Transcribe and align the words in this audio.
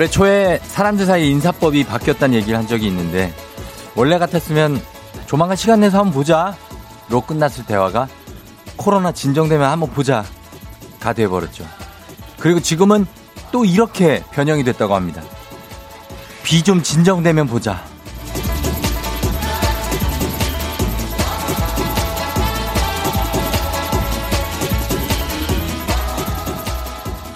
올해 0.00 0.08
초에 0.08 0.58
사람들 0.62 1.04
사이 1.04 1.28
인사법이 1.28 1.84
바뀌었다는 1.84 2.34
얘기를 2.34 2.56
한 2.56 2.66
적이 2.66 2.86
있는데 2.86 3.34
원래 3.94 4.16
같았으면 4.16 4.80
조만간 5.26 5.58
시간 5.58 5.80
내서 5.80 5.98
한번 5.98 6.14
보자 6.14 6.56
로 7.10 7.20
끝났을 7.20 7.66
대화가 7.66 8.08
코로나 8.78 9.12
진정되면 9.12 9.70
한번 9.70 9.90
보자 9.90 10.24
가 11.00 11.12
돼버렸죠. 11.12 11.66
그리고 12.38 12.60
지금은 12.60 13.04
또 13.52 13.66
이렇게 13.66 14.24
변형이 14.30 14.64
됐다고 14.64 14.94
합니다. 14.94 15.20
비 16.44 16.62
좀 16.62 16.82
진정되면 16.82 17.46
보자. 17.46 17.84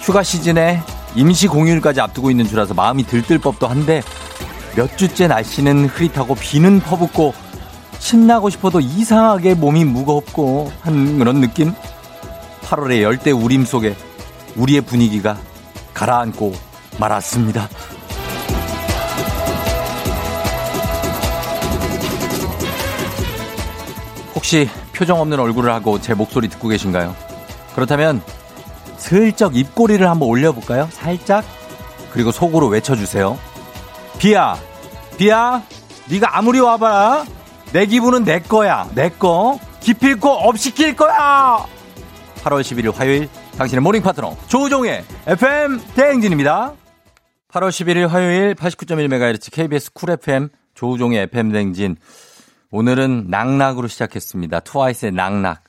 휴가 0.01 0.23
시즌에 0.23 0.81
임시 1.15 1.47
공휴일까지 1.47 2.01
앞두고 2.01 2.29
있는 2.29 2.45
줄알아서 2.45 2.73
마음이 2.73 3.03
들뜰 3.05 3.39
법도 3.39 3.67
한데 3.67 4.01
몇 4.75 4.97
주째 4.97 5.27
날씨는 5.27 5.85
흐릿하고 5.85 6.35
비는 6.35 6.81
퍼붓고 6.81 7.33
신나고 7.99 8.49
싶어도 8.49 8.81
이상하게 8.81 9.53
몸이 9.55 9.85
무겁고 9.85 10.71
한 10.81 11.17
그런 11.17 11.39
느낌? 11.39 11.73
8월의 12.61 13.01
열대 13.01 13.31
우림 13.31 13.63
속에 13.63 13.95
우리의 14.55 14.81
분위기가 14.81 15.37
가라앉고 15.93 16.53
말았습니다. 16.99 17.69
혹시 24.35 24.69
표정 24.93 25.21
없는 25.21 25.39
얼굴을 25.39 25.71
하고 25.71 25.99
제 25.99 26.13
목소리 26.13 26.49
듣고 26.49 26.67
계신가요? 26.67 27.15
그렇다면 27.73 28.21
슬쩍 29.05 29.55
입꼬리를 29.55 30.09
한번 30.09 30.27
올려볼까요? 30.29 30.89
살짝. 30.91 31.45
그리고 32.11 32.31
속으로 32.31 32.67
외쳐주세요. 32.69 33.37
비야, 34.17 34.57
비야, 35.15 35.61
네가 36.09 36.35
아무리 36.35 36.59
와봐라. 36.59 37.25
내 37.71 37.85
기분은 37.85 38.23
내 38.23 38.39
거야, 38.39 38.89
내 38.95 39.09
거. 39.09 39.59
기필코 39.81 40.27
up시킬 40.27 40.95
거야. 40.95 41.67
8월 42.37 42.61
11일 42.61 42.95
화요일 42.95 43.29
당신의 43.59 43.83
morning 43.83 44.01
파트너 44.01 44.35
조우종의 44.47 45.05
FM 45.27 45.81
대행진입니다. 45.93 46.73
8월 47.51 47.69
11일 47.69 48.07
화요일 48.07 48.55
89.1MHz 48.55 49.51
KBS 49.51 49.93
쿨 49.93 50.09
FM 50.09 50.49
조우종의 50.73 51.23
FM 51.23 51.51
대행진. 51.51 51.95
오늘은 52.71 53.27
Knock 53.29 53.50
Knock으로 53.50 53.87
시작했습니다. 53.87 54.61
트와이스의 54.61 55.11
Knock 55.11 55.35
Knock. 55.35 55.64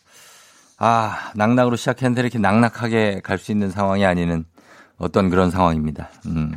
아, 0.79 1.33
낙낙으로 1.35 1.77
시작했는데 1.77 2.21
이렇게 2.21 2.39
낙낙하게 2.39 3.21
갈 3.25 3.39
수 3.39 3.53
있는 3.53 3.71
상황이 3.71 4.05
아니는 4.05 4.45
어떤 4.99 5.31
그런 5.31 5.51
상황입니다. 5.51 6.11
음. 6.27 6.53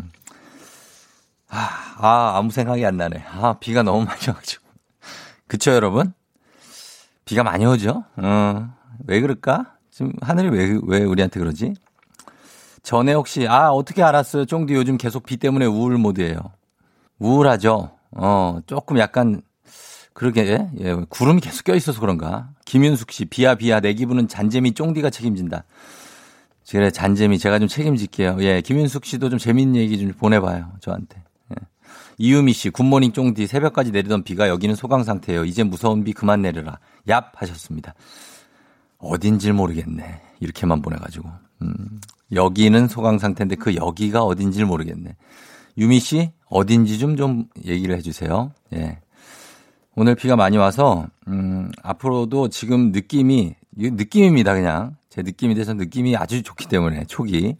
아, 1.50 1.96
아, 1.98 2.38
아무 2.38 2.52
생각이 2.52 2.86
안 2.86 2.98
나네. 2.98 3.24
아, 3.28 3.56
비가 3.60 3.82
너무 3.84 4.06
많이 4.06 4.20
와가지고. 4.28 4.64
그쵸, 5.48 5.72
여러분? 5.72 6.14
비가 7.26 7.44
많이 7.44 7.66
오죠? 7.66 8.04
어, 8.18 8.74
왜 9.08 9.20
그럴까? 9.22 9.74
지금 9.92 10.14
하늘이 10.22 10.50
왜, 10.50 10.80
왜 10.84 11.04
우리한테 11.04 11.40
그러지? 11.40 11.74
전에 12.84 13.14
혹시, 13.14 13.48
아, 13.48 13.70
어떻게 13.72 14.04
알았어요? 14.04 14.46
쫑디 14.46 14.74
요즘 14.74 14.98
계속 14.98 15.24
비 15.26 15.38
때문에 15.38 15.66
우울 15.66 15.98
모드예요. 15.98 16.38
우울하죠? 17.20 17.92
어, 18.12 18.60
조금 18.66 18.98
약간 19.00 19.42
그러게 20.20 20.68
예, 20.82 20.96
구름이 21.08 21.40
계속 21.40 21.64
껴 21.64 21.74
있어서 21.76 22.02
그런가. 22.02 22.50
김윤숙 22.66 23.10
씨 23.14 23.24
비야 23.24 23.56
비야 23.56 23.80
내 23.80 23.94
기분은 23.94 24.28
잔재미 24.28 24.74
쫑디가 24.74 25.12
책임진다. 25.12 25.64
그래 26.70 26.92
잔재미 26.92 27.40
제가 27.40 27.58
좀 27.58 27.70
책임질게요. 27.70 28.36
예, 28.42 28.60
김윤숙 28.60 29.06
씨도 29.06 29.30
좀 29.30 29.40
재밌는 29.40 29.78
얘기 29.78 29.98
좀 29.98 30.12
보내봐요 30.12 30.74
저한테. 30.82 31.24
예. 31.52 31.56
이유미 32.18 32.52
씨 32.52 32.70
굿모닝 32.70 33.14
쫑디 33.14 33.48
새벽까지 33.48 33.92
내리던 33.92 34.24
비가 34.24 34.50
여기는 34.50 34.76
소강 34.76 35.06
상태예요. 35.06 35.46
이제 35.46 35.64
무서운 35.64 36.04
비 36.04 36.12
그만 36.12 36.42
내려라. 36.42 36.80
얍 37.08 37.28
하셨습니다. 37.36 37.96
어딘지 38.98 39.54
모르겠네. 39.54 40.20
이렇게만 40.42 40.82
보내가지고. 40.82 41.30
음, 41.62 42.02
여기는 42.34 42.90
소강 42.90 43.20
상태인데 43.20 43.56
그 43.56 43.74
여기가 43.74 44.26
어딘지 44.26 44.66
모르겠네. 44.66 45.16
유미 45.78 46.02
씨 46.02 46.34
어딘지 46.50 47.00
좀좀 47.00 47.46
얘기를 47.64 47.96
해주세요. 47.96 48.52
예. 48.74 49.00
오늘 50.02 50.16
비가 50.16 50.38
많이 50.38 50.56
와서 50.56 51.08
음, 51.28 51.74
앞으로도 51.84 52.48
지금 52.48 52.94
느낌이 52.94 53.56
느낌입니다 53.76 54.54
그냥 54.54 54.96
제 55.10 55.22
느낌이 55.22 55.56
돼서 55.56 55.74
느낌이 55.74 56.16
아주 56.16 56.42
좋기 56.42 56.70
때문에 56.70 57.04
초기 57.04 57.58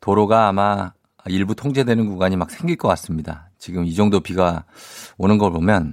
도로가 0.00 0.48
아마 0.48 0.94
일부 1.26 1.54
통제되는 1.54 2.06
구간이 2.06 2.36
막 2.36 2.50
생길 2.50 2.76
것 2.76 2.88
같습니다. 2.88 3.50
지금 3.58 3.84
이 3.84 3.94
정도 3.94 4.20
비가 4.20 4.64
오는 5.18 5.36
걸 5.36 5.52
보면 5.52 5.92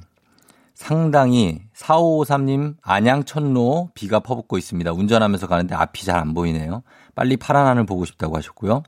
상당히 0.75 1.59
4553님 1.75 2.75
안양천로 2.81 3.89
비가 3.95 4.21
퍼붓고 4.21 4.57
있습니다. 4.57 4.93
운전하면서 4.93 5.47
가는데 5.47 5.75
앞이 5.75 6.05
잘 6.05 6.19
안 6.21 6.33
보이네요. 6.33 6.83
빨리 7.15 7.35
파란 7.35 7.67
하늘 7.67 7.85
보고 7.85 8.05
싶다고 8.05 8.37
하셨고요. 8.37 8.83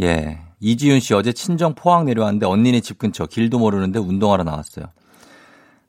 예. 0.00 0.40
이지윤 0.58 0.98
씨 0.98 1.14
어제 1.14 1.32
친정 1.32 1.76
포항 1.76 2.06
내려왔는데 2.06 2.46
언니네 2.46 2.80
집 2.80 2.98
근처 2.98 3.26
길도 3.26 3.60
모르는데 3.60 4.00
운동하러 4.00 4.42
나왔어요. 4.42 4.86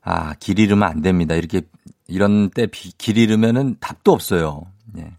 아, 0.02 0.34
길 0.40 0.58
잃으면 0.58 0.88
안 0.88 1.02
됩니다. 1.02 1.34
이렇게 1.34 1.62
이런 2.08 2.50
때 2.50 2.66
길 2.66 3.18
잃으면은 3.18 3.76
답도 3.80 4.12
없어요. 4.12 4.62
예. 4.98 5.12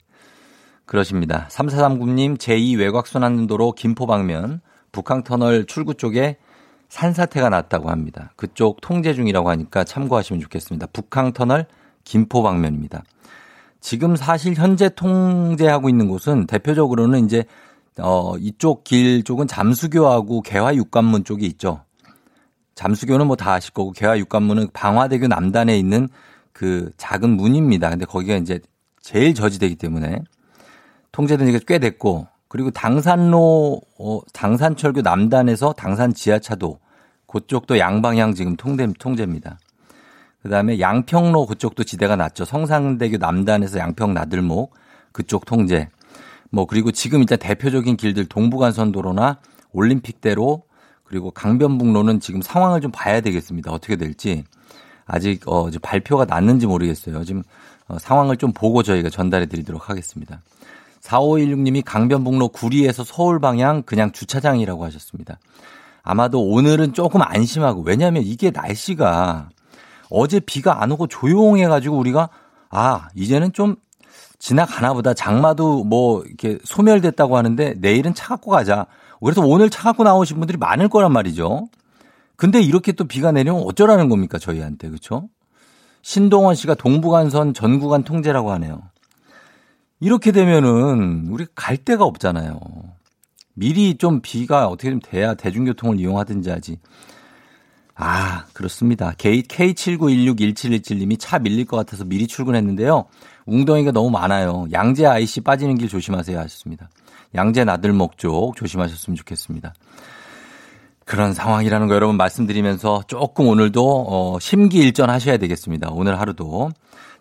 그러십니다. 0.85 1.47
3439님 1.49 2.37
제2 2.37 2.77
외곽순환도로 2.79 3.73
김포 3.73 4.05
방면 4.05 4.59
북한터널 4.91 5.65
출구 5.65 5.93
쪽에 5.93 6.37
산사태가 6.89 7.49
났다고 7.49 7.89
합니다. 7.89 8.33
그쪽 8.35 8.81
통제 8.81 9.13
중이라고 9.13 9.49
하니까 9.49 9.85
참고하시면 9.85 10.41
좋겠습니다. 10.41 10.87
북한터널 10.87 11.67
김포 12.03 12.43
방면입니다. 12.43 13.03
지금 13.79 14.15
사실 14.17 14.53
현재 14.55 14.89
통제하고 14.89 15.87
있는 15.87 16.09
곳은 16.09 16.47
대표적으로는 16.47 17.23
이제 17.25 17.45
어 17.99 18.35
이쪽 18.37 18.83
길 18.83 19.23
쪽은 19.23 19.47
잠수교하고 19.47 20.41
개화 20.41 20.75
육관문 20.75 21.23
쪽이 21.23 21.45
있죠. 21.47 21.83
잠수교는 22.75 23.27
뭐 23.27 23.35
다 23.35 23.53
아실 23.53 23.73
거고 23.73 23.91
개화 23.91 24.17
육관문은 24.17 24.69
방화대교 24.73 25.27
남단에 25.27 25.77
있는 25.77 26.07
그 26.53 26.91
작은 26.97 27.29
문입니다. 27.29 27.89
근데 27.89 28.05
거기가 28.05 28.35
이제 28.35 28.59
제일 29.01 29.33
저지되기 29.33 29.75
때문에 29.75 30.21
통제된 31.11 31.47
지가 31.47 31.59
꽤 31.67 31.79
됐고 31.79 32.27
그리고 32.47 32.71
당산로 32.71 33.81
어, 33.99 34.19
당산철교 34.33 35.01
남단에서 35.01 35.73
당산 35.73 36.13
지하차도 36.13 36.79
그쪽도 37.27 37.79
양방향 37.79 38.33
지금 38.33 38.55
통제, 38.57 38.87
통제입니다. 38.99 39.57
그다음에 40.43 40.79
양평로 40.79 41.45
그쪽도 41.45 41.83
지대가 41.83 42.15
났죠. 42.15 42.45
성상대교 42.45 43.17
남단에서 43.17 43.79
양평 43.79 44.13
나들목 44.13 44.73
그쪽 45.11 45.45
통제. 45.45 45.87
뭐 46.49 46.65
그리고 46.65 46.91
지금 46.91 47.21
일단 47.21 47.39
대표적인 47.39 47.95
길들 47.95 48.25
동부간선도로나 48.25 49.39
올림픽대로 49.71 50.63
그리고 51.11 51.29
강변북로는 51.29 52.21
지금 52.21 52.41
상황을 52.41 52.79
좀 52.79 52.89
봐야 52.89 53.19
되겠습니다. 53.19 53.69
어떻게 53.69 53.97
될지. 53.97 54.45
아직 55.05 55.45
어, 55.45 55.69
발표가 55.81 56.23
났는지 56.23 56.67
모르겠어요. 56.67 57.25
지금 57.25 57.43
어, 57.89 57.99
상황을 57.99 58.37
좀 58.37 58.53
보고 58.53 58.81
저희가 58.81 59.09
전달해 59.09 59.45
드리도록 59.45 59.89
하겠습니다. 59.89 60.39
4516님이 61.01 61.83
강변북로 61.83 62.47
구리에서 62.47 63.03
서울 63.03 63.41
방향 63.41 63.83
그냥 63.83 64.13
주차장이라고 64.13 64.85
하셨습니다. 64.85 65.37
아마도 66.01 66.47
오늘은 66.47 66.93
조금 66.93 67.21
안심하고 67.21 67.81
왜냐하면 67.81 68.23
이게 68.23 68.49
날씨가 68.49 69.49
어제 70.09 70.39
비가 70.39 70.81
안 70.81 70.93
오고 70.93 71.07
조용해가지고 71.07 71.97
우리가 71.97 72.29
아 72.69 73.09
이제는 73.15 73.51
좀 73.51 73.75
지나가나 74.39 74.93
보다 74.93 75.13
장마도 75.13 75.83
뭐 75.83 76.23
이렇게 76.23 76.57
소멸됐다고 76.63 77.35
하는데 77.35 77.73
내일은 77.79 78.13
차 78.13 78.29
갖고 78.29 78.51
가자. 78.51 78.87
그래서 79.23 79.41
오늘 79.41 79.69
차 79.69 79.83
갖고 79.83 80.03
나오신 80.03 80.37
분들이 80.37 80.57
많을 80.57 80.89
거란 80.89 81.13
말이죠. 81.13 81.67
근데 82.35 82.61
이렇게 82.61 82.91
또 82.91 83.05
비가 83.05 83.31
내리면 83.31 83.61
어쩌라는 83.65 84.09
겁니까 84.09 84.39
저희한테 84.39 84.89
그렇죠? 84.89 85.29
신동원 86.01 86.55
씨가 86.55 86.75
동부간선 86.75 87.53
전구간 87.53 88.03
통제라고 88.03 88.51
하네요. 88.53 88.81
이렇게 89.99 90.31
되면은 90.31 91.27
우리 91.29 91.45
갈 91.53 91.77
데가 91.77 92.05
없잖아요. 92.05 92.59
미리 93.53 93.97
좀 93.97 94.21
비가 94.21 94.67
어떻게 94.67 94.89
좀 94.89 94.99
돼야 94.99 95.35
대중교통을 95.35 95.99
이용하든지 95.99 96.49
하지. 96.49 96.79
아, 97.93 98.45
그렇습니다. 98.53 99.11
K79161717님이 99.11 101.19
차 101.19 101.37
밀릴 101.37 101.65
것 101.65 101.77
같아서 101.77 102.03
미리 102.03 102.25
출근했는데요. 102.25 103.05
웅덩이가 103.45 103.91
너무 103.91 104.09
많아요. 104.09 104.65
양재 104.71 105.05
IC 105.05 105.41
빠지는 105.41 105.77
길 105.77 105.87
조심하세요 105.87 106.39
하셨습니다. 106.39 106.89
양재 107.35 107.63
나들목 107.63 108.17
쪽 108.17 108.55
조심하셨으면 108.55 109.15
좋겠습니다. 109.15 109.73
그런 111.05 111.33
상황이라는 111.33 111.87
거 111.87 111.95
여러분 111.95 112.15
말씀드리면서 112.17 113.03
조금 113.07 113.47
오늘도 113.47 114.05
어, 114.07 114.39
심기일전 114.39 115.09
하셔야 115.09 115.37
되겠습니다. 115.37 115.89
오늘 115.91 116.19
하루도. 116.19 116.71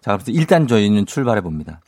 자, 0.01 0.17
그래서 0.17 0.31
일단 0.33 0.67
저희는 0.67 1.07
출발해 1.07 1.41
봅니다. 1.41 1.81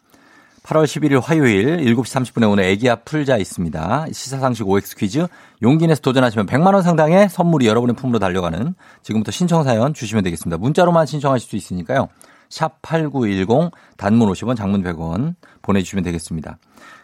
8월 0.65 0.85
11일 0.85 1.21
화요일 1.21 1.79
7시 1.79 2.35
30분에 2.35 2.51
오늘 2.51 2.65
애기야 2.65 2.97
풀자 2.97 3.37
있습니다. 3.37 4.07
시사상식 4.13 4.69
OX 4.69 4.97
퀴즈 4.97 5.27
용기 5.63 5.87
내서 5.87 6.01
도전하시면 6.01 6.47
100만 6.47 6.75
원 6.75 6.83
상당의 6.83 7.29
선물이 7.29 7.67
여러분의 7.67 7.97
품으로 7.97 8.19
달려가는 8.21 8.75
지금부터 9.03 9.33
신청 9.33 9.65
사연 9.65 9.93
주시면 9.93 10.23
되겠습니다. 10.25 10.59
문자로만 10.59 11.07
신청하실 11.07 11.49
수 11.49 11.57
있으니까요. 11.57 12.09
샵 12.49 12.81
8910 12.83 13.73
단문 13.97 14.29
50원 14.29 14.57
장문 14.57 14.83
100원 14.83 15.35
보내주시면 15.63 16.05
되겠습니다. 16.05 16.59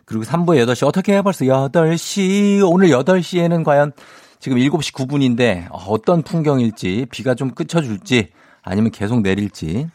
그리고 0.08 0.24
3부 0.24 0.56
8시 0.64 0.86
어떻게 0.86 1.14
해 1.14 1.22
벌써 1.22 1.44
8시 1.44 2.66
오늘 2.66 2.88
8시에는 2.88 3.62
과연 3.62 3.92
지금 4.40 4.56
7시 4.56 4.94
9분인데 4.94 5.68
어떤 5.70 6.22
풍경일지 6.22 7.06
비가 7.10 7.34
좀 7.34 7.50
그쳐줄지 7.50 8.30
아니면 8.62 8.90
계속 8.90 9.20
내릴지 9.20 9.86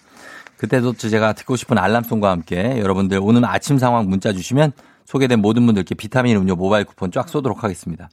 그때도 0.58 0.94
제가 0.94 1.34
듣고 1.34 1.56
싶은 1.56 1.80
알람송과 1.80 2.30
함께 2.30 2.78
여러분들 2.80 3.20
오늘 3.24 3.44
아침 3.46 3.80
상황 3.80 4.08
문자 4.08 4.34
주시면 4.34 4.74
소개된 5.06 5.42
모든 5.42 5.66
분들께 5.66 5.96
비타민 5.96 6.38
음료 6.38 6.56
모바일 6.56 6.86
쿠폰 6.86 7.12
쫙 7.12 7.28
쏘도록 7.28 7.64
하겠습니다. 7.64 8.08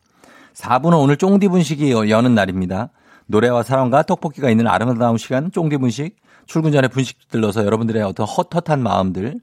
4부는 0.54 0.98
오늘 0.98 1.18
쫑디 1.18 1.48
분식이 1.48 1.92
여는 1.92 2.34
날입니다. 2.34 2.88
노래와 3.26 3.62
사랑과 3.62 4.02
떡볶이가 4.04 4.48
있는 4.48 4.66
아름다운 4.66 5.18
시간 5.18 5.52
쫑디 5.52 5.76
분식 5.76 6.16
출근 6.46 6.72
전에 6.72 6.88
분식 6.88 7.28
들러서 7.28 7.64
여러분들의 7.66 8.02
어떤 8.02 8.26
헛헛한 8.26 8.82
마음들 8.82 9.38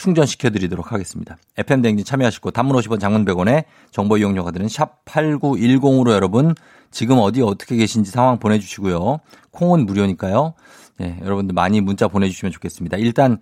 충전시켜 0.00 0.48
드리도록 0.48 0.92
하겠습니다. 0.92 1.36
FM 1.58 1.82
댕진 1.82 2.06
참여하시고 2.06 2.52
단문 2.52 2.74
50원 2.76 2.98
장문 2.98 3.26
100원에 3.26 3.64
정보 3.90 4.16
이용료가 4.16 4.50
드는 4.50 4.66
샵 4.66 5.04
8910으로 5.04 6.12
여러분 6.12 6.54
지금 6.90 7.18
어디 7.18 7.42
어떻게 7.42 7.76
계신지 7.76 8.10
상황 8.10 8.38
보내주시고요. 8.38 9.20
콩은 9.50 9.84
무료니까요. 9.84 10.54
네, 10.98 11.18
여러분들 11.22 11.52
많이 11.52 11.82
문자 11.82 12.08
보내주시면 12.08 12.50
좋겠습니다. 12.50 12.96
일단 12.96 13.40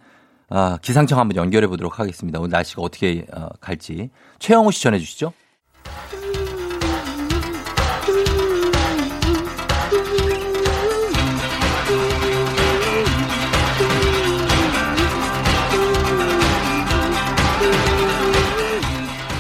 아, 0.51 0.79
기상청 0.83 1.21
한번 1.21 1.37
연결해 1.37 1.69
보도록 1.69 2.01
하겠습니다. 2.01 2.41
오늘 2.41 2.51
날씨가 2.51 2.83
어떻게 2.83 3.25
어, 3.33 3.51
갈지 3.61 4.11
최영우 4.41 4.73
씨 4.73 4.83
전해 4.83 4.99
주시죠. 4.99 5.33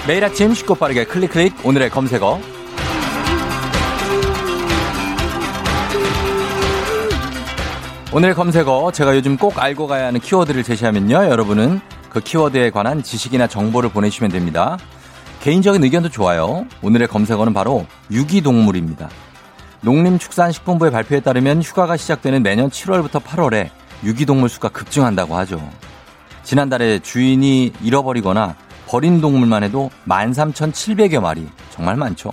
매일 0.08 0.24
아침 0.24 0.54
쉽고 0.54 0.74
빠르게 0.76 1.04
클릭 1.04 1.32
클릭. 1.32 1.66
오늘의 1.66 1.90
검색어. 1.90 2.40
오늘의 8.14 8.34
검색어 8.34 8.90
제가 8.92 9.14
요즘 9.14 9.36
꼭 9.36 9.62
알고 9.62 9.86
가야 9.86 10.06
하는 10.06 10.18
키워드를 10.18 10.62
제시하면요 10.62 11.14
여러분은 11.14 11.82
그 12.08 12.20
키워드에 12.20 12.70
관한 12.70 13.02
지식이나 13.02 13.48
정보를 13.48 13.90
보내주시면 13.90 14.32
됩니다. 14.32 14.78
개인적인 15.42 15.84
의견도 15.84 16.08
좋아요. 16.08 16.64
오늘의 16.80 17.06
검색어는 17.08 17.52
바로 17.52 17.84
유기동물입니다. 18.10 19.10
농림축산식품부의 19.82 20.90
발표에 20.90 21.20
따르면 21.20 21.60
휴가가 21.60 21.98
시작되는 21.98 22.42
매년 22.42 22.70
7월부터 22.70 23.22
8월에 23.22 23.68
유기동물 24.02 24.48
수가 24.48 24.70
급증한다고 24.70 25.36
하죠. 25.36 25.60
지난달에 26.44 27.00
주인이 27.00 27.74
잃어버리거나 27.82 28.56
버린 28.88 29.20
동물만 29.20 29.64
해도 29.64 29.90
13,700여 30.06 31.20
마리. 31.20 31.46
정말 31.70 31.96
많죠. 31.96 32.30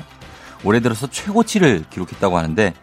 올해 0.63 0.79
들어서 0.79 1.05
최고치를 1.05 1.83
기록했다고 1.89 2.37
하는데 2.37 2.73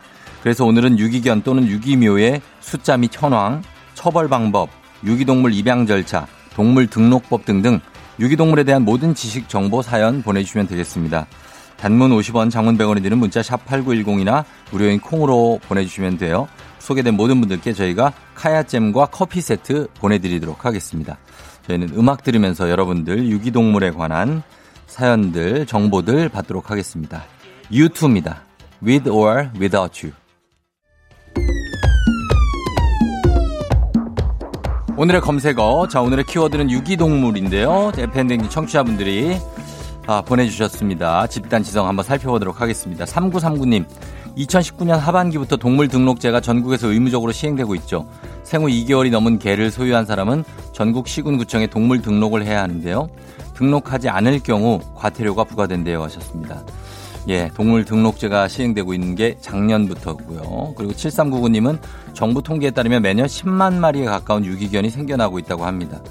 그래서 0.43 0.67
오늘은 0.67 0.99
유기견 0.99 1.43
또는 1.43 1.67
유기묘의 1.67 2.43
숫자 2.61 2.99
및 2.99 3.11
현황, 3.15 3.63
처벌 3.95 4.29
방법, 4.29 4.69
유기동물 5.05 5.55
입양 5.55 5.87
절차, 5.87 6.27
동물 6.55 6.87
등록법 6.87 7.47
등등 7.47 7.81
유기동물에 8.21 8.65
대한 8.65 8.83
모든 8.83 9.15
지식 9.15 9.49
정보 9.49 9.81
사연 9.81 10.23
보내주시면 10.23 10.67
되겠습니다. 10.67 11.27
단문 11.79 12.11
50원, 12.11 12.51
장문 12.51 12.77
100원이 12.77 13.03
드는 13.03 13.17
문자 13.19 13.43
샵 13.43 13.65
8910이나 13.67 14.45
무료인 14.71 15.01
콩으로 15.01 15.61
보내주시면 15.67 16.19
돼요. 16.19 16.47
소개된 16.79 17.15
모든 17.15 17.41
분들께 17.41 17.73
저희가 17.73 18.13
카야잼과 18.35 19.07
커피 19.07 19.41
세트 19.41 19.89
보내드리도록 19.95 20.67
하겠습니다. 20.67 21.17
저희는 21.67 21.91
음악 21.97 22.23
들으면서 22.23 22.71
여러분들 22.71 23.29
유기동물에 23.29 23.91
관한 23.93 24.43
사연들, 24.87 25.67
정보들 25.67 26.29
받도록 26.29 26.71
하겠습니다. 26.71 27.25
U2입니다. 27.71 28.37
With 28.85 29.09
or 29.11 29.51
without 29.59 30.07
you. 30.07 30.15
오늘의 34.97 35.21
검색어. 35.23 35.89
자, 35.89 36.03
오늘의 36.03 36.25
키워드는 36.27 36.71
유기동물인데요. 36.71 37.93
팬댕진 38.13 38.51
청취자분들이 38.51 39.39
아, 40.07 40.21
보내주셨습니다. 40.21 41.27
집단 41.29 41.63
지성 41.63 41.87
한번 41.89 42.05
살펴보도록 42.05 42.61
하겠습니다. 42.61 43.05
3939님. 43.05 43.87
2019년 44.37 44.99
하반기부터 44.99 45.57
동물 45.57 45.89
등록제가 45.89 46.41
전국에서 46.41 46.89
의무적으로 46.89 47.33
시행되고 47.33 47.75
있죠. 47.77 48.09
생후 48.53 48.69
2개월이 48.69 49.11
넘은 49.11 49.39
개를 49.39 49.71
소유한 49.71 50.05
사람은 50.05 50.45
전국 50.75 51.09
시군구청에 51.09 51.69
동물 51.69 52.03
등록을 52.03 52.45
해야 52.45 52.63
하는데요. 52.63 53.09
등록하지 53.55 54.11
않을 54.11 54.41
경우 54.41 54.79
과태료가 54.95 55.45
부과된대요 55.45 56.03
하셨습니다. 56.03 56.63
예, 57.29 57.51
동물 57.55 57.87
등록제가 57.87 58.49
시행되고 58.49 58.93
있는 58.93 59.15
게 59.15 59.39
작년부터고요. 59.41 60.75
그리고 60.77 60.93
7399님은 60.93 61.79
정부 62.13 62.43
통계에 62.43 62.71
따르면 62.73 63.01
매년 63.01 63.27
10만 63.27 63.73
마리에 63.73 64.05
가까운 64.05 64.45
유기견이 64.45 64.91
생겨나고 64.91 65.39
있다고 65.39 65.65
합니다. 65.65 66.03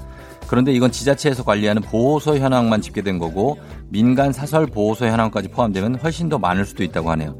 그런데 0.48 0.72
이건 0.72 0.90
지자체에서 0.90 1.44
관리하는 1.44 1.80
보호소 1.82 2.38
현황만 2.38 2.80
집계된 2.80 3.20
거고 3.20 3.56
민간 3.88 4.32
사설 4.32 4.66
보호소 4.66 5.06
현황까지 5.06 5.46
포함되면 5.46 6.00
훨씬 6.02 6.28
더 6.28 6.38
많을 6.38 6.64
수도 6.64 6.82
있다고 6.82 7.08
하네요. 7.12 7.36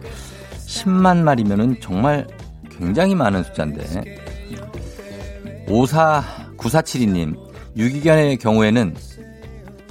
10만 0.69 1.25
마리면은 1.25 1.81
정말 1.81 2.29
굉장히 2.79 3.17
많은 3.17 3.43
숫자인데 3.43 4.22
54 5.69 6.25
9472님 6.57 7.37
유기견의 7.77 8.37
경우에는 8.39 8.95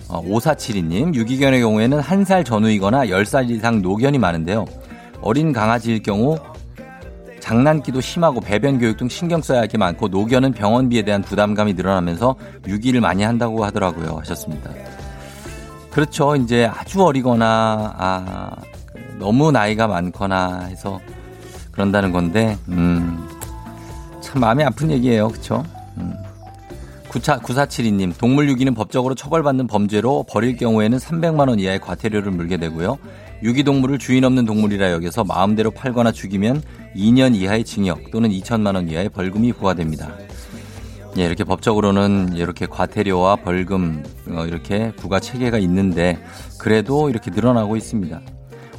어, 0.10 0.22
5472님 0.24 1.16
유기견의 1.16 1.62
경우에는 1.62 2.00
한 2.00 2.24
살 2.26 2.44
전후이거나 2.44 3.06
10살 3.08 3.50
이상 3.50 3.82
노견이 3.82 4.18
많은데요. 4.20 4.66
어린 5.22 5.54
강아지일 5.54 6.04
경우 6.04 6.38
장난기도 7.40 8.02
심하고 8.02 8.40
배변 8.42 8.78
교육 8.80 8.98
등 8.98 9.08
신경 9.10 9.42
써야 9.42 9.60
할 9.62 9.68
게 9.68 9.78
많고 9.78 10.10
노견은 10.10 10.52
병원비에 10.54 11.02
대한 11.04 11.22
부담감이 11.22 11.74
늘어나면서 11.74 12.36
유기를 12.68 13.02
많이 13.02 13.24
한다고 13.24 13.64
하더라고요 13.66 14.18
하셨습니다. 14.20 14.70
그렇죠. 15.92 16.36
이제 16.36 16.66
아주 16.66 17.04
어리거나 17.04 17.94
아 17.98 18.52
너무 19.18 19.52
나이가 19.52 19.88
많거나 19.88 20.66
해서 20.70 21.00
그런다는 21.72 22.12
건데 22.12 22.58
음, 22.70 23.28
참 24.22 24.42
마음이 24.42 24.64
아픈 24.64 24.92
얘기예요. 24.92 25.32
음. 25.98 26.14
94, 27.10 27.40
9472님, 27.40 28.18
동물 28.18 28.48
유기는 28.48 28.74
법적으로 28.74 29.16
처벌받는 29.16 29.68
범죄로 29.68 30.24
버릴 30.30 30.56
경우에는 30.56 30.98
300만 30.98 31.50
원 31.50 31.60
이하의 31.60 31.82
과태료를 31.82 32.32
물게 32.32 32.56
되고요. 32.58 32.98
유기동물을 33.44 33.98
주인 34.00 34.24
없는 34.24 34.46
동물이라 34.46 34.92
여겨서 34.92 35.24
마음대로 35.26 35.72
팔거나 35.72 36.12
죽이면 36.12 36.62
2년 36.96 37.36
이하의 37.36 37.66
징역 37.66 38.12
또는 38.12 38.30
2천만 38.30 38.76
원 38.76 38.88
이하의 38.88 39.10
벌금이 39.10 39.52
부과됩니다. 39.54 40.12
예, 41.18 41.26
이렇게 41.26 41.44
법적으로는 41.44 42.36
이렇게 42.36 42.66
과태료와 42.66 43.38
벌금 43.38 44.04
어, 44.30 44.46
이렇게 44.46 44.94
부과 44.96 45.20
체계가 45.20 45.58
있는데 45.58 46.18
그래도 46.58 47.10
이렇게 47.10 47.32
늘어나고 47.32 47.76
있습니다. 47.76 48.22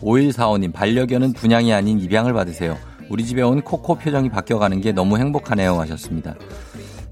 5145님, 0.01 0.73
반려견은 0.73 1.35
분양이 1.35 1.73
아닌 1.75 2.01
입양을 2.01 2.33
받으세요. 2.33 2.79
우리 3.09 3.25
집에 3.25 3.43
온 3.43 3.63
코코 3.63 3.97
표정이 3.97 4.31
바뀌어가는 4.31 4.81
게 4.81 4.93
너무 4.93 5.19
행복하네요 5.19 5.79
하셨습니다. 5.81 6.35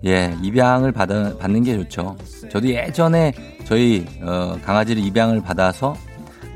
예, 0.07 0.35
입양을 0.43 0.93
받아, 0.93 1.37
받는 1.37 1.63
게 1.63 1.77
좋죠. 1.77 2.17
저도 2.51 2.69
예전에 2.69 3.33
저희 3.65 4.07
어, 4.23 4.57
강아지를 4.65 5.03
입양을 5.05 5.43
받아서 5.43 5.95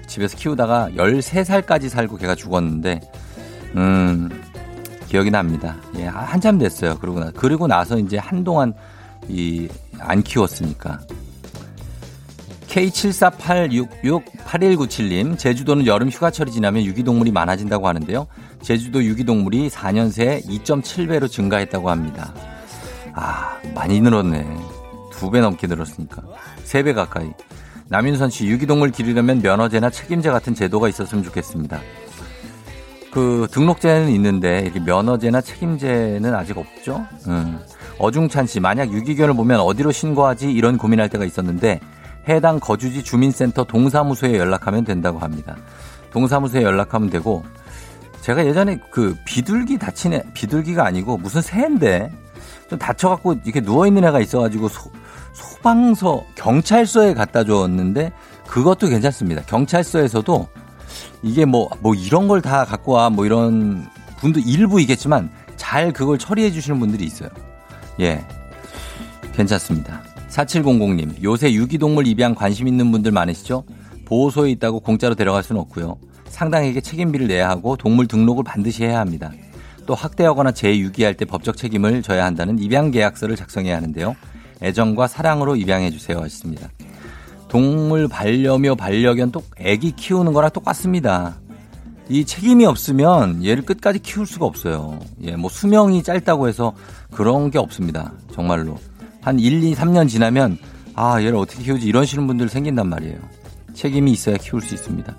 집에서 0.07 0.37
키우다가 0.37 0.91
13살까지 0.97 1.89
살고 1.89 2.17
걔가 2.17 2.35
죽었는데 2.35 3.01
음, 3.77 4.29
기억이 5.09 5.31
납니다. 5.31 5.77
예, 5.97 6.05
한참 6.05 6.59
됐어요. 6.59 6.99
그러고 6.99 7.21
나 7.21 7.31
그리고 7.35 7.67
나서 7.67 7.99
이제 7.99 8.19
한동안 8.19 8.75
이 9.29 9.69
안 10.01 10.23
키웠으니까. 10.23 11.01
K74866197님, 12.69 15.39
제주도는 15.39 15.87
여름 15.87 16.09
휴가철이 16.09 16.51
지나면 16.51 16.85
유기동물이 16.85 17.31
많아진다고 17.31 17.87
하는데요. 17.87 18.27
제주도 18.65 19.05
유기동물이 19.05 19.69
4년 19.69 20.11
새에 20.11 20.41
2.7배로 20.41 21.31
증가했다고 21.31 21.91
합니다. 21.91 22.33
아, 23.15 23.59
많이 23.75 24.01
늘었네. 24.01 24.47
두 25.13 25.31
배 25.31 25.41
넘게 25.41 25.67
늘었으니까. 25.67 26.23
세 26.65 26.83
배 26.83 26.93
가까이. 26.93 27.31
남윤선 27.89 28.31
씨, 28.31 28.47
유기동물 28.47 28.91
기르려면 28.91 29.41
면허제나 29.43 29.91
책임제 29.91 30.31
같은 30.31 30.55
제도가 30.55 30.89
있었으면 30.89 31.23
좋겠습니다. 31.25 31.79
그 33.13 33.47
등록제는 33.53 34.09
있는데 34.13 34.61
이렇게 34.61 34.81
면허제나 34.81 35.41
책임제는 35.43 36.35
아직 36.35 36.57
없죠. 36.59 37.07
음. 37.29 37.61
어중찬 37.99 38.47
씨, 38.47 38.59
만약 38.61 38.91
유기견을 38.93 39.35
보면 39.35 39.61
어디로 39.61 39.93
신고하지? 39.93 40.51
이런 40.51 40.79
고민할 40.79 41.09
때가 41.11 41.25
있었는데 41.25 41.81
해당 42.29 42.59
거주지 42.59 43.05
주민센터 43.05 43.65
동사무소에 43.65 44.37
연락하면 44.39 44.85
된다고 44.85 45.19
합니다. 45.21 45.55
동사무소에 46.11 46.63
연락하면 46.63 47.11
되고 47.11 47.45
제가 48.25 48.47
예전에 48.47 48.79
그 48.91 49.15
비둘기 49.27 49.77
다친 49.77 50.15
애, 50.15 50.23
비둘기가 50.33 50.87
아니고 50.87 51.19
무슨 51.19 51.43
새인데 51.43 52.11
좀 52.71 52.79
다쳐갖고 52.79 53.35
이렇게 53.45 53.61
누워있는 53.61 54.03
애가 54.03 54.21
있어가지고 54.21 54.69
소, 54.69 54.91
소방서, 55.35 56.25
경찰서에 56.35 57.13
갖다 57.13 57.45
줬는데 57.45 58.13
그것도 58.47 58.89
괜찮습니다. 58.89 59.43
경찰서에서도 59.43 60.49
이게 61.23 61.45
뭐, 61.45 61.69
뭐 61.81 61.95
이런 61.95 62.27
걸 62.27 62.41
다 62.41 62.65
갖고 62.65 62.93
와 62.93 63.11
뭐 63.11 63.27
이런 63.27 63.87
분도 64.17 64.41
일부 64.41 64.81
있겠지만 64.81 65.31
잘 65.57 65.93
그걸 65.93 66.17
처리해 66.17 66.51
주시는 66.51 66.81
분들이 66.81 67.05
있어요. 67.05 67.29
예. 68.01 68.25
괜찮습니다. 69.35 70.01
4700님, 70.31 71.23
요새 71.23 71.53
유기동물 71.53 72.07
입양 72.07 72.35
관심 72.35 72.69
있는 72.69 72.91
분들 72.91 73.13
많으시죠? 73.13 73.65
보호소에 74.07 74.51
있다고 74.53 74.81
공짜로 74.81 75.15
데려갈 75.15 75.43
수는 75.43 75.61
없고요. 75.61 75.99
상당에게 76.35 76.81
책임비를 76.81 77.29
내야 77.29 77.49
하고 77.49 77.77
동물 77.77 78.07
등록을 78.07 78.45
반드시 78.45 78.85
해야 78.85 79.01
합니다. 79.01 79.33
또 79.87 79.95
학대하거나 79.95 80.53
재유기할 80.53 81.15
때 81.15 81.25
법적 81.25 81.57
책임을 81.57 82.03
져야 82.03 82.25
한다는 82.25 82.59
입양 82.59 82.91
계약서를 82.91 83.37
작성해야 83.37 83.77
하는데요. 83.77 84.17
애정과 84.63 85.09
사랑으로 85.09 85.57
입양해 85.57 85.91
주세요 85.91 86.19
하셨습니다. 86.19 86.69
동물 87.49 88.09
반려묘 88.09 88.75
반려견 88.77 89.31
또 89.31 89.43
애기 89.59 89.93
키우는 89.93 90.33
거랑 90.33 90.51
똑같습니다. 90.51 91.37
이 92.09 92.25
책임이 92.25 92.67
없으면 92.67 93.45
얘를 93.45 93.63
끝까지 93.65 94.01
키울 94.01 94.27
수가 94.27 94.45
없어요. 94.45 94.99
예, 95.23 95.37
뭐 95.37 95.49
수명이 95.49 96.03
짧다고 96.03 96.49
해서 96.49 96.75
그런 97.11 97.51
게 97.51 97.59
없습니다. 97.59 98.13
정말로. 98.33 98.77
한 99.23 99.39
1, 99.39 99.63
2, 99.63 99.75
3년 99.75 100.09
지나면 100.09 100.59
아, 100.95 101.21
얘를 101.21 101.37
어떻게 101.37 101.63
키우지 101.63 101.87
이런시는 101.87 102.27
분들 102.27 102.49
생긴단 102.49 102.89
말이에요. 102.89 103.19
책임이 103.73 104.13
있어야 104.13 104.37
키울 104.37 104.61
수 104.61 104.75
있습니다. 104.75 105.15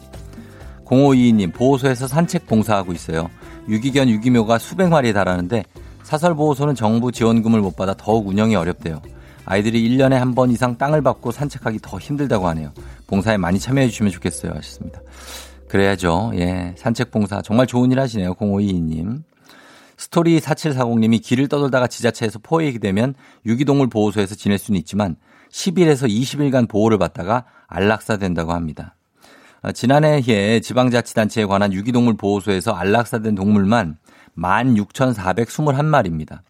0522님, 0.85 1.53
보호소에서 1.53 2.07
산책 2.07 2.47
봉사하고 2.47 2.93
있어요. 2.93 3.29
유기견 3.67 4.09
유기묘가 4.09 4.57
수백 4.59 4.89
마리에 4.89 5.13
달하는데 5.13 5.63
사설보호소는 6.03 6.75
정부 6.75 7.11
지원금을 7.11 7.59
못 7.61 7.75
받아 7.75 7.93
더욱 7.95 8.27
운영이 8.27 8.55
어렵대요. 8.55 9.01
아이들이 9.45 9.87
1년에 9.89 10.13
한 10.13 10.33
번 10.35 10.49
이상 10.51 10.77
땅을 10.77 11.01
밟고 11.01 11.31
산책하기 11.31 11.79
더 11.81 11.97
힘들다고 11.99 12.47
하네요. 12.49 12.71
봉사에 13.07 13.37
많이 13.37 13.59
참여해 13.59 13.89
주시면 13.89 14.11
좋겠어요. 14.11 14.51
하셨습니다. 14.53 15.01
그래야죠. 15.67 16.31
예. 16.35 16.73
산책 16.77 17.11
봉사. 17.11 17.41
정말 17.41 17.67
좋은 17.67 17.91
일 17.91 17.99
하시네요. 17.99 18.33
0522님. 18.35 19.23
스토리 19.97 20.39
4740님이 20.39 21.21
길을 21.21 21.47
떠돌다가 21.47 21.87
지자체에서 21.87 22.39
포획이 22.39 22.79
되면 22.79 23.13
유기동물 23.45 23.87
보호소에서 23.87 24.35
지낼 24.35 24.57
수는 24.57 24.79
있지만 24.79 25.15
10일에서 25.51 26.09
20일간 26.09 26.67
보호를 26.67 26.97
받다가 26.97 27.45
안락사 27.67 28.17
된다고 28.17 28.51
합니다. 28.51 28.94
어, 29.65 29.71
지난해에 29.71 30.59
지방자치단체에 30.59 31.45
관한 31.45 31.73
유기동물 31.73 32.17
보호소에서 32.17 32.73
안락사된 32.73 33.33
동물만 33.33 33.97
16,421마리입니다. 34.37 36.41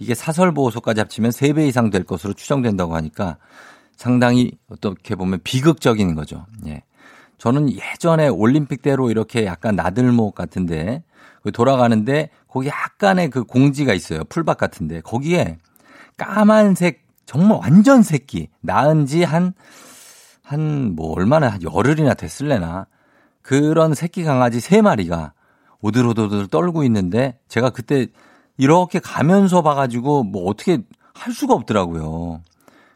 이게 0.00 0.14
사설보호소까지 0.14 1.00
합치면 1.00 1.30
3배 1.30 1.68
이상 1.68 1.90
될 1.90 2.02
것으로 2.02 2.32
추정된다고 2.32 2.96
하니까 2.96 3.36
상당히 3.96 4.52
어떻게 4.68 5.14
보면 5.14 5.38
비극적인 5.44 6.16
거죠. 6.16 6.46
예. 6.66 6.82
저는 7.38 7.72
예전에 7.72 8.26
올림픽대로 8.26 9.10
이렇게 9.10 9.46
약간 9.46 9.76
나들목 9.76 10.34
같은데 10.34 11.04
돌아가는데 11.54 12.30
거기 12.48 12.68
약간의 12.68 13.30
그 13.30 13.44
공지가 13.44 13.94
있어요. 13.94 14.24
풀밭 14.24 14.58
같은데 14.58 15.00
거기에 15.02 15.58
까만색 16.16 17.06
정말 17.24 17.58
완전 17.62 18.02
새끼 18.02 18.48
낳은 18.62 19.06
지한 19.06 19.54
한 20.48 20.94
뭐 20.96 21.12
얼마나 21.12 21.48
한 21.48 21.62
열흘이나 21.62 22.14
됐을래나 22.14 22.86
그런 23.42 23.94
새끼 23.94 24.24
강아지 24.24 24.60
세 24.60 24.80
마리가 24.82 25.32
오들오들 25.80 26.48
떨고 26.48 26.82
있는데 26.84 27.38
제가 27.48 27.70
그때 27.70 28.08
이렇게 28.56 28.98
가면서 28.98 29.62
봐가지고 29.62 30.24
뭐 30.24 30.50
어떻게 30.50 30.78
할 31.14 31.32
수가 31.32 31.54
없더라고요. 31.54 32.42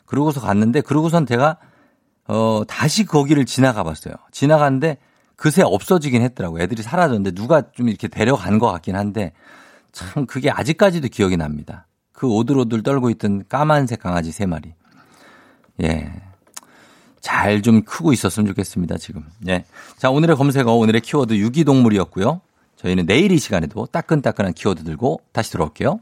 그러고서 0.06 0.40
갔는데 0.40 0.80
그러고선 0.80 1.26
제가 1.26 1.59
어 2.26 2.62
다시 2.66 3.04
거기를 3.04 3.44
지나가 3.44 3.85
봤어요. 3.85 4.14
지나갔는데 4.30 4.99
그새 5.37 5.62
없어지긴 5.62 6.23
했더라고요. 6.23 6.62
애들이 6.62 6.82
사라졌는데 6.82 7.32
누가 7.32 7.71
좀 7.73 7.88
이렇게 7.88 8.09
데려간 8.09 8.59
것 8.59 8.71
같긴 8.73 8.97
한데 8.97 9.32
참 9.92 10.26
그게 10.26 10.50
아직까지도 10.50 11.09
기억이 11.09 11.37
납니다. 11.37 11.87
그 12.12 12.26
오들오들 12.28 12.82
떨고 12.82 13.11
있던 13.11 13.44
까만색 13.49 14.00
강아지 14.00 14.32
세 14.32 14.47
마리. 14.47 14.75
예. 15.82 16.31
잘 17.23 17.62
좀 17.62 17.83
크고 17.83 18.12
있었으면 18.12 18.49
좋겠습니다, 18.49 18.99
지금. 18.99 19.25
예. 19.49 19.64
자, 19.97 20.11
오늘의 20.11 20.37
검색어, 20.37 20.73
오늘의 20.73 21.00
키워드 21.00 21.35
유기동물이었고요. 21.35 22.41
저희는 22.76 23.07
내일 23.07 23.31
이 23.31 23.38
시간에도 23.38 23.87
따끈따끈한 23.87 24.55
키워드 24.55 24.83
들고 24.85 25.21
다시 25.33 25.52
돌아올게요. 25.52 26.00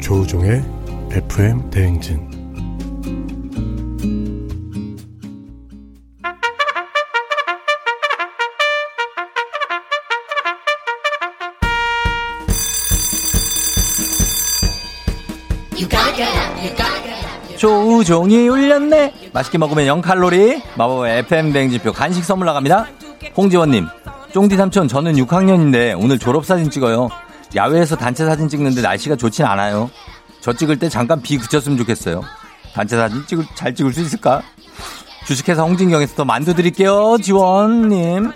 조우종의 0.00 0.62
FM 1.10 1.70
대행진 1.70 2.35
조우종이 17.56 18.48
울렸네. 18.48 19.30
맛있게 19.32 19.58
먹으면 19.58 20.00
0칼로리. 20.00 20.62
마법의 20.76 21.18
FM 21.20 21.52
대행진표 21.52 21.92
간식 21.92 22.24
선물 22.24 22.46
나갑니다. 22.46 22.86
홍지원님, 23.36 23.86
쫑디 24.32 24.56
삼촌, 24.56 24.88
저는 24.88 25.14
6학년인데 25.14 26.00
오늘 26.02 26.18
졸업사진 26.18 26.70
찍어요. 26.70 27.08
야외에서 27.54 27.96
단체 27.96 28.24
사진 28.24 28.48
찍는데 28.48 28.82
날씨가 28.82 29.16
좋진 29.16 29.44
않아요. 29.44 29.90
저 30.40 30.52
찍을 30.52 30.78
때 30.78 30.88
잠깐 30.88 31.20
비 31.22 31.38
그쳤으면 31.38 31.78
좋겠어요. 31.78 32.22
단체 32.74 32.96
사진 32.96 33.26
찍을, 33.26 33.44
잘 33.54 33.74
찍을 33.74 33.92
수 33.92 34.00
있을까? 34.02 34.42
주식회사 35.26 35.62
홍진경에서 35.62 36.14
더 36.14 36.24
만두 36.24 36.54
드릴게요. 36.54 37.16
지원님. 37.22 38.32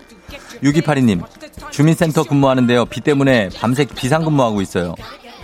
6282님. 0.63 1.23
주민센터 1.71 2.25
근무하는데요. 2.25 2.87
비 2.87 3.01
때문에 3.01 3.51
밤새 3.61 3.85
비상근무하고 3.85 4.61
있어요. 4.61 4.95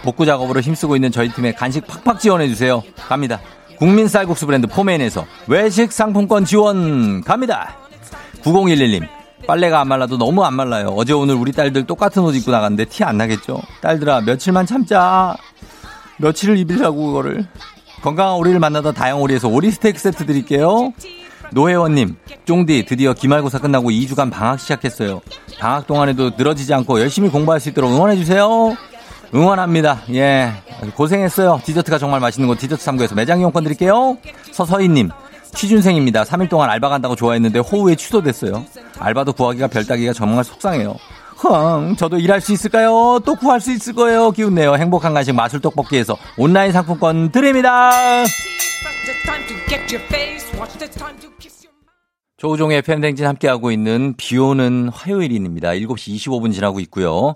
복구 0.07 0.25
작업으로 0.25 0.61
힘쓰고 0.61 0.95
있는 0.97 1.11
저희 1.11 1.29
팀에 1.31 1.53
간식 1.53 1.85
팍팍 1.87 2.21
지원해주세요. 2.21 2.83
갑니다. 3.09 3.41
국민 3.77 4.07
쌀국수 4.09 4.47
브랜드 4.47 4.67
포메인에서 4.69 5.27
외식 5.49 5.93
상품권 5.93 6.45
지원 6.45 7.23
갑니다. 7.23 7.77
9011님. 8.43 9.07
빨래가 9.47 9.81
안 9.81 9.89
말라도 9.89 10.17
너무 10.17 10.45
안 10.45 10.55
말라요. 10.55 10.95
어제 10.97 11.13
오늘 11.13 11.35
우리 11.35 11.53
딸들 11.53 11.87
똑같은 11.87 12.23
옷 12.23 12.35
입고 12.37 12.51
나갔는데 12.53 12.87
티 12.87 13.05
안 13.05 13.19
나겠죠? 13.19 13.61
딸들아, 13.83 14.23
며칠만 14.23 14.65
참자. 14.67 15.37
며칠을 16.19 16.57
입으려고 16.57 17.07
그거를. 17.09 17.47
건강한 18.03 18.37
오리를 18.37 18.59
만나다 18.61 18.93
다영오리에서 18.93 19.49
오리 19.49 19.71
스테이크 19.73 19.99
세트 19.99 20.25
드릴게요. 20.25 20.93
노혜원님, 21.53 22.17
쫑디 22.45 22.87
드디어 22.87 23.13
기말고사 23.13 23.59
끝나고 23.59 23.91
2주간 23.91 24.31
방학 24.31 24.59
시작했어요. 24.61 25.21
방학 25.61 25.87
동안에도 25.87 26.31
늘어지지 26.37 26.73
않고 26.75 27.01
열심히 27.01 27.29
공부할 27.29 27.61
수 27.61 27.69
있도록 27.69 27.91
응원해주세요. 27.93 28.77
응원합니다. 29.37 30.00
예. 30.14 30.50
고생했어요. 30.95 31.61
디저트가 31.62 31.99
정말 31.99 32.21
맛있는 32.21 32.49
곳 32.49 32.59
디저트 32.59 32.83
3구에서 32.83 33.14
매장 33.14 33.38
이용권 33.40 33.64
드릴게요. 33.64 34.16
서서희님, 34.52 35.11
취준생입니다. 35.55 36.25
3일 36.25 36.49
동안 36.49 36.71
알바 36.71 36.88
간다고 36.88 37.14
좋아했는데 37.14 37.59
호우에 37.59 37.97
취소됐어요. 37.97 38.64
알바도 38.99 39.35
구하기가 39.35 39.66
별따기가 39.69 40.14
정말 40.14 40.43
속상해요. 40.43 40.97
흥, 41.37 41.97
저도 41.97 42.19
일할 42.19 42.40
수 42.40 42.55
있을까요? 42.55 43.21
또 43.26 43.35
구할 43.35 43.61
수 43.61 43.71
있을 43.71 43.93
거예요. 43.93 44.31
기운내요. 44.31 44.76
행복한 44.76 45.12
간식 45.12 45.35
마술 45.35 45.61
떡볶이에서 45.61 46.16
온라인 46.38 46.73
상품권 46.73 47.31
드립니다. 47.31 48.25
조우종의 52.38 52.83
팬댕진 52.83 53.26
함께하고 53.26 53.71
있는 53.71 54.14
비 54.16 54.38
오는 54.38 54.88
화요일입니다. 54.90 55.71
7시 55.71 56.14
25분 56.16 56.52
지나고 56.52 56.81
있고요. 56.81 57.35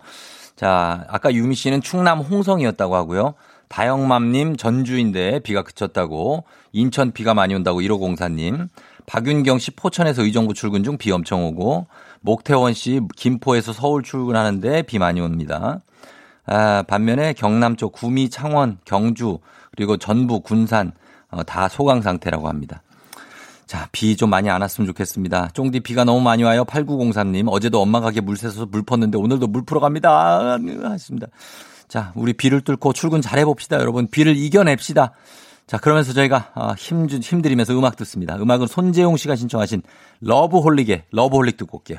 자, 0.61 1.07
아까 1.09 1.33
유미 1.33 1.55
씨는 1.55 1.81
충남 1.81 2.19
홍성이었다고 2.21 2.95
하고요. 2.95 3.33
다영맘님 3.69 4.59
전주인데 4.59 5.39
비가 5.39 5.63
그쳤다고 5.63 6.45
인천 6.73 7.13
비가 7.13 7.33
많이 7.33 7.55
온다고 7.55 7.81
1504님 7.81 8.69
박윤경 9.07 9.59
씨 9.59 9.71
포천에서 9.71 10.23
의정부 10.23 10.53
출근 10.53 10.85
중 10.85 10.99
비 10.99 11.13
엄청 11.13 11.47
오고 11.47 11.87
목태원 12.21 12.75
씨 12.75 13.01
김포에서 13.17 13.73
서울 13.73 14.03
출근하는데 14.03 14.83
비 14.83 14.99
많이 14.99 15.23
옵니다. 15.23 15.81
아, 16.45 16.85
반면에 16.87 17.33
경남 17.33 17.77
쪽 17.77 17.93
구미, 17.93 18.29
창원, 18.29 18.77
경주, 18.85 19.39
그리고 19.75 19.97
전부, 19.97 20.41
군산, 20.41 20.93
어, 21.31 21.43
다 21.43 21.69
소강 21.69 22.03
상태라고 22.03 22.49
합니다. 22.51 22.83
자, 23.71 23.89
비 23.93 24.17
좀 24.17 24.31
많이 24.31 24.51
안 24.51 24.63
왔으면 24.63 24.89
좋겠습니다. 24.89 25.51
쫑디 25.55 25.79
비가 25.81 26.03
너무 26.03 26.21
많이 26.21 26.43
와요. 26.43 26.65
8903님. 26.65 27.47
어제도 27.53 27.81
엄마 27.81 28.01
가게 28.01 28.21
물 28.21 28.37
새서 28.37 28.67
물 28.67 28.83
펐는데 28.83 29.17
오늘도 29.17 29.47
물 29.47 29.65
풀어 29.65 29.79
갑니다. 29.79 30.59
하십니다. 30.83 31.29
자, 31.87 32.11
우리 32.17 32.33
비를 32.33 32.63
뚫고 32.63 32.93
출근 32.93 33.23
잘 33.23 33.39
해봅시다. 33.39 33.79
여러분. 33.79 34.09
비를 34.09 34.37
이겨냅시다. 34.37 35.13
자, 35.69 35.79
그러면서 35.79 36.13
저희가 36.13 36.51
아, 36.57 36.75
힘, 36.77 37.07
힘들이면서 37.07 37.73
음악 37.79 37.95
듣습니다. 37.95 38.35
음악은 38.35 38.67
손재용 38.67 39.17
씨가 39.17 39.37
신청하신 39.37 39.83
러브홀릭의 40.21 41.05
러브홀릭 41.13 41.57
듣고 41.57 41.79
올게요. 41.79 41.99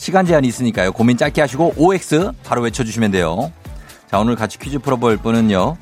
시간 0.00 0.24
제한이 0.24 0.48
있으니까요. 0.48 0.92
고민 0.92 1.18
짧게 1.18 1.42
하시고 1.42 1.74
OX 1.76 2.32
바로 2.42 2.62
외쳐주시면 2.62 3.10
돼요. 3.10 3.52
자, 4.10 4.18
오늘 4.18 4.34
같이 4.34 4.58
퀴즈 4.58 4.78
풀어볼 4.78 5.18
분은요. 5.18 5.76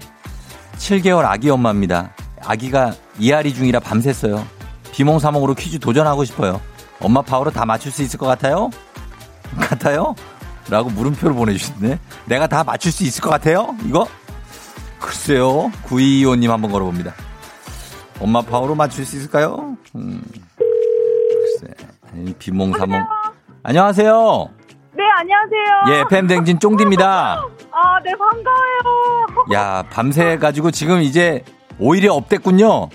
7개월 0.76 1.24
아기 1.24 1.48
엄마입니다. 1.50 2.10
아기가 2.42 2.94
이앓이 3.20 3.54
중이라 3.54 3.78
밤샜어요. 3.78 4.44
비몽사몽으로 4.90 5.54
퀴즈 5.54 5.78
도전하고 5.78 6.24
싶어요. 6.24 6.60
엄마 6.98 7.22
파워로 7.22 7.52
다 7.52 7.64
맞출 7.64 7.92
수 7.92 8.02
있을 8.02 8.18
것 8.18 8.26
같아요? 8.26 8.70
같아요? 9.56 10.16
라고 10.68 10.90
물음표를 10.90 11.36
보내주셨네. 11.36 12.00
내가 12.26 12.48
다 12.48 12.64
맞출 12.64 12.90
수 12.90 13.04
있을 13.04 13.22
것 13.22 13.30
같아요? 13.30 13.76
이거? 13.86 14.08
글쎄요. 14.98 15.70
9225님 15.84 16.48
한번 16.48 16.72
걸어봅니다. 16.72 17.14
엄마 18.18 18.42
파워로 18.42 18.74
맞출 18.74 19.06
수 19.06 19.16
있을까요? 19.16 19.76
음. 19.94 20.20
글쎄. 20.56 21.72
비몽사몽. 22.40 23.27
안녕하세요. 23.72 24.48
네, 24.94 25.04
안녕하세요. 25.18 25.84
예, 25.90 26.04
팬댕진 26.08 26.58
쫑디입니다. 26.58 27.34
아, 27.70 28.00
네, 28.02 28.12
반가워요. 28.12 29.26
야, 29.52 29.84
밤새 29.90 30.38
가지고 30.38 30.70
지금 30.70 31.02
이제 31.02 31.44
오히려 31.78 32.14
업됐군요. 32.14 32.88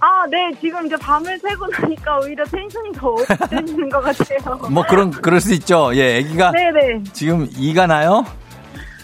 아, 0.00 0.24
네, 0.30 0.50
지금 0.62 0.86
이제 0.86 0.96
밤을 0.96 1.38
새고 1.40 1.66
나니까 1.66 2.20
오히려 2.20 2.42
텐션이 2.46 2.90
더 2.92 3.08
업되는 3.20 3.90
것 3.90 4.00
같아요. 4.00 4.56
뭐 4.70 4.82
그런 4.88 5.10
그럴 5.10 5.42
수 5.42 5.52
있죠. 5.52 5.94
예, 5.94 6.20
아기가 6.20 6.52
네네. 6.52 7.02
지금 7.12 7.46
이가 7.54 7.86
나요? 7.86 8.24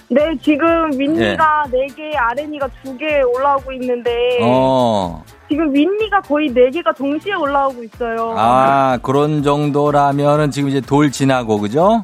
네, 0.08 0.36
지금 0.42 0.92
윗니가 0.92 1.64
네 1.70 1.86
개, 1.88 2.16
아랫니가 2.16 2.68
두개 2.82 3.22
올라오고 3.22 3.72
있는데 3.72 4.38
어. 4.42 5.24
지금 5.48 5.74
윗니가 5.74 6.20
거의 6.22 6.52
네 6.52 6.70
개가 6.70 6.92
동시에 6.92 7.34
올라오고 7.34 7.82
있어요. 7.84 8.34
아, 8.36 8.98
그런 9.02 9.42
정도라면은 9.42 10.50
지금 10.50 10.68
이제 10.68 10.80
돌 10.80 11.10
지나고 11.10 11.58
그죠? 11.58 12.02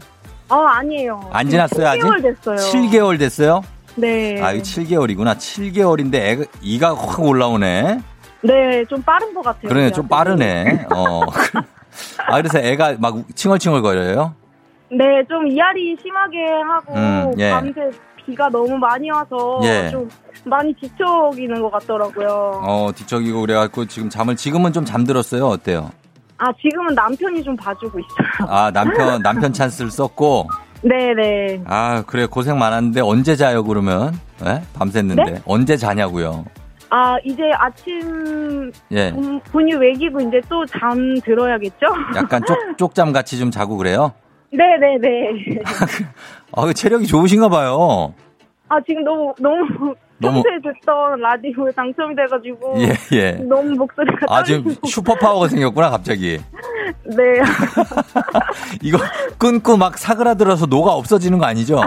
아, 0.49 0.67
아니에요. 0.79 1.31
안 1.33 1.49
지났어요, 1.49 1.87
아직? 1.89 2.03
7개월 2.03 2.23
됐어요. 2.23 2.57
7개월 2.57 3.19
됐어요? 3.19 3.63
네. 3.97 4.41
아, 4.43 4.53
이거 4.53 4.63
7개월이구나. 4.63 5.37
7개월인데 5.37 6.15
애가 6.15 6.45
이가 6.61 6.95
확 6.95 7.21
올라오네. 7.21 8.01
네, 8.43 8.85
좀 8.87 9.03
빠른 9.03 9.33
것 9.35 9.43
같아요. 9.43 9.69
그러네, 9.69 9.93
좀 9.93 10.09
빠르네. 10.09 10.87
어. 10.95 11.21
아, 12.27 12.37
그래서 12.37 12.59
애가 12.59 12.97
막 12.99 13.17
칭얼칭얼 13.35 13.83
거려요? 13.83 14.35
네, 14.91 15.23
좀 15.29 15.47
이알이 15.47 15.97
심하게 16.03 16.39
하고 16.69 16.95
음, 16.95 17.33
예. 17.39 17.51
밤새 17.51 17.91
비가 18.27 18.49
너무 18.49 18.77
많이 18.77 19.11
와서 19.11 19.61
예. 19.65 19.89
좀 19.91 20.09
많이 20.45 20.73
뒤척이는 20.75 21.61
것 21.63 21.71
같더라고요. 21.73 22.61
어, 22.65 22.91
뒤척이고 22.95 23.41
그래갖고 23.43 23.87
지금 23.87 24.09
잠을, 24.09 24.37
지금은 24.37 24.73
좀 24.73 24.85
잠들었어요. 24.85 25.47
어때요? 25.47 25.91
아, 26.39 26.47
지금은 26.61 26.95
남편이 26.95 27.43
좀 27.43 27.55
봐주고 27.57 27.99
있어요. 27.99 28.49
아, 28.51 28.71
남편, 28.75 29.23
남편 29.23 29.53
찬스를 29.53 29.91
썼고. 29.91 30.49
네네. 30.83 31.63
아, 31.67 32.03
그래. 32.07 32.25
고생 32.27 32.59
많았는데 32.59 33.03
언제 33.03 33.37
자요, 33.37 33.63
그러면? 33.65 34.15
예? 34.47 34.63
밤샜는데. 34.79 35.25
네? 35.33 35.43
언제 35.45 35.77
자냐고요? 35.77 36.47
아, 36.89 37.17
이제 37.25 37.43
아침 37.55 38.73
예. 38.91 39.13
분- 39.13 39.41
분유 39.53 39.79
먹이고 39.79 40.21
이제 40.23 40.41
또 40.49 40.65
잠 40.67 41.21
들어야겠죠? 41.21 41.87
약간 42.17 42.43
쪽, 42.47 42.57
쪽잠 42.79 43.13
같이 43.13 43.39
좀 43.39 43.51
자고 43.51 43.77
그래요? 43.77 44.13
네네네. 44.53 45.61
아, 46.53 46.67
그 46.67 46.75
체력이 46.75 47.07
좋으신가 47.07 47.49
봐요. 47.49 48.15
아, 48.69 48.81
지금 48.87 49.05
너무, 49.05 49.33
너무, 49.39 49.95
너무- 50.21 50.43
평소에 50.43 50.73
듣던 50.75 51.21
라디오에 51.21 51.73
당첨이 51.73 52.15
돼가지고. 52.17 52.75
예, 52.83 52.93
예. 53.17 53.33
너무 53.33 53.71
목소리가. 53.71 54.27
아, 54.29 54.43
지금 54.43 54.65
떨리고. 54.65 54.87
슈퍼 54.87 55.15
파워가 55.15 55.49
생겼구나, 55.49 55.91
갑자기. 55.91 56.39
네. 57.05 57.17
이거 58.83 58.99
끊고 59.39 59.77
막 59.77 59.97
사그라들어서 59.99 60.67
노가 60.67 60.93
없어지는 60.93 61.39
거 61.39 61.47
아니죠? 61.47 61.81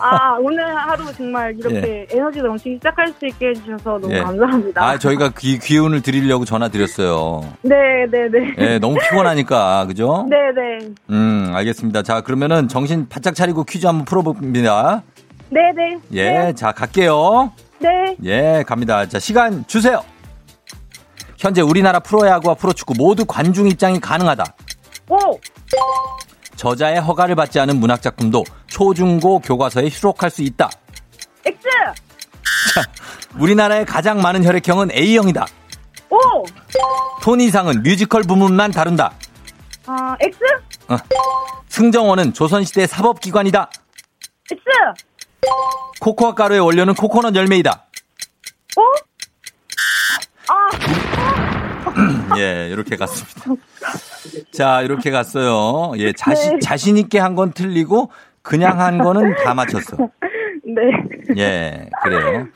아, 0.00 0.36
오늘 0.40 0.64
하루 0.76 1.04
정말 1.14 1.54
이렇게 1.58 2.06
에너지 2.10 2.40
넘치게 2.40 2.76
시작할 2.76 3.08
수 3.18 3.26
있게 3.26 3.48
해주셔서 3.48 3.98
너무 3.98 4.12
예. 4.14 4.20
감사합니다. 4.20 4.82
아, 4.84 4.98
저희가 4.98 5.30
귀, 5.38 5.58
기운을 5.58 6.02
드리려고 6.02 6.44
전화 6.44 6.68
드렸어요. 6.68 7.42
네네네. 7.62 8.54
예, 8.58 8.78
너무 8.78 8.96
피곤하니까, 8.98 9.86
그죠? 9.86 10.26
네네. 10.28 10.94
음, 11.10 11.50
알겠습니다. 11.54 12.02
자, 12.02 12.20
그러면은 12.20 12.68
정신 12.68 13.08
바짝 13.08 13.34
차리고 13.34 13.64
퀴즈 13.64 13.86
한번 13.86 14.04
풀어봅니다. 14.04 15.02
네네. 15.50 15.98
예, 16.12 16.30
네. 16.30 16.52
자, 16.54 16.72
갈게요. 16.72 17.52
네. 17.78 18.16
예, 18.24 18.64
갑니다. 18.66 19.06
자, 19.06 19.18
시간 19.18 19.66
주세요. 19.66 20.02
현재 21.36 21.60
우리나라 21.60 22.00
프로야구와 22.00 22.54
프로축구 22.54 22.94
모두 22.96 23.26
관중 23.26 23.66
입장이 23.68 24.00
가능하다. 24.00 24.44
오! 25.10 25.16
저자의 26.56 27.00
허가를 27.00 27.34
받지 27.34 27.60
않은 27.60 27.78
문학작품도 27.78 28.44
초중고 28.68 29.40
교과서에 29.40 29.90
수록할 29.90 30.30
수 30.30 30.42
있다. 30.42 30.70
X! 31.44 31.58
우리나라의 33.38 33.84
가장 33.84 34.22
많은 34.22 34.44
혈액형은 34.44 34.92
A형이다. 34.92 35.46
오! 36.10 36.18
토니상은 37.20 37.82
뮤지컬 37.82 38.22
부문만 38.22 38.70
다룬다. 38.70 39.12
아, 39.86 40.16
X? 40.20 40.38
승정원은 41.68 42.32
조선시대 42.32 42.86
사법기관이다. 42.86 43.70
X! 44.50 44.62
코코아 46.00 46.34
가루의 46.34 46.60
원료는 46.60 46.94
코코넛 46.94 47.34
열매이다. 47.34 47.84
오? 48.76 48.82
아, 50.48 52.36
예, 52.38 52.68
이렇게 52.70 52.96
갔습니다. 52.96 53.62
자, 54.52 54.82
이렇게 54.82 55.10
갔어요. 55.10 55.92
예, 55.98 56.12
자신, 56.12 56.54
네. 56.54 56.58
자신 56.60 56.96
있게 56.98 57.18
한 57.18 57.34
건 57.34 57.52
틀리고, 57.52 58.10
그냥 58.42 58.80
한 58.80 58.98
거는 58.98 59.34
다 59.44 59.54
맞췄어. 59.54 59.96
네. 60.64 60.82
예, 61.38 61.90
그래요. 62.02 62.46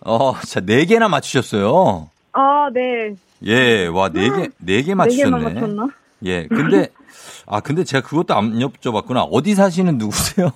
어, 0.00 0.34
자, 0.40 0.60
네 0.60 0.84
개나 0.84 1.08
맞추셨어요. 1.08 2.08
아, 2.32 2.68
네. 2.72 3.14
예, 3.44 3.86
와, 3.86 4.08
네 4.08 4.28
개, 4.28 4.48
네개네 4.58 4.82
개만 4.82 5.06
맞추셨네. 5.06 5.54
맞췄나? 5.54 5.86
예, 6.24 6.46
근데, 6.46 6.88
아, 7.46 7.60
근데 7.60 7.84
제가 7.84 8.06
그것도 8.06 8.34
안 8.34 8.52
여쭤봤구나. 8.58 9.26
어디 9.30 9.54
사시는 9.54 9.98
누구세요? 9.98 10.50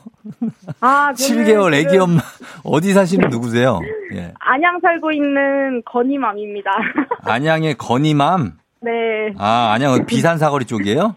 아, 0.81 1.13
저는 1.15 1.45
7개월 1.45 1.75
애기 1.75 1.99
엄마, 1.99 2.21
어디 2.63 2.93
사시는 2.93 3.29
누구세요? 3.31 3.81
예. 4.15 4.33
안양 4.39 4.81
살고 4.81 5.11
있는 5.13 5.83
건희맘입니다. 5.85 6.71
안양의 7.23 7.75
건이맘? 7.75 8.53
네. 8.83 8.91
아, 9.39 9.73
안양은 9.75 10.07
비산 10.07 10.39
사거리 10.39 10.65
쪽이에요? 10.65 11.17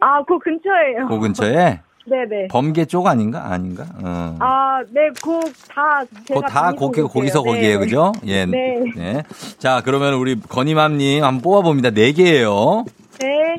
아, 0.00 0.22
그 0.24 0.38
근처에요. 0.38 1.08
그 1.08 1.18
근처에? 1.18 1.80
네네. 2.06 2.48
범계 2.50 2.84
쪽 2.84 3.06
아닌가? 3.06 3.50
아닌가? 3.50 3.84
어. 4.02 4.36
아, 4.38 4.80
네, 4.90 5.08
그다 5.22 6.04
제가 6.26 6.40
다 6.48 6.72
거기. 6.72 7.00
거기서 7.00 7.42
네. 7.42 7.50
거기에, 7.50 7.76
그죠? 7.78 8.12
예. 8.26 8.44
네. 8.44 9.22
자, 9.58 9.80
그러면 9.82 10.14
우리 10.14 10.38
건희맘님 10.38 11.24
한번 11.24 11.40
뽑아봅니다. 11.42 11.90
네 11.92 12.12
개예요 12.12 12.84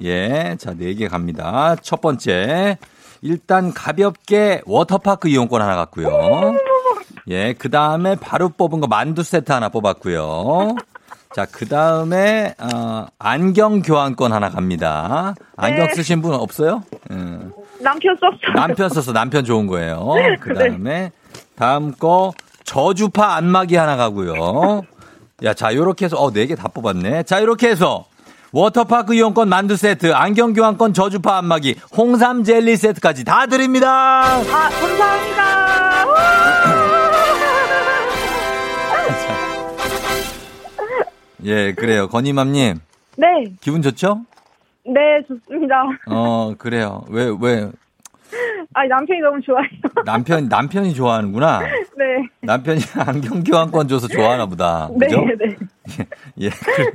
네. 0.02 0.08
예. 0.08 0.56
자, 0.58 0.74
네 0.74 0.94
개 0.94 1.08
갑니다. 1.08 1.76
첫 1.82 2.02
번째. 2.02 2.78
일단 3.22 3.74
가볍게 3.74 4.62
워터파크 4.66 5.28
이용권 5.30 5.62
하나 5.62 5.76
갔고요. 5.76 6.54
예. 7.30 7.54
그 7.54 7.70
다음에 7.70 8.16
바로 8.16 8.50
뽑은 8.50 8.80
거 8.82 8.88
만두 8.88 9.24
세트 9.24 9.52
하나 9.52 9.70
뽑았고요. 9.70 10.76
자, 11.36 11.46
그 11.52 11.68
다음에, 11.68 12.56
어, 12.60 13.08
안경 13.20 13.82
교환권 13.82 14.32
하나 14.32 14.50
갑니다. 14.50 15.36
안경 15.58 15.88
네. 15.88 15.94
쓰신 15.94 16.22
분 16.22 16.34
없어요? 16.34 16.84
음. 17.12 17.52
남편 17.82 18.16
썼어요. 18.16 18.54
남편 18.56 18.90
썼어. 18.90 19.12
남편 19.12 19.44
좋은 19.44 19.68
거예요. 19.68 20.12
그 20.40 20.54
다음에 20.54 21.12
다음 21.58 21.92
거 21.94 22.32
저주파 22.64 23.36
안마기 23.36 23.76
하나 23.76 23.98
가고요. 23.98 24.84
야, 25.44 25.54
자, 25.54 25.76
요렇게 25.76 26.06
해서 26.06 26.16
어, 26.18 26.32
네 26.32 26.46
개 26.46 26.56
다 26.56 26.70
뽑았네. 26.70 27.24
자, 27.24 27.42
요렇게 27.42 27.68
해서 27.70 28.06
워터파크 28.56 29.14
이용권 29.14 29.50
만두 29.50 29.76
세트, 29.76 30.14
안경 30.14 30.54
교환권 30.54 30.94
저주파 30.94 31.40
안마기, 31.40 31.76
홍삼 31.98 32.46
젤리 32.46 32.78
세트까지 32.78 33.26
다 33.26 33.48
드립니다. 33.48 34.24
아, 34.24 34.70
감사합니다. 34.70 36.06
예, 41.44 41.74
그래요. 41.74 42.08
건희맘님, 42.08 42.80
네, 43.18 43.28
기분 43.60 43.82
좋죠? 43.82 44.22
네, 44.86 45.02
좋습니다. 45.28 45.84
어, 46.08 46.54
그래요. 46.58 47.04
왜, 47.10 47.30
왜, 47.38 47.70
아, 48.74 48.86
남편이 48.86 49.20
너무 49.22 49.40
좋아요. 49.42 49.66
남편, 50.06 50.48
남편이 50.50 50.94
좋아하는구나. 50.94 51.60
네. 51.98 52.28
남편이 52.42 52.82
안경 52.98 53.44
교환권 53.44 53.88
줘서 53.88 54.08
좋아하나 54.08 54.46
보다. 54.46 54.90
네, 54.98 55.08
그죠? 55.08 55.22
네. 55.26 55.56
예, 56.40 56.50
그래요. 56.50 56.92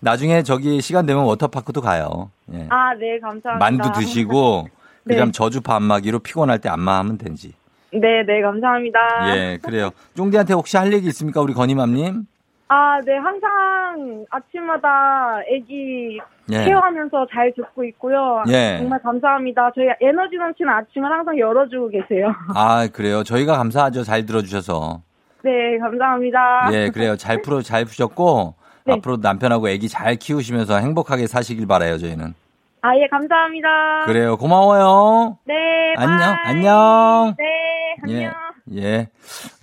나중에 0.00 0.42
저기 0.42 0.80
시간 0.80 1.06
되면 1.06 1.24
워터파크도 1.24 1.80
가요. 1.80 2.30
예. 2.52 2.66
아, 2.70 2.94
네, 2.94 3.18
감사합니다. 3.20 3.58
만두 3.58 3.92
드시고 3.98 4.68
네. 5.04 5.14
그다음 5.14 5.32
저주파 5.32 5.76
안마기로 5.76 6.18
피곤할 6.18 6.58
때 6.58 6.68
안마하면 6.68 7.18
되지. 7.18 7.54
네, 7.92 8.22
네, 8.26 8.42
감사합니다. 8.42 8.98
예, 9.34 9.58
그래요. 9.62 9.90
쫑디한테 10.14 10.52
혹시 10.52 10.76
할 10.76 10.92
얘기 10.92 11.06
있습니까, 11.08 11.40
우리 11.40 11.54
건희맘님? 11.54 12.26
아, 12.70 13.00
네, 13.04 13.16
항상 13.16 14.26
아침마다 14.30 15.40
애기 15.50 16.20
예. 16.52 16.64
케어하면서 16.64 17.26
잘 17.32 17.52
듣고 17.56 17.82
있고요. 17.84 18.42
예. 18.48 18.76
정말 18.78 19.00
감사합니다. 19.02 19.70
저희 19.74 19.86
에너지 20.00 20.36
넘치는 20.36 20.70
아침을 20.70 21.10
항상 21.10 21.38
열어주고 21.38 21.88
계세요. 21.88 22.32
아, 22.54 22.86
그래요. 22.92 23.22
저희가 23.22 23.56
감사하죠. 23.56 24.02
잘 24.02 24.26
들어주셔서. 24.26 25.00
네, 25.42 25.78
감사합니다. 25.78 26.68
예, 26.72 26.90
그래요. 26.90 27.16
잘 27.16 27.40
풀어, 27.40 27.62
잘 27.62 27.84
푸셨고 27.86 28.54
네. 28.84 28.94
앞으로 28.94 29.16
남편하고 29.22 29.68
애기 29.70 29.88
잘 29.88 30.16
키우시면서 30.16 30.76
행복하게 30.78 31.26
사시길 31.26 31.66
바라요. 31.66 31.96
저희는. 31.96 32.34
아, 32.82 32.96
예, 32.96 33.06
감사합니다. 33.08 34.04
그래요. 34.06 34.36
고마워요. 34.36 35.38
네, 35.46 35.54
안녕, 35.96 36.18
bye. 36.18 36.36
안녕. 36.44 37.34
네, 37.38 37.96
안녕. 38.02 38.32
예, 38.72 38.82
예. 38.82 39.08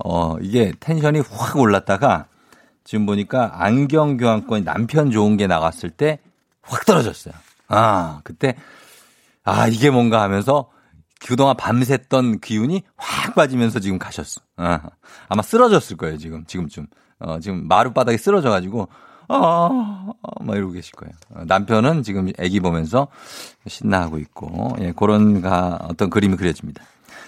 어, 0.03 0.37
이게 0.41 0.71
tension이 0.79 1.19
확 1.19 1.57
올랐다가 1.57 2.25
지금 2.85 3.05
보니까 3.05 3.51
안경 3.61 4.15
교환권이 4.15 4.63
남편 4.63 5.11
좋은 5.11 5.35
게 5.35 5.47
나갔을 5.47 5.89
때 5.89 6.19
확 6.67 6.85
떨어졌어요. 6.85 7.33
아, 7.67 8.21
그때 8.23 8.55
아, 9.43 9.67
이게 9.67 9.89
뭔가 9.89 10.21
하면서 10.21 10.69
그동안 11.25 11.55
밤샜던 11.55 12.41
기운이 12.41 12.83
확 12.97 13.35
빠지면서 13.35 13.79
지금 13.79 13.97
가셨어. 13.99 14.41
아, 14.57 14.81
아마 15.29 15.41
쓰러졌을 15.41 15.97
거예요, 15.97 16.17
지금, 16.17 16.45
지금쯤. 16.45 16.87
어, 17.19 17.39
지금 17.39 17.67
마룻바닥에 17.67 18.17
쓰러져 18.17 18.49
가지고, 18.49 18.89
아, 19.27 20.11
막 20.41 20.55
이러고 20.55 20.73
계실 20.73 20.93
거예요. 20.95 21.13
어, 21.35 21.43
남편은 21.45 22.03
지금 22.03 22.31
애기 22.37 22.59
보면서 22.59 23.07
신나하고 23.67 24.19
있고, 24.19 24.75
예, 24.81 24.91
그런 24.95 25.41
가, 25.41 25.79
어떤 25.83 26.09
그림이 26.09 26.35
그려집니다. 26.35 26.83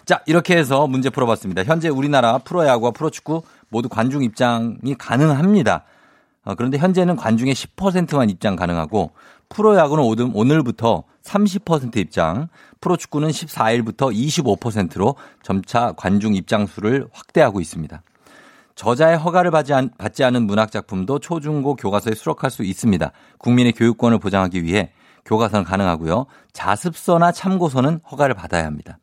자, 0.05 0.21
이렇게 0.25 0.55
해서 0.57 0.87
문제 0.87 1.09
풀어봤습니다. 1.09 1.63
현재 1.63 1.89
우리나라 1.89 2.37
프로야구와 2.39 2.91
프로축구 2.91 3.43
모두 3.69 3.89
관중 3.89 4.23
입장이 4.23 4.95
가능합니다. 4.97 5.83
어, 6.45 6.55
그런데 6.55 6.77
현재는 6.77 7.15
관중의 7.17 7.53
10%만 7.53 8.29
입장 8.29 8.55
가능하고 8.55 9.11
프로야구는 9.49 10.03
오늘- 10.03 10.31
오늘부터 10.33 11.03
30% 11.21 11.97
입장, 11.97 12.47
프로축구는 12.79 13.29
14일부터 13.29 14.13
25%로 14.13 15.15
점차 15.43 15.93
관중 15.97 16.35
입장 16.35 16.65
수를 16.65 17.07
확대하고 17.11 17.59
있습니다. 17.59 18.01
저자의 18.75 19.17
허가를 19.17 19.51
받지 19.51 20.23
않은 20.23 20.43
문학작품도 20.47 21.19
초중고 21.19 21.75
교과서에 21.75 22.13
수록할 22.13 22.51
수 22.51 22.63
있습니다. 22.63 23.11
국민의 23.39 23.73
교육권을 23.73 24.19
보장하기 24.19 24.63
위해 24.63 24.91
교과서는 25.25 25.65
가능하고요. 25.65 26.27
자습서나 26.53 27.31
참고서는 27.31 27.99
허가를 28.09 28.35
받아야 28.35 28.65
합니다. 28.65 28.99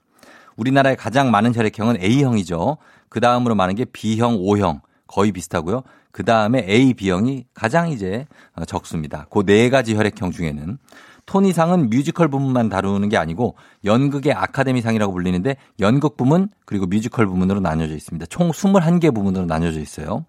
우리나라의 0.57 0.97
가장 0.97 1.31
많은 1.31 1.55
혈액형은 1.55 2.01
A형이죠. 2.01 2.79
그 3.09 3.21
다음으로 3.21 3.55
많은 3.55 3.75
게 3.75 3.85
B형, 3.85 4.37
O형 4.41 4.81
거의 5.07 5.33
비슷하고요. 5.33 5.83
그 6.11 6.25
다음에 6.25 6.65
A, 6.69 6.95
B형이 6.95 7.47
가장 7.55 7.91
이제 7.91 8.27
어, 8.55 8.65
적습니다. 8.65 9.27
그 9.31 9.45
네 9.45 9.69
가지 9.71 9.95
혈액형 9.97 10.31
중에는 10.31 10.79
토니상은 11.27 11.89
뮤지컬 11.91 12.29
부문만 12.29 12.69
다루는 12.69 13.09
게 13.09 13.17
아니고 13.17 13.57
연극의 13.85 14.33
아카데미상이라고 14.33 15.13
불리는데 15.13 15.57
연극 15.81 16.17
부문 16.17 16.49
그리고 16.67 16.87
뮤지컬 16.87 17.27
부문으로 17.27 17.61
나뉘어져 17.61 17.95
있습니다. 17.95 18.27
총 18.27 18.51
21개 18.51 19.15
부문으로 19.15 19.47
나뉘어져 19.47 19.81
있어요. 19.81 20.25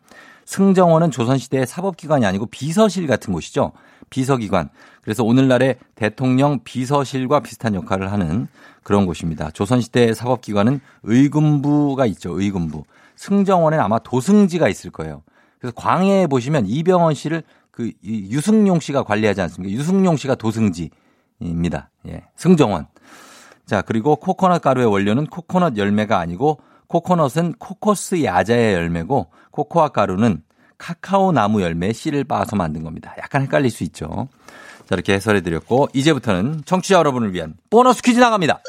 승정원은 0.46 1.12
조선시대의 1.12 1.66
사법기관이 1.68 2.26
아니고 2.26 2.46
비서실 2.46 3.08
같은 3.08 3.34
곳이죠. 3.34 3.72
비서기관. 4.10 4.70
그래서 5.06 5.24
오늘날의 5.24 5.78
대통령 5.94 6.62
비서실과 6.64 7.42
비슷한 7.42 7.76
역할을 7.76 8.12
하는 8.12 8.48
그런 8.82 9.06
곳입니다. 9.06 9.52
조선시대의 9.52 10.16
사법기관은 10.16 10.82
의금부가 11.04 12.08
있죠. 12.08 12.40
의금부. 12.40 12.84
승정원에는 13.16 13.86
아마 13.86 14.00
도승지가 14.00 14.68
있을 14.68 14.90
거예요. 14.90 15.22
그래서 15.60 15.76
광해에 15.76 16.26
보시면 16.26 16.66
이병헌 16.66 17.14
씨를 17.14 17.44
그이 17.70 17.94
유승용 18.04 18.80
씨가 18.80 19.04
관리하지 19.04 19.42
않습니까? 19.42 19.72
유승용 19.76 20.18
씨가 20.18 20.36
도승지입니다. 20.36 21.92
예. 22.08 22.24
승정원. 22.36 22.88
자, 23.68 23.84
그리고 23.84 24.16
코코넛 24.16 24.60
가루의 24.60 24.88
원료는 24.88 25.28
코코넛 25.28 25.78
열매가 25.78 26.18
아니고 26.18 26.62
코코넛은 26.88 27.54
코코스 27.60 28.24
야자의 28.24 28.74
열매고 28.74 29.28
코코아 29.52 29.90
가루는 29.90 30.42
카카오 30.78 31.32
나무 31.32 31.62
열매의 31.62 31.94
씨를 31.94 32.24
빻아서 32.24 32.56
만든 32.56 32.84
겁니다. 32.84 33.14
약간 33.20 33.44
헷갈릴 33.44 33.70
수 33.70 33.84
있죠. 33.84 34.28
자, 34.86 34.94
이렇게 34.94 35.14
해설해 35.14 35.42
드렸고 35.42 35.90
이제부터는 35.94 36.64
청취자 36.66 36.96
여러분을 36.96 37.34
위한 37.34 37.56
보너스 37.70 38.02
퀴즈 38.02 38.20
나갑니다. 38.20 38.62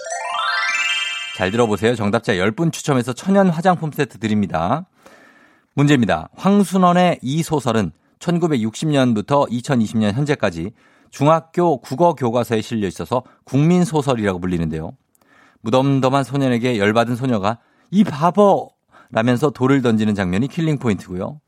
잘 1.36 1.50
들어보세요. 1.50 1.94
정답자 1.94 2.32
10분 2.32 2.72
추첨해서 2.72 3.12
천연 3.12 3.50
화장품 3.50 3.92
세트 3.92 4.18
드립니다. 4.18 4.86
문제입니다. 5.74 6.30
황순원의 6.34 7.18
이 7.20 7.42
소설은 7.42 7.92
1960년부터 8.18 9.46
2020년 9.50 10.12
현재까지 10.12 10.72
중학교 11.10 11.78
국어 11.80 12.14
교과서에 12.14 12.62
실려 12.62 12.88
있어서 12.88 13.22
국민 13.44 13.84
소설이라고 13.84 14.40
불리는데요. 14.40 14.92
무덤덤한 15.60 16.24
소년에게 16.24 16.78
열받은 16.78 17.16
소녀가 17.16 17.58
이 17.90 18.02
바보! 18.04 18.70
라면서 19.10 19.50
돌을 19.50 19.82
던지는 19.82 20.14
장면이 20.14 20.48
killing 20.48 20.78
point고요. 20.78 21.40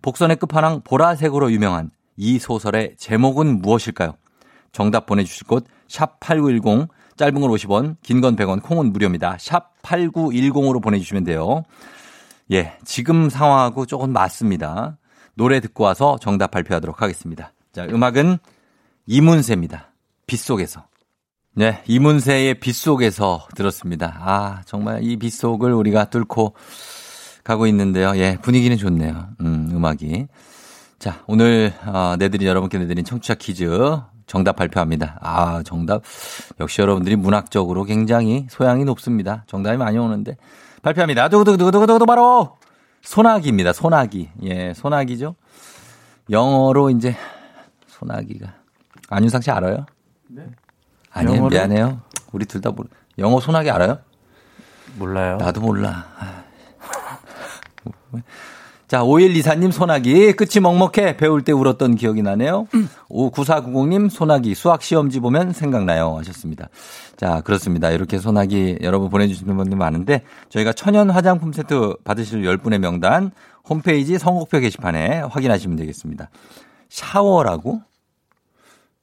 복선의 0.00 0.36
끝판왕 0.36 0.82
보라색으로 0.84 1.50
유명한 1.52 1.90
이 2.16 2.38
소설의 2.38 2.94
제목은 2.98 3.60
무엇일까요? 3.60 4.14
정답 4.72 5.06
보내주실 5.06 5.46
곳, 5.46 5.66
샵8910, 5.88 6.88
짧은 7.16 7.40
건 7.40 7.50
50원, 7.50 7.96
긴 8.02 8.20
건 8.20 8.34
100원, 8.36 8.62
콩은 8.62 8.92
무료입니다. 8.92 9.36
샵 9.38 9.80
8910으로 9.82 10.82
보내주시면 10.82 11.24
돼요. 11.24 11.62
예, 12.52 12.76
지금 12.84 13.30
상황하고 13.30 13.86
조금 13.86 14.12
맞습니다. 14.12 14.98
노래 15.34 15.60
듣고 15.60 15.84
와서 15.84 16.18
정답 16.20 16.50
발표하도록 16.50 17.00
하겠습니다. 17.02 17.52
자, 17.72 17.84
음악은 17.84 18.38
이문세입니다. 19.06 19.92
빗속에서. 20.26 20.86
네, 21.56 21.82
이문세의 21.86 22.54
빗속에서 22.60 23.46
들었습니다. 23.54 24.18
아, 24.20 24.62
정말 24.66 25.04
이 25.04 25.16
빗속을 25.16 25.72
우리가 25.72 26.06
뚫고 26.06 26.54
가고 27.44 27.66
있는데요. 27.68 28.12
예, 28.16 28.38
분위기는 28.42 28.76
좋네요. 28.76 29.28
음, 29.40 29.70
음악이. 29.72 30.26
자, 31.04 31.20
오늘, 31.26 31.70
어, 31.84 32.16
내드린, 32.18 32.48
여러분께 32.48 32.78
내드린 32.78 33.04
청취자 33.04 33.34
퀴즈 33.34 33.68
정답 34.26 34.56
발표합니다. 34.56 35.18
아, 35.20 35.62
정답. 35.62 36.00
역시 36.60 36.80
여러분들이 36.80 37.14
문학적으로 37.16 37.84
굉장히 37.84 38.46
소양이 38.48 38.86
높습니다. 38.86 39.44
정답이 39.46 39.76
많이 39.76 39.98
오는데. 39.98 40.38
발표합니다. 40.80 41.28
두구두구두구두구두구 41.28 42.06
바로 42.06 42.56
소나기입니다. 43.02 43.74
소나기. 43.74 44.30
예, 44.44 44.72
소나기죠. 44.72 45.34
영어로 46.30 46.88
이제 46.88 47.14
소나기가. 47.86 48.54
안윤상 49.10 49.42
씨 49.42 49.50
알아요? 49.50 49.84
네. 50.30 50.46
아니요, 51.12 51.36
영어로? 51.36 51.50
미안해요. 51.50 52.00
우리 52.32 52.46
둘 52.46 52.62
다 52.62 52.70
모르. 52.70 52.88
영어 53.18 53.40
소나기 53.40 53.68
알아요? 53.70 53.98
몰라요. 54.96 55.36
나도 55.36 55.60
몰라. 55.60 56.06
자, 58.94 59.02
5124님 59.02 59.72
소나기. 59.72 60.32
끝이 60.34 60.60
먹먹해. 60.62 61.16
배울 61.16 61.42
때 61.42 61.50
울었던 61.50 61.96
기억이 61.96 62.22
나네요. 62.22 62.68
9490님 63.10 64.08
소나기. 64.08 64.54
수학 64.54 64.82
시험지 64.82 65.18
보면 65.18 65.52
생각나요. 65.52 66.16
하셨습니다. 66.18 66.68
자, 67.16 67.40
그렇습니다. 67.40 67.90
이렇게 67.90 68.18
소나기 68.18 68.78
여러분 68.82 69.10
보내주시는 69.10 69.56
분들 69.56 69.76
많은데 69.76 70.22
저희가 70.48 70.74
천연 70.74 71.10
화장품 71.10 71.52
세트 71.52 71.96
받으실 72.04 72.42
10분의 72.42 72.78
명단 72.78 73.32
홈페이지 73.68 74.16
선곡표 74.16 74.60
게시판에 74.60 75.22
확인하시면 75.22 75.76
되겠습니다. 75.76 76.30
샤워라고? 76.88 77.80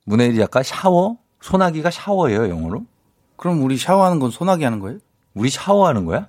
문혜리 0.05 0.37
작가 0.37 0.63
샤워? 0.63 1.17
소나기가 1.41 1.91
샤워예요, 1.91 2.47
영어로? 2.47 2.85
그럼 3.35 3.61
우리 3.61 3.75
샤워하는 3.75 4.19
건 4.19 4.31
소나기 4.31 4.63
하는 4.63 4.79
거예요? 4.79 4.99
우리 5.33 5.49
샤워하는 5.49 6.05
거야? 6.05 6.27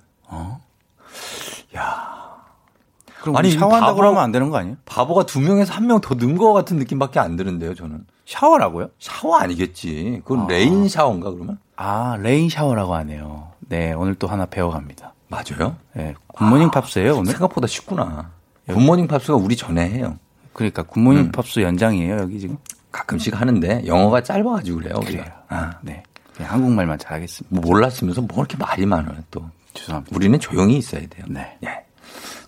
그럼 3.23 3.37
아니, 3.37 3.51
샤워한다고 3.51 3.91
바보- 3.93 4.01
그러면 4.01 4.21
안 4.21 4.31
되는 4.33 4.49
거 4.49 4.57
아니에요? 4.57 4.75
바보가 4.85 5.25
두 5.25 5.39
명에서 5.39 5.73
한 5.73 5.85
명 5.87 6.01
더 6.01 6.15
는 6.15 6.37
거 6.37 6.51
같은 6.51 6.75
느낌밖에 6.77 7.19
안 7.21 7.37
드는데요, 7.37 7.73
저는. 7.73 8.05
샤워라고요? 8.25 8.89
샤워 8.99 9.37
아니겠지. 9.37 10.21
그건 10.25 10.41
아. 10.45 10.47
rain 10.49 10.89
shower인가, 10.89 11.31
그러면? 11.31 11.57
아 11.77 12.17
rain 12.19 12.49
shower라고 12.49 12.93
하네요. 12.95 13.47
네 13.61 13.93
오늘 13.93 14.15
또 14.15 14.27
하나 14.27 14.45
배워갑니다. 14.45 15.13
맞아요? 15.29 15.77
네 15.93 16.13
굿모닝 16.27 16.69
팝스예요 16.71 17.13
오늘. 17.17 17.31
생각보다 17.31 17.65
쉽구나. 17.67 18.31
굿모닝 18.67 19.07
팝스가 19.07 19.35
우리 19.37 19.55
전에 19.55 19.89
해요. 19.89 20.17
그러니까 20.51 20.83
굿모닝 20.83 21.21
음. 21.23 21.31
팝스 21.31 21.61
연장이에요 21.61 22.17
여기 22.19 22.39
지금. 22.39 22.57
가끔씩 22.91 23.39
하는데 23.39 23.83
영어가 23.87 24.21
짧아가지고 24.21 24.77
그래요. 24.79 24.93
우리가. 24.97 25.23
그래요. 25.23 25.35
아, 25.49 25.71
네 25.81 26.03
한국말만 26.37 26.99
잘하겠습니다. 26.99 27.55
뭐 27.55 27.63
몰랐으면서 27.71 28.21
뭐 28.21 28.37
이렇게 28.39 28.57
말이 28.57 28.85
많아요, 28.85 29.15
또. 29.31 29.49
죄송합니다. 29.73 30.15
우리는 30.15 30.39
조용히 30.39 30.77
있어야 30.77 31.01
돼요. 31.07 31.25
네. 31.27 31.57
예. 31.63 31.69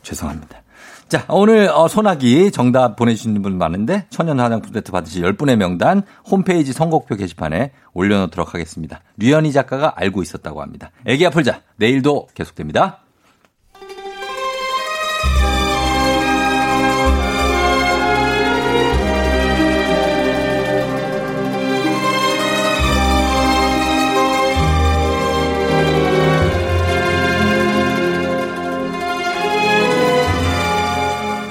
죄송합니다. 0.03 0.61
자, 1.07 1.23
오늘 1.29 1.69
어, 1.69 1.87
소나기 1.87 2.51
정답 2.51 2.95
보내주시는 2.95 3.43
분 3.43 3.59
많은데 3.59 4.07
천연 4.09 4.39
화장품 4.39 4.73
세트 4.73 4.91
받으실 4.91 5.21
10분의 5.21 5.55
명단 5.55 6.01
홈페이지 6.25 6.73
선곡표 6.73 7.15
게시판에 7.15 7.71
올려놓도록 7.93 8.55
하겠습니다. 8.55 9.01
류현희 9.17 9.51
작가가 9.51 9.93
알고 9.97 10.23
있었다고 10.23 10.63
합니다. 10.63 10.89
애기 11.05 11.23
아플자 11.23 11.61
내일도 11.75 12.27
계속됩니다. 12.33 13.04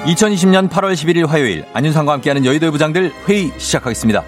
(2020년 0.04 0.68
8월 0.68 0.92
11일) 0.92 1.26
화요일 1.26 1.64
안윤상과 1.72 2.12
함께하는 2.12 2.44
여의도의 2.44 2.72
부장들 2.72 3.10
회의 3.26 3.50
시작하겠습니다. 3.56 4.22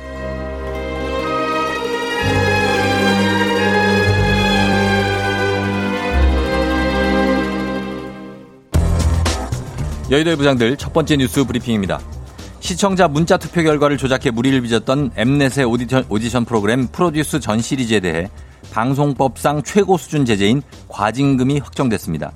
여의도의 10.10 10.36
부장들 10.36 10.76
첫 10.78 10.94
번째 10.94 11.18
뉴스 11.18 11.44
브리핑입니다. 11.44 12.00
시청자 12.60 13.06
문자 13.06 13.36
투표 13.36 13.62
결과를 13.62 13.98
조작해 13.98 14.30
무리를 14.30 14.58
빚었던 14.62 15.10
엠넷의 15.14 15.66
오디션, 15.66 16.06
오디션 16.08 16.46
프로그램 16.46 16.86
프로듀스 16.86 17.40
전 17.40 17.60
시리즈에 17.60 18.00
대해 18.00 18.30
방송법상 18.72 19.62
최고 19.62 19.98
수준 19.98 20.24
제재인 20.24 20.62
과징금이 20.88 21.58
확정됐습니다. 21.58 22.32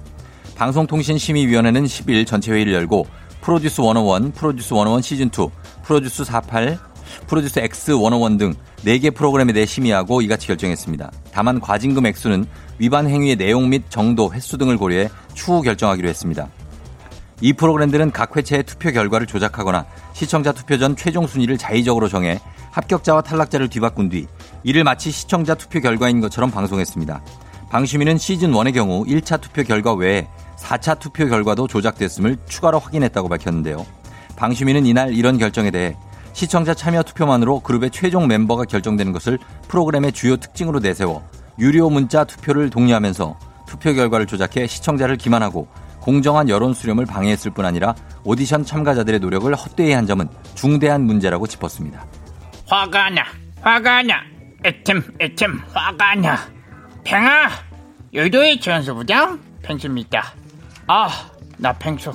방송통신심의위원회는 0.57 1.85
10일 1.85 2.26
전체 2.26 2.53
회의를 2.53 2.74
열고 2.74 3.07
프로듀스 3.40 3.83
101, 3.83 4.33
프로듀스 4.33 4.74
101 4.74 5.00
시즌2, 5.00 5.50
프로듀스 5.83 6.24
48, 6.24 6.79
프로듀스 7.26 7.59
X 7.59 7.92
101 7.92 8.38
등 8.38 8.55
4개 8.85 9.14
프로그램에 9.14 9.53
대해 9.53 9.66
심의하고 9.66 10.22
이같이 10.22 10.46
결정했습니다. 10.46 11.11
다만 11.33 11.61
과징금 11.61 12.07
액수는 12.07 12.46
위반 12.79 13.09
행위의 13.09 13.37
내용 13.37 13.68
및 13.68 13.85
정도, 13.88 14.33
횟수 14.33 14.57
등을 14.59 14.76
고려해 14.76 15.09
추후 15.35 15.62
결정하기로 15.62 16.09
했습니다. 16.09 16.48
이 17.42 17.53
프로그램들은 17.53 18.11
각 18.12 18.37
회차의 18.37 18.64
투표 18.64 18.90
결과를 18.92 19.26
조작하거나 19.26 19.87
시청자 20.12 20.53
투표 20.53 20.76
전 20.79 20.94
최종 20.94 21.26
순위를 21.26 21.57
자의적으로 21.57 22.09
정해 22.09 22.38
합격자와 22.70 23.22
탈락자를 23.22 23.68
뒤바꾼 23.68 24.11
뒤 24.11 24.26
이를 24.62 24.85
마치 24.85 25.11
시청자 25.11 25.55
투표 25.55 25.81
결과인 25.81 26.20
것처럼 26.20 26.50
방송했습니다. 26.50 27.22
방심위는 27.70 28.18
시즌 28.18 28.53
1의 28.53 28.74
경우 28.74 29.05
1차 29.05 29.40
투표 29.40 29.62
결과 29.62 29.94
외에 29.94 30.29
4차 30.61 30.99
투표 30.99 31.27
결과도 31.27 31.66
조작됐음을 31.66 32.37
추가로 32.46 32.79
확인했다고 32.79 33.29
밝혔는데요. 33.29 33.87
방심위는 34.37 34.87
이날 34.87 35.14
이런 35.14 35.38
결정에 35.38 35.70
대해 35.70 35.96
시청자 36.33 36.75
참여 36.75 37.03
투표만으로 37.03 37.61
그룹의 37.61 37.90
최종 37.90 38.29
멤버가 38.29 38.64
결정되는 38.64 39.12
것을 39.12 39.38
프로그램의 39.68 40.12
주요 40.12 40.37
특징으로 40.37 40.79
내세워 40.79 41.29
유료 41.59 41.90
문자 41.90 42.25
투표를 42.25 42.70
독려하면서 42.70 43.38
투표 43.66 43.92
결과를 43.92 44.27
조작해 44.27 44.66
시청자를 44.66 45.16
기만하고 45.16 45.68
공정한 46.01 46.49
여론 46.49 46.73
수렴을 46.73 47.05
방해했을 47.05 47.51
뿐 47.51 47.66
아니라 47.66 47.94
오디션 48.25 48.64
참가자들의 48.64 49.20
노력을 49.20 49.55
헛되이 49.55 49.92
한 49.92 50.07
점은 50.07 50.29
중대한 50.55 51.03
문제라고 51.03 51.46
짚었습니다. 51.46 52.07
화가 52.66 53.11
나, 53.11 53.25
화가 53.61 54.03
나, 54.05 54.23
애템, 54.64 55.03
애템, 55.20 55.61
화가 55.73 56.14
나. 56.16 56.38
팽아, 57.05 57.51
여의도의 58.14 58.61
최연소 58.61 58.94
부장 58.94 59.40
팽수입니다. 59.62 60.39
아, 60.87 61.31
나 61.57 61.73
팽수. 61.73 62.12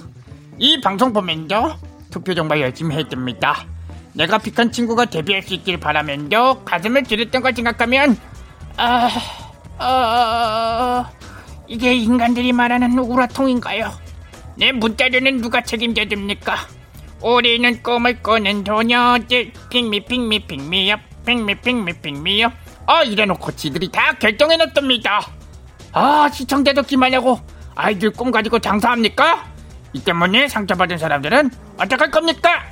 이 0.58 0.80
방송 0.82 1.14
보면서 1.14 1.78
투표 2.10 2.34
정말 2.34 2.62
열심히 2.62 2.96
했답니다. 2.96 3.66
내가 4.14 4.38
픽한 4.38 4.72
친구가 4.72 5.06
데뷔할 5.06 5.44
수 5.44 5.54
있길 5.54 5.80
바라면서 5.80 6.64
가슴을 6.64 7.04
찌르던 7.04 7.42
걸 7.42 7.54
생각하면 7.54 8.18
아, 8.78 9.10
아, 9.78 11.10
이게 11.68 11.94
인간들이 11.94 12.54
말하는 12.54 12.98
우라통인가요? 12.98 13.92
내 14.58 14.72
문자료는 14.72 15.42
누가 15.42 15.62
책임져 15.62 16.08
줍니까? 16.08 16.56
우리는 17.22 17.82
꿈을 17.82 18.22
꾸는 18.22 18.64
소녀들 18.66 19.52
핑미 19.70 20.06
핑미 20.06 20.46
핑미업 20.48 21.00
핑미 21.26 21.56
핑미 21.56 21.94
핑미업 21.94 22.54
아 22.86 23.04
이래놓고 23.04 23.52
지들이 23.56 23.90
다 23.92 24.14
결정해놨답니다 24.20 25.28
아 25.94 26.30
시청자도 26.32 26.84
기마냐고 26.84 27.40
아이들 27.76 28.10
꿈 28.12 28.32
가지고 28.32 28.60
장사합니까? 28.60 29.46
이 29.94 30.04
때문에 30.04 30.48
상처받은 30.48 30.98
사람들은 30.98 31.52
어떡할 31.78 32.10
겁니까? 32.12 32.64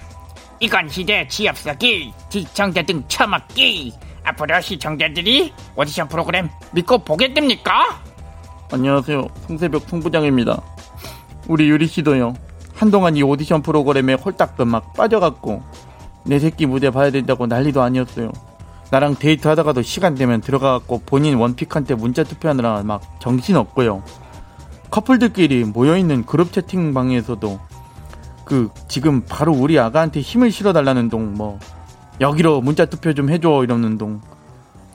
이건 0.60 0.88
시대 0.90 1.28
취업 1.28 1.58
사기 1.58 2.14
시청자 2.30 2.82
등 2.82 3.04
처먹기 3.08 3.94
앞으로 4.24 4.62
시청자들이 4.62 5.54
오디션 5.76 6.08
프로그램 6.08 6.50
믿고 6.72 7.00
보게 7.00 7.34
됩니까? 7.34 8.00
안녕하세요. 8.72 9.28
송새벽 9.48 9.84
송부장입니다. 9.90 10.62
우리 11.48 11.70
유리 11.70 11.86
씨도요. 11.88 12.34
한동안 12.74 13.18
이 13.18 13.24
오디션 13.24 13.62
프로그램에 13.62 14.14
홀딱 14.14 14.56
막 14.66 14.94
빠져갖고 14.94 15.62
내 16.26 16.40
새끼 16.40 16.66
무대 16.66 16.90
봐야 16.90 17.12
된다고 17.12 17.46
난리도 17.46 17.82
아니었어요. 17.82 18.32
나랑 18.90 19.16
데이트 19.16 19.48
하다가도 19.48 19.82
시간 19.82 20.16
되면 20.16 20.40
들어가갖고 20.40 21.02
본인 21.06 21.36
원픽한테 21.36 21.96
문자 21.96 22.24
투표하느라 22.24 22.84
막 22.84 23.02
정신 23.20 23.58
없고요. 23.58 24.04
커플들끼리 24.94 25.64
모여있는 25.64 26.24
그룹 26.28 26.54
채팅방에서도 26.54 27.60
그 28.46 28.70
지금 28.88 29.24
바로 29.28 29.52
우리 29.52 29.80
아가한테 29.80 30.22
힘을 30.22 30.52
실어달라는 30.52 31.10
동 31.10 31.34
뭐 31.34 31.58
여기로 32.22 32.62
문자 32.62 32.86
투표 32.86 33.12
좀 33.16 33.32
해줘 33.32 33.64
이러는 33.64 33.98
동 33.98 34.22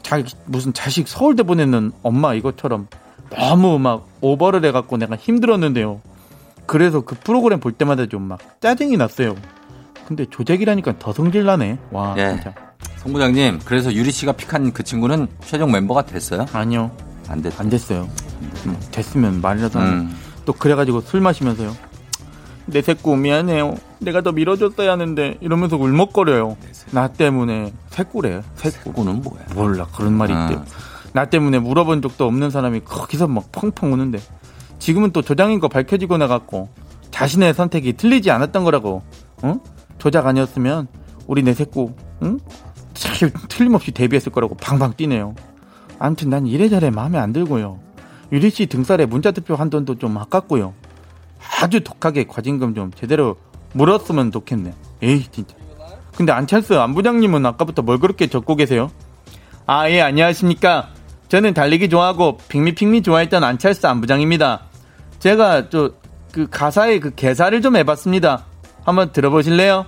자, 0.02 0.22
무슨 0.46 0.72
자식 0.72 1.08
서울대 1.08 1.42
보내는 1.42 1.90
엄마 2.04 2.32
이것처럼 2.34 2.87
너무 3.30 3.80
막 3.80 4.06
오버를 4.20 4.64
해갖고 4.66 4.98
내가 4.98 5.16
힘들었는데요. 5.16 6.00
그래서 6.66 7.00
그 7.00 7.16
프로그램 7.16 7.58
볼 7.58 7.72
때마다 7.72 8.06
좀 8.06 8.28
막 8.28 8.38
짜증이 8.61 8.96
났어요. 8.96 9.34
근데 10.06 10.26
조작이라니까 10.26 11.00
더 11.00 11.12
성질나네. 11.12 11.78
와 11.90 12.14
예. 12.18 12.34
진짜. 12.34 12.54
송 12.98 13.12
부장님, 13.12 13.58
그래서 13.64 13.92
유리 13.92 14.12
씨가 14.12 14.32
픽한 14.32 14.72
그 14.72 14.84
친구는 14.84 15.26
최종 15.44 15.72
멤버가 15.72 16.02
됐어요? 16.06 16.46
아니요 16.52 16.92
안 17.26 17.42
됐. 17.42 17.58
안 17.61 17.68
됐어요. 17.68 18.08
음, 18.66 18.77
됐으면 18.90 19.40
말이라도. 19.40 19.79
음. 19.79 20.14
또 20.44 20.53
그래가지고 20.53 21.03
술 21.03 21.20
마시면서요. 21.20 21.77
내 22.66 22.83
새끼 22.83 23.09
미안해요. 23.09 23.77
내가 23.98 24.20
더 24.20 24.33
밀어줬어야 24.33 24.92
하는데 24.92 25.38
이러면서 25.40 25.77
울먹거려요. 25.77 26.57
나 26.90 27.09
때문에 27.09 27.72
새꾸래. 27.88 28.42
새꾸. 28.55 28.92
그거는 28.92 29.22
뭐야? 29.22 29.42
몰라 29.55 29.87
그런 29.94 30.14
말이 30.14 30.33
아. 30.33 30.44
있대요. 30.44 30.64
나 31.12 31.24
때문에 31.24 31.59
물어본 31.59 32.03
적도 32.03 32.27
없는 32.27 32.51
사람이 32.51 32.81
거기서 32.85 33.27
막 33.27 33.51
펑펑 33.53 33.92
우는데 33.92 34.18
지금은 34.79 35.12
또 35.12 35.22
조장인 35.22 35.61
거 35.61 35.68
밝혀지고 35.68 36.18
나갔고 36.18 36.68
자신의 37.11 37.55
선택이 37.55 37.94
틀리지 37.94 38.31
않았던 38.31 38.64
거라고. 38.64 39.03
어? 39.42 39.61
조작 39.98 40.27
아니었으면 40.27 40.88
우리 41.27 41.42
내 41.42 41.55
새끼 41.55 41.88
응? 42.22 42.38
참 42.94 43.31
틀림없이 43.48 43.92
데뷔했을 43.92 44.33
거라고 44.33 44.55
방방 44.57 44.94
뛰네요. 44.96 45.35
아무튼 45.98 46.31
난 46.31 46.46
이래저래 46.46 46.90
마음에 46.90 47.18
안 47.18 47.33
들고요. 47.33 47.81
유리 48.32 48.50
씨 48.50 48.66
등살에 48.66 49.06
문자 49.06 49.30
투표 49.30 49.54
한 49.54 49.70
돈도 49.70 49.96
좀 49.96 50.16
아깝고요. 50.18 50.74
아주 51.62 51.82
독하게 51.82 52.24
과징금 52.24 52.74
좀 52.74 52.90
제대로 52.92 53.36
물었으면 53.72 54.32
좋겠네. 54.32 54.74
에이 55.02 55.24
진짜. 55.30 55.54
근데 56.16 56.32
안찰수 56.32 56.80
안 56.80 56.94
부장님은 56.94 57.46
아까부터 57.46 57.82
뭘 57.82 57.98
그렇게 57.98 58.26
적고 58.26 58.56
계세요? 58.56 58.90
아 59.66 59.88
예 59.90 60.00
안녕하십니까. 60.00 60.88
저는 61.28 61.54
달리기 61.54 61.88
좋아하고 61.88 62.38
핑미 62.48 62.74
핑미 62.74 63.02
좋아했던 63.02 63.44
안찰수 63.44 63.86
안 63.86 64.00
부장입니다. 64.00 64.62
제가 65.20 65.68
저 65.68 65.92
그 66.32 66.46
가사의 66.48 67.00
그 67.00 67.14
개사를 67.14 67.60
좀 67.62 67.76
해봤습니다. 67.76 68.44
한번 68.84 69.12
들어보실래요? 69.12 69.86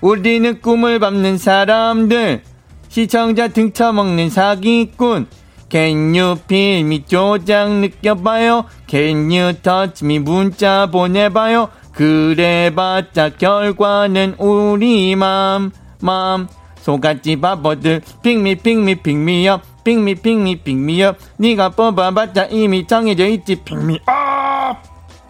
우리는 0.00 0.60
꿈을 0.60 0.98
밟는 0.98 1.38
사람들 1.38 2.42
시청자 2.88 3.48
등쳐먹는 3.48 4.30
사기꾼 4.30 5.26
Can 5.68 6.14
you 6.14 6.36
feel 6.44 6.84
me 6.84 7.04
조장 7.04 7.80
느껴봐요? 7.80 8.64
Can 8.86 9.30
you 9.30 9.52
touch 9.54 10.04
me 10.04 10.18
문자 10.18 10.86
보내봐요? 10.86 11.68
그래봤자 11.92 13.30
결과는 13.30 14.36
우리 14.38 15.16
맘, 15.16 15.72
맘. 16.00 16.48
소같이 16.86 17.34
바보들 17.40 18.00
핑미 18.22 18.54
핑미 18.56 19.02
핑미업 19.02 19.82
핑미 19.82 20.14
핑미 20.14 20.62
핑미업 20.62 21.16
네가 21.36 21.70
뽑아봤자 21.70 22.44
이미 22.52 22.86
정해져 22.86 23.26
있지 23.26 23.56
핑미 23.56 23.98
업 24.06 24.76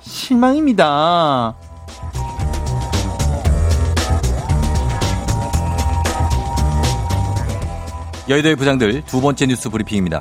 실망입니다. 0.00 1.56
여의도의 8.28 8.56
부장들 8.56 9.02
두 9.06 9.20
번째 9.20 9.46
뉴스 9.46 9.70
브리핑입니다. 9.70 10.20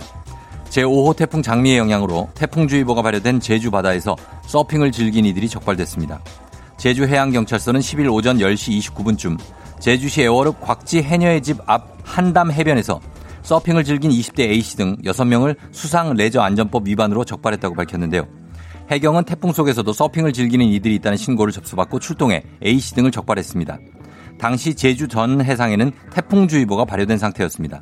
제5호 0.65 1.15
태풍 1.15 1.41
장미의 1.41 1.79
영향으로 1.79 2.29
태풍주의보가 2.35 3.01
발효된 3.01 3.39
제주 3.39 3.71
바다에서 3.71 4.15
서핑을 4.45 4.91
즐긴 4.91 5.25
이들이 5.25 5.49
적발됐습니다. 5.49 6.21
제주해양경찰서는 6.77 7.79
10일 7.79 8.13
오전 8.13 8.37
10시 8.37 8.79
29분쯤 8.79 9.39
제주시 9.79 10.21
애월읍 10.23 10.61
곽지 10.61 11.01
해녀의 11.01 11.41
집 11.41 11.59
앞 11.65 11.95
한담 12.03 12.51
해변에서 12.51 12.99
서핑을 13.41 13.83
즐긴 13.83 14.11
20대 14.11 14.41
A씨 14.41 14.77
등 14.77 14.95
6명을 14.97 15.55
수상 15.71 16.13
레저 16.13 16.41
안전법 16.41 16.87
위반으로 16.87 17.25
적발했다고 17.25 17.73
밝혔는데요. 17.73 18.27
해경은 18.91 19.23
태풍 19.23 19.51
속에서도 19.51 19.91
서핑을 19.91 20.33
즐기는 20.33 20.63
이들이 20.63 20.95
있다는 20.95 21.17
신고를 21.17 21.51
접수받고 21.51 21.99
출동해 21.99 22.43
A씨 22.63 22.93
등을 22.93 23.09
적발했습니다. 23.09 23.79
당시 24.37 24.75
제주 24.75 25.07
전 25.07 25.41
해상에는 25.41 25.91
태풍주의보가 26.11 26.85
발효된 26.85 27.17
상태였습니다. 27.17 27.81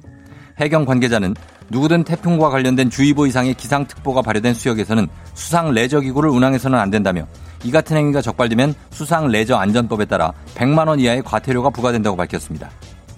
해경 0.60 0.86
관계자는 0.86 1.36
누구든 1.70 2.04
태풍과 2.04 2.50
관련된 2.50 2.90
주의보 2.90 3.26
이상의 3.28 3.54
기상특보가 3.54 4.22
발효된 4.22 4.54
수역에서는 4.54 5.08
수상 5.34 5.72
레저 5.72 6.00
기구를 6.00 6.30
운항해서는 6.30 6.78
안 6.78 6.92
된다며 6.92 7.26
이 7.64 7.72
같은 7.72 7.98
행위가 7.98 8.22
적발되면 8.22 8.76
수상 8.92 9.28
레저 9.28 9.56
안전법에 9.56 10.06
따라 10.06 10.34
100만 10.56 10.88
원 10.88 11.00
이하의 11.00 11.24
과태료가 11.24 11.70
부과된다고 11.72 12.16
밝혔습니다. 12.18 12.70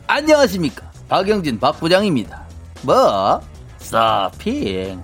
안녕하십니까. 0.07 0.89
박영진 1.09 1.59
박 1.59 1.79
부장입니다. 1.79 2.43
뭐? 2.83 3.41
서핑. 3.79 5.03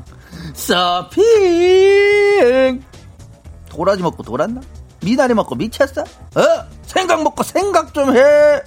서핑. 0.53 1.23
도라지 3.69 4.03
먹고 4.03 4.23
돌았나? 4.23 4.61
미나리 5.03 5.33
먹고 5.33 5.55
미쳤어? 5.55 6.01
어? 6.01 6.05
생각 6.83 7.23
먹고 7.23 7.43
생각 7.43 7.93
좀 7.93 8.15
해. 8.15 8.61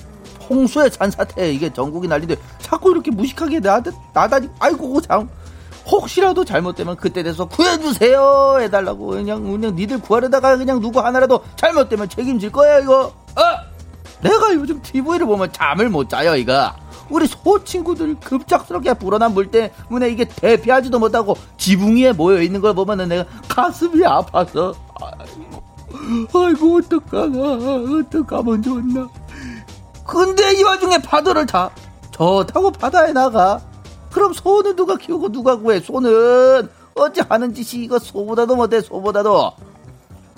홍수의 0.48 0.90
잔사태 0.90 1.52
이게 1.52 1.72
전국이 1.72 2.08
난리인데 2.08 2.36
자꾸 2.60 2.90
이렇게 2.90 3.10
무식하게 3.10 3.60
나다, 3.60 3.90
나다니 4.12 4.48
아이고 4.58 5.00
참 5.00 5.28
혹시라도 5.86 6.44
잘못되면 6.44 6.96
그때 6.96 7.22
돼서 7.22 7.46
구해주세요 7.46 8.58
해달라고. 8.60 9.08
그냥 9.08 9.42
그냥 9.42 9.74
니들 9.76 10.00
구하려다가 10.00 10.56
그냥 10.56 10.80
누구 10.80 11.00
하나라도 11.00 11.42
잘못되면 11.56 12.08
책임질 12.08 12.52
거야 12.52 12.78
이거. 12.78 13.12
어? 13.36 13.74
내가 14.22 14.54
요즘 14.54 14.80
TV를 14.80 15.26
보면 15.26 15.52
잠을 15.52 15.90
못 15.90 16.08
자요 16.08 16.34
이거 16.36 16.72
우리 17.10 17.26
소 17.26 17.62
친구들 17.62 18.14
급작스럽게 18.20 18.94
불어난 18.94 19.34
물 19.34 19.50
때문에 19.50 20.08
이게 20.08 20.24
대피하지도 20.24 20.98
못하고 20.98 21.36
지붕 21.58 21.96
위에 21.96 22.12
모여 22.12 22.40
있는 22.40 22.62
걸 22.62 22.74
보면은 22.74 23.08
내가 23.08 23.24
가슴이 23.48 24.04
아파서 24.06 24.74
아이고, 25.00 26.44
아이고 26.46 26.76
어떡하나 26.78 27.38
어떡하면 28.00 28.62
좋나 28.62 29.08
근데 30.06 30.52
이 30.54 30.62
와중에 30.62 30.98
파도를 30.98 31.46
타. 31.46 31.70
저 32.10 32.44
타고 32.44 32.70
바다에 32.70 33.12
나가. 33.12 33.60
그럼 34.12 34.32
소는 34.32 34.76
누가 34.76 34.96
키우고 34.96 35.30
누가 35.32 35.56
구해? 35.56 35.80
소는 35.80 36.68
어찌 36.94 37.20
하는 37.28 37.52
짓이 37.52 37.84
이거 37.84 37.98
소보다도 37.98 38.54
못해 38.54 38.80
소보다도. 38.80 39.52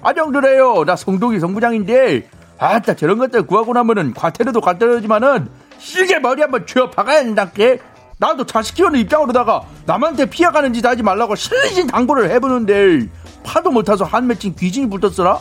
안녕드래요. 0.03 0.85
나 0.85 0.97
성동이 0.97 1.41
성부장인데 1.41 2.31
아따 2.59 2.95
저런 2.95 3.19
것들 3.19 3.47
구하고 3.47 3.75
나면은 3.75 4.15
과태료도 4.15 4.61
과태료지만은 4.61 5.49
시계 5.79 6.19
머리 6.19 6.41
한번 6.41 6.67
쥐어 6.67 6.91
박아야 6.91 7.25
된다께. 7.25 7.81
나도 8.19 8.47
자식 8.47 8.77
키우는 8.77 8.99
입장으로다가 9.01 9.63
남한테 9.85 10.25
피해가는 10.27 10.73
짓 10.73 10.87
하지 10.87 11.03
말라고 11.03 11.35
실리신 11.35 11.89
당부를 11.89 12.31
해보는데 12.31 13.07
파도 13.45 13.71
못 13.71 13.83
타서 13.83 14.07
한 14.07 14.27
맺힌 14.27 14.55
귀신이 14.55 14.89
붙었어라? 14.89 15.39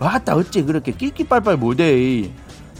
아따 0.00 0.34
어째 0.34 0.64
그렇게 0.64 0.90
낄끼빨빨 0.90 1.56
못해. 1.58 2.32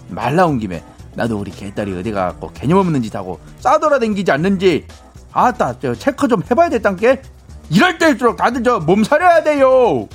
말 0.08 0.36
나온 0.36 0.58
김에 0.58 0.82
나도 1.14 1.38
우리 1.38 1.50
개딸이 1.50 1.96
어디 1.98 2.12
가고 2.12 2.50
개념 2.52 2.78
없는 2.78 3.02
짓 3.02 3.14
하고 3.14 3.40
싸돌아 3.58 3.98
댕기지 3.98 4.30
않는지 4.30 4.86
아따 5.32 5.78
저 5.80 5.94
체크 5.94 6.28
좀 6.28 6.42
해봐야 6.48 6.68
됐단께 6.68 7.22
이럴 7.70 7.98
때일수록 7.98 8.36
다들 8.36 8.62
저 8.62 8.78
몸살려야 8.80 9.42
돼요 9.42 10.08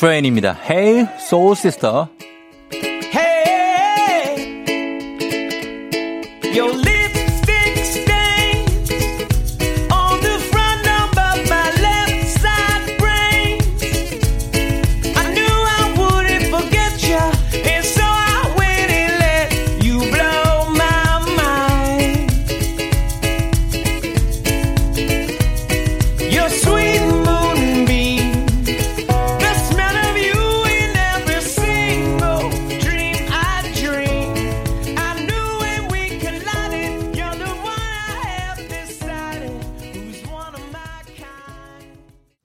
트레인입니다. 0.00 0.56
Hey, 0.66 1.06
Soul 1.18 1.52
Sister. 1.52 2.08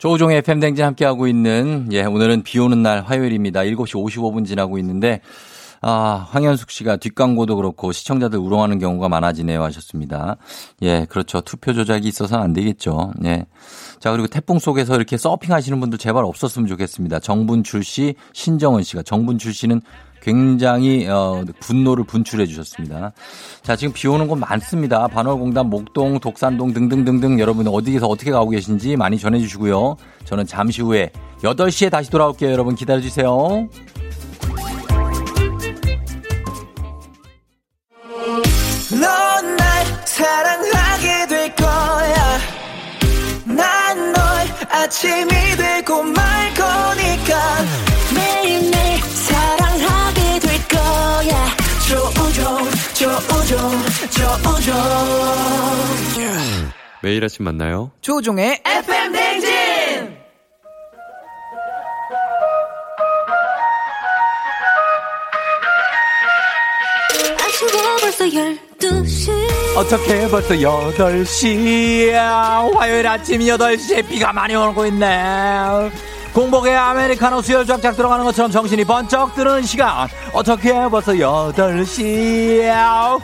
조우종의 0.06 0.38
FM댕진 0.38 0.86
함께하고 0.86 1.26
있는, 1.26 1.88
예, 1.92 2.04
오늘은 2.04 2.44
비 2.44 2.60
오는 2.60 2.84
날 2.84 3.02
화요일입니다. 3.02 3.62
7시 3.62 3.94
55분 3.96 4.46
지나고 4.46 4.78
있는데, 4.78 5.22
아, 5.82 6.28
황현숙 6.30 6.70
씨가 6.70 6.98
뒷광고도 6.98 7.56
그렇고 7.56 7.92
시청자들 7.92 8.38
우롱하는 8.38 8.78
경우가 8.78 9.10
많아지네요 9.10 9.64
하셨습니다. 9.64 10.38
예, 10.84 11.08
그렇죠. 11.10 11.42
투표 11.42 11.74
조작이 11.74 12.08
있어서는 12.08 12.44
안 12.44 12.54
되겠죠. 12.54 13.14
예. 13.26 13.48
자, 14.00 14.12
그리고 14.12 14.28
태풍 14.28 14.60
속에서 14.60 14.96
이렇게 14.96 15.18
서핑 15.18 15.52
하시는 15.52 15.80
분들 15.80 15.98
제발 15.98 16.24
없었으면 16.24 16.68
좋겠습니다. 16.68 17.18
정분출 17.18 17.84
씨, 17.84 18.14
신정은 18.32 18.84
씨가 18.84 19.02
정분출 19.02 19.56
씨는 19.56 19.82
굉장히 20.26 21.08
어, 21.08 21.46
분노를 21.60 22.04
분출해 22.04 22.48
주셨습니다. 22.48 23.14
자, 23.62 23.76
지금 23.76 23.94
비 23.94 24.08
오는 24.08 24.28
곳 24.28 24.38
많습니다. 24.38 25.08
반월공단, 25.08 25.70
목동, 25.70 26.20
독산동 26.20 26.74
등등등등 26.74 27.40
여러분 27.40 27.68
어디에서 27.68 28.08
어떻게 28.08 28.32
가고 28.32 28.50
계신지 28.50 28.96
많이 28.98 29.20
전해 29.20 29.38
주시고요. 29.40 29.98
저는 30.24 30.48
잠시 30.48 30.82
후에 30.82 31.12
8시에 31.44 31.92
다시 31.92 32.10
돌아올게요. 32.10 32.52
여러분 32.52 32.74
기다려 32.74 33.02
주세요. 33.02 33.70
사랑하게 40.06 41.28
될 41.28 41.56
거야. 41.56 42.40
난 43.46 44.14
널 44.14 44.24
아침이 44.72 45.28
되고 45.58 46.04
말 46.04 46.54
우종, 53.32 53.72
조우종. 54.12 54.74
매일 57.02 57.24
아침 57.24 57.46
만나요. 57.46 57.92
조종의 58.02 58.62
FM 58.66 59.14
댕진! 59.14 60.16
벌써 68.02 68.26
12시 68.26 69.32
어떻게 69.76 70.28
벌써 70.30 70.54
8시야 70.54 72.18
화요일 72.76 73.08
아침 73.08 73.42
8시에 73.42 74.08
비가 74.08 74.32
많이 74.32 74.56
오고 74.56 74.86
있네 74.86 75.06
공복에 76.36 76.76
아메리카노 76.76 77.42
수혈 77.42 77.66
쫙쫙 77.66 77.96
들어가는 77.96 78.26
것처럼 78.26 78.52
정신이 78.52 78.84
번쩍 78.84 79.34
드는 79.36 79.64
시간. 79.64 80.10
어떻게 80.34 80.74
벌써 80.90 81.14
8시야 81.14 83.22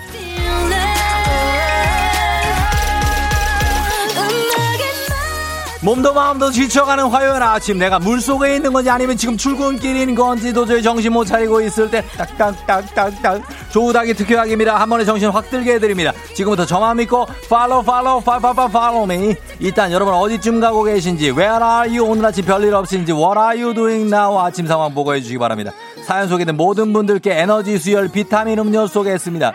몸도 5.83 6.13
마음도 6.13 6.51
지쳐가는 6.51 7.05
화요일 7.05 7.41
아침. 7.41 7.79
내가 7.79 7.97
물속에 7.97 8.55
있는 8.55 8.71
건지 8.71 8.89
아니면 8.91 9.17
지금 9.17 9.35
출근길인 9.35 10.13
건지 10.13 10.53
도저히 10.53 10.83
정신 10.83 11.11
못 11.11 11.25
차리고 11.25 11.59
있을 11.61 11.89
때 11.89 12.03
딱딱딱딱딱 12.17 13.41
조우닥이 13.71 14.13
특효약입니다. 14.13 14.79
한 14.79 14.87
번에 14.87 15.03
정신 15.03 15.29
확 15.29 15.49
들게 15.49 15.73
해드립니다. 15.73 16.13
지금부터 16.35 16.67
저만 16.67 16.97
믿고 16.97 17.25
팔로우 17.49 17.81
팔로우 17.83 18.21
팔팔팔 18.21 18.71
팔로우 18.71 19.07
미 19.07 19.35
일단 19.59 19.91
여러분 19.91 20.13
어디쯤 20.13 20.59
가고 20.59 20.83
계신지 20.83 21.31
Where 21.31 21.63
are 21.63 21.97
you? 21.97 22.05
오늘 22.07 22.25
아침 22.27 22.45
별일 22.45 22.75
없인지 22.75 23.11
What 23.11 23.39
are 23.39 23.59
you 23.59 23.73
doing 23.73 24.13
now? 24.13 24.39
아침 24.39 24.67
상황 24.67 24.93
보고해 24.93 25.19
주시기 25.19 25.39
바랍니다. 25.39 25.71
사연 26.05 26.27
소개된 26.27 26.57
모든 26.57 26.93
분들께 26.93 27.31
에너지 27.39 27.79
수혈 27.79 28.09
비타민 28.09 28.59
음료 28.59 28.85
소개했습니다 28.85 29.53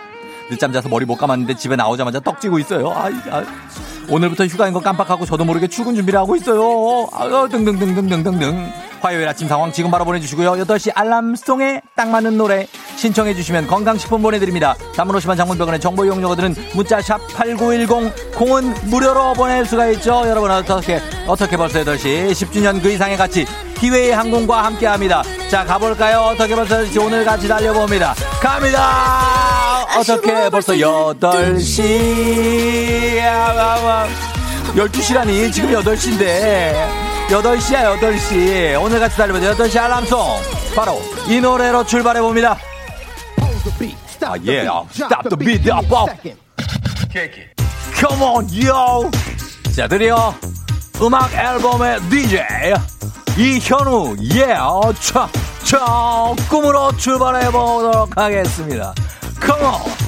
늦잠 0.50 0.72
자서 0.72 0.88
머리 0.88 1.04
못 1.04 1.16
감았는데 1.16 1.54
집에 1.56 1.76
나오자마자 1.76 2.20
떡지고 2.20 2.58
있어요. 2.58 2.90
아, 2.90 3.08
아, 3.30 3.44
오늘부터 4.08 4.46
휴가인 4.46 4.72
거 4.72 4.80
깜빡하고 4.80 5.26
저도 5.26 5.44
모르게 5.44 5.66
출근 5.66 5.94
준비를 5.94 6.18
하고 6.18 6.36
있어요. 6.36 7.08
아, 7.12 7.48
등등등등등등등. 7.48 8.72
화요일 9.00 9.28
아침 9.28 9.46
상황 9.46 9.72
지금 9.72 9.90
바로 9.90 10.04
보내주시고요. 10.04 10.52
8시 10.52 10.92
알람송에 10.94 11.82
딱 11.94 12.08
맞는 12.08 12.38
노래 12.38 12.66
신청해 12.96 13.34
주시면 13.34 13.66
건강식품 13.66 14.22
보내드립니다. 14.22 14.74
50만 14.94 15.36
장문병원의 15.36 15.80
정보 15.80 16.04
이용료들은 16.04 16.54
문자 16.74 17.00
샵 17.00 17.20
8910 17.34 18.34
콩은 18.34 18.74
무료로 18.90 19.34
보낼 19.34 19.64
수가 19.64 19.88
있죠. 19.90 20.22
여러분 20.26 20.50
어떻게 20.50 21.00
어떻게 21.26 21.56
벌써 21.56 21.80
8시 21.80 22.32
10주년 22.32 22.82
그 22.82 22.90
이상의 22.90 23.16
가치 23.16 23.46
기회의 23.74 24.12
항공과 24.12 24.64
함께합니다. 24.64 25.22
자 25.50 25.64
가볼까요? 25.64 26.32
어떻게 26.32 26.54
벌써 26.54 26.78
8시 26.78 27.04
오늘 27.04 27.24
같이 27.24 27.46
달려봅니다. 27.46 28.14
갑니다. 28.40 29.55
어떻게 29.98 30.50
벌써 30.50 30.72
8시? 30.74 31.82
12시라니 34.74 35.52
지금 35.52 35.70
8시인데. 35.70 36.74
8시야 37.28 37.98
8시. 37.98 38.82
오늘 38.82 39.00
같이 39.00 39.16
달려보자 39.16 39.54
8시 39.54 39.76
알람송. 39.78 40.20
바로 40.74 41.00
이 41.28 41.40
노래로 41.40 41.84
출발해 41.86 42.20
봅니다. 42.20 42.56
아, 44.22 44.34
예, 44.46 44.66
stop 44.90 45.28
the 45.28 45.36
beat, 45.38 45.70
up, 45.70 45.86
up. 45.92 46.10
Come 47.94 48.22
on, 48.22 48.48
yo. 48.50 49.10
자, 49.74 49.86
드디어 49.86 50.34
음악 51.00 51.32
앨범의 51.32 52.00
DJ 52.08 52.40
이현우, 53.38 54.16
예, 54.34 54.54
어, 54.54 54.92
차, 54.98 55.28
차, 55.62 55.78
꿈으로 56.48 56.96
출발해 56.96 57.50
보도록 57.50 58.16
하겠습니다. 58.16 58.94
Come 59.40 59.62
on. 59.62 60.05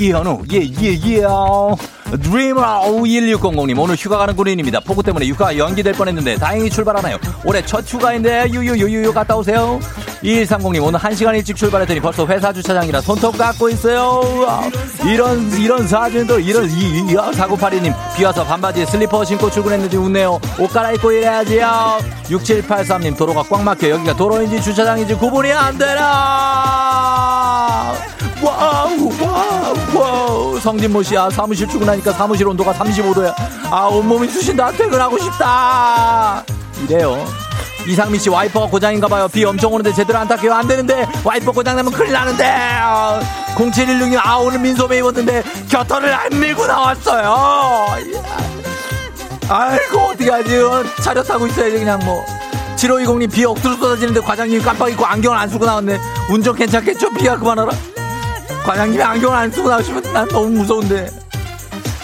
이현우, 0.00 0.44
예, 0.52 0.58
예, 0.58 0.92
예. 0.92 1.22
드리머 2.22 2.82
1600님, 2.82 3.76
오늘 3.78 3.96
휴가 3.96 4.16
가는 4.16 4.36
군인입니다. 4.36 4.78
폭우 4.80 5.02
때문에 5.02 5.26
휴가 5.26 5.56
연기될 5.58 5.92
뻔했는데 5.94 6.36
다행히 6.36 6.70
출발하나요? 6.70 7.18
올해 7.44 7.60
첫 7.66 7.84
휴가인데 7.84 8.48
유유유유유 8.50 9.12
갔다 9.12 9.36
오세요. 9.36 9.80
2130님, 10.22 10.82
오늘 10.84 11.00
1시간 11.00 11.34
일찍 11.34 11.56
출발했더니 11.56 11.98
벌써 12.00 12.24
회사 12.26 12.52
주차장이라 12.52 13.00
손톱 13.00 13.36
깎고 13.36 13.68
있어요. 13.70 14.22
아, 14.48 14.70
이런, 15.04 15.50
이런 15.58 15.86
사진도, 15.86 16.38
이런, 16.38 16.70
이, 16.70 17.10
이, 17.10 17.16
아, 17.18 17.30
4982님, 17.32 17.92
비 18.16 18.24
와서 18.24 18.44
반바지에 18.44 18.86
슬리퍼 18.86 19.24
신고 19.24 19.50
출근했는데 19.50 19.96
웃네요. 19.96 20.40
옷 20.60 20.72
갈아입고 20.72 21.10
일해야지요. 21.12 21.98
6783님, 22.24 23.16
도로가 23.16 23.42
꽉 23.44 23.62
막혀. 23.62 23.90
여기가 23.90 24.16
도로인지 24.16 24.62
주차장인지 24.62 25.14
구분이 25.14 25.52
안 25.52 25.76
되나? 25.76 26.98
Wow, 28.42 29.10
wow, 29.20 29.74
wow. 29.94 30.60
성진모 30.60 31.02
씨, 31.02 31.16
아, 31.16 31.28
사무실 31.30 31.66
출근하니까 31.68 32.12
사무실 32.12 32.46
온도가 32.46 32.72
35도야. 32.74 33.34
아, 33.70 33.86
온몸이 33.86 34.28
쑤신다. 34.28 34.70
퇴근하고 34.72 35.18
싶다. 35.18 36.44
이래요. 36.84 37.24
이상민 37.86 38.20
씨 38.20 38.28
와이퍼가 38.28 38.66
고장인가 38.66 39.08
봐요. 39.08 39.28
비 39.28 39.44
엄청 39.44 39.72
오는데 39.72 39.92
제대로 39.94 40.18
안 40.18 40.28
닦여요. 40.28 40.52
안 40.52 40.68
되는데 40.68 41.06
와이퍼 41.24 41.52
고장 41.52 41.76
나면 41.76 41.92
큰일 41.92 42.12
나는데. 42.12 42.44
아, 42.46 43.20
0716님, 43.56 44.20
아, 44.22 44.36
오늘 44.36 44.58
민소매 44.60 44.98
입었는데 44.98 45.42
겨털을 45.68 46.12
안 46.12 46.38
밀고 46.38 46.66
나왔어요. 46.66 47.86
아이고, 49.50 49.98
어떻게 50.00 50.30
하지? 50.30 50.58
어, 50.58 50.84
차려 51.02 51.22
타고 51.22 51.46
있어야지, 51.46 51.78
그냥 51.78 51.98
뭐. 52.04 52.22
7520님 52.76 53.32
비 53.32 53.44
억수로 53.44 53.74
쏟아지는데 53.76 54.20
과장님이 54.20 54.62
깜빡 54.62 54.90
잊고 54.90 55.04
안경을 55.04 55.36
안 55.36 55.48
쓰고 55.48 55.64
나왔네. 55.64 55.98
운전 56.30 56.54
괜찮겠죠? 56.54 57.10
비가 57.10 57.36
그만하라. 57.36 57.72
과장님이 58.68 59.02
안경을 59.02 59.34
안 59.34 59.50
쓰고 59.50 59.70
나오시면 59.70 60.02
난 60.12 60.28
너무 60.28 60.50
무서운데. 60.50 61.08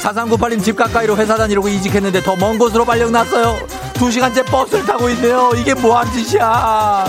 4398님 0.01 0.65
집 0.65 0.77
가까이로 0.77 1.15
회사 1.15 1.37
다니려고 1.37 1.69
이직했는데 1.69 2.23
더 2.23 2.37
먼 2.37 2.59
곳으로 2.59 2.87
발령 2.87 3.13
났어요. 3.13 3.59
두 3.93 4.11
시간째 4.11 4.43
버스를 4.47 4.87
타고 4.87 5.11
있네요. 5.11 5.51
이게 5.59 5.75
뭐한 5.75 6.11
짓이야. 6.11 7.05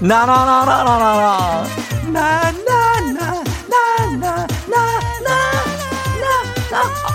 나나나나나나나. 0.00 1.64
나나나나나나나나. 2.12 4.48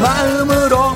마음으로 0.00 0.94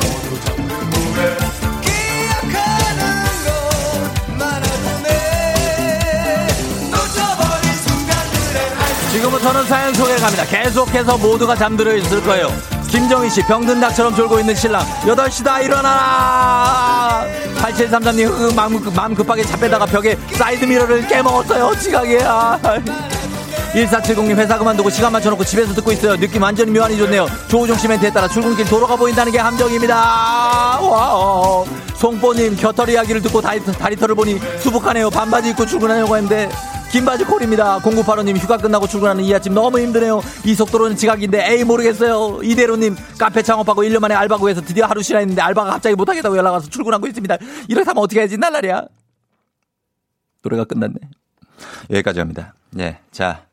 지금부터는 9.13 9.65
사연 9.67 9.95
소개 9.95 10.17
갑니다. 10.17 10.45
계속해서 10.45 11.17
모두가 11.19 11.55
잠들어 11.55 11.95
있을 11.95 12.23
거예요. 12.25 12.49
김정희 12.89 13.31
씨, 13.31 13.43
병든 13.43 13.81
닭처럼 13.81 14.15
졸고 14.15 14.41
있는 14.41 14.55
신랑. 14.55 14.85
8시다, 15.03 15.65
일어나라! 15.65 17.25
8733님, 17.57 18.29
그 18.29 18.53
마음, 18.55 18.81
급- 18.81 18.95
마음 18.95 19.15
급하게 19.15 19.45
차 19.45 19.57
빼다가 19.57 19.87
벽에 19.87 20.17
사이드미러를 20.33 21.07
깨먹었어요. 21.07 21.75
지각이야. 21.81 22.61
1470님 23.75 24.37
회사 24.37 24.59
그만두고 24.59 24.91
시간 24.91 25.13
맞춰놓고 25.13 25.45
집에서 25.45 25.75
듣고 25.75 25.93
있어요. 25.93 26.17
느낌 26.17 26.43
완전히 26.43 26.71
묘한이 26.73 26.97
좋네요. 26.97 27.27
조우종 27.49 27.77
씨 27.77 27.89
멘트에 27.89 28.13
따라 28.13 28.29
출근길 28.29 28.65
도로가 28.67 28.97
보인다는 28.97 29.33
게 29.33 29.39
함정입니다. 29.39 29.95
와 30.81 31.65
송뽀님 31.97 32.57
겨털 32.57 32.89
이야기를 32.91 33.23
듣고 33.23 33.41
다리, 33.41 33.61
다리털을 33.65 34.15
보니 34.15 34.39
수북하네요. 34.61 35.11
반바지 35.11 35.51
입고 35.51 35.67
출근하려고 35.67 36.17
했는데 36.17 36.49
긴바지 36.93 37.25
콜입니다. 37.25 37.81
0985님 37.81 38.37
휴가 38.37 38.57
끝나고 38.57 38.87
출근하는 38.87 39.25
이 39.25 39.35
아침 39.35 39.53
너무 39.53 39.81
힘드네요. 39.81 40.23
이 40.45 40.55
속도로는 40.55 40.97
지각인데 40.97 41.51
에이 41.51 41.65
모르겠어요. 41.65 42.41
이대로님 42.45 42.95
카페 43.19 43.43
창업하고 43.43 43.83
1년 43.83 43.99
만에 43.99 44.15
알바 44.15 44.37
구해서 44.37 44.61
드디어 44.61 44.87
하루 44.87 45.03
쉬나 45.03 45.19
했는데 45.19 45.43
알바가 45.43 45.73
갑자기 45.73 45.97
못하겠다고 45.97 46.37
연락 46.37 46.53
와서 46.53 46.69
출근하고 46.71 47.09
있습니다. 47.09 47.37
이렇게 47.69 47.89
하면 47.89 48.01
어떻게 48.05 48.21
해야지 48.21 48.39
날라리야. 48.39 48.85
노래가 50.43 50.65
끝났네. 50.65 50.95
여기까지 51.91 52.19
합니다. 52.19 52.55
예, 52.79 52.99
자 53.11 53.47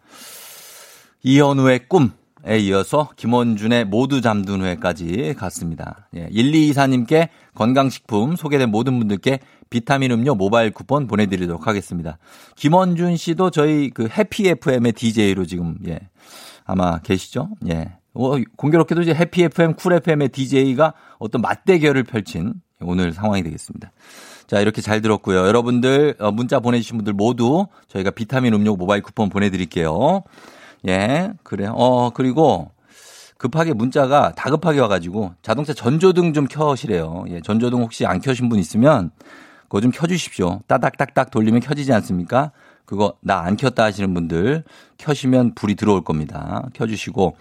이현우의 1.24 1.88
꿈에 1.88 2.58
이어서 2.60 3.10
김원준의 3.16 3.86
모두 3.86 4.22
잠든 4.22 4.62
후에까지 4.62 5.36
갔습니다. 5.38 6.08
예, 6.16 6.28
1224님께 6.30 7.30
건강식품 7.54 8.36
소개된 8.36 8.70
모든 8.70 8.98
분들께 8.98 9.40
비타민 9.70 10.12
음료 10.12 10.36
모바일 10.36 10.72
쿠폰 10.72 11.08
보내드리도록 11.08 11.66
하겠습니다. 11.68 12.18
김원준 12.56 13.18
씨도 13.18 13.52
저희 13.52 13.90
그 13.90 14.08
해피 14.08 14.50
FM의 14.50 14.94
DJ로 14.94 15.46
지금, 15.46 15.78
예, 15.88 16.00
아마 16.66 17.00
계시죠? 17.00 17.50
예. 17.70 17.94
어, 18.14 18.34
공교롭게도 18.58 19.02
이제 19.04 19.14
해피 19.14 19.44
FM, 19.44 19.76
쿨 19.76 19.94
FM의 19.94 20.30
DJ가 20.30 20.94
어떤 21.18 21.42
맞대결을 21.42 22.04
펼친 22.04 22.54
오늘 22.82 23.14
상황이 23.14 23.44
되겠습니다. 23.44 23.92
자, 24.52 24.60
이렇게 24.60 24.82
잘 24.82 25.02
들었고요. 25.02 25.48
여러분들, 25.48 26.16
어, 26.20 26.30
문자 26.30 26.60
보내주신 26.60 26.98
분들 26.98 27.14
모두 27.14 27.68
저희가 27.88 28.12
비타민 28.12 28.54
음료 28.54 28.76
모바일 28.76 29.02
쿠폰 29.02 29.30
보내드릴게요. 29.30 30.24
예, 30.90 31.32
그래요. 31.42 31.72
어, 31.78 32.10
그리고 32.10 32.70
급하게 33.38 33.72
문자가 33.72 34.34
다급하게 34.36 34.82
와가지고 34.82 35.36
자동차 35.42 35.74
전조등 35.74 36.34
좀 36.34 36.48
켜시래요. 36.48 37.24
예, 37.30 37.40
전조등 37.40 37.80
혹시 37.80 38.06
안 38.06 38.20
켜신 38.20 38.50
분 38.50 38.60
있으면 38.60 39.12
그거 39.70 39.80
좀 39.80 39.90
켜주십시오. 39.90 40.60
따닥따닥 40.68 41.32
돌리면 41.32 41.62
켜지지 41.62 41.94
않습니까? 41.94 42.52
그거 42.84 43.14
나 43.22 43.44
안 43.44 43.56
켰다 43.56 43.86
하시는 43.86 44.14
분들 44.14 44.66
켜시면 44.98 45.56
불이 45.56 45.76
들어올 45.76 46.04
겁니다. 46.04 46.64
켜주시고 46.74 47.38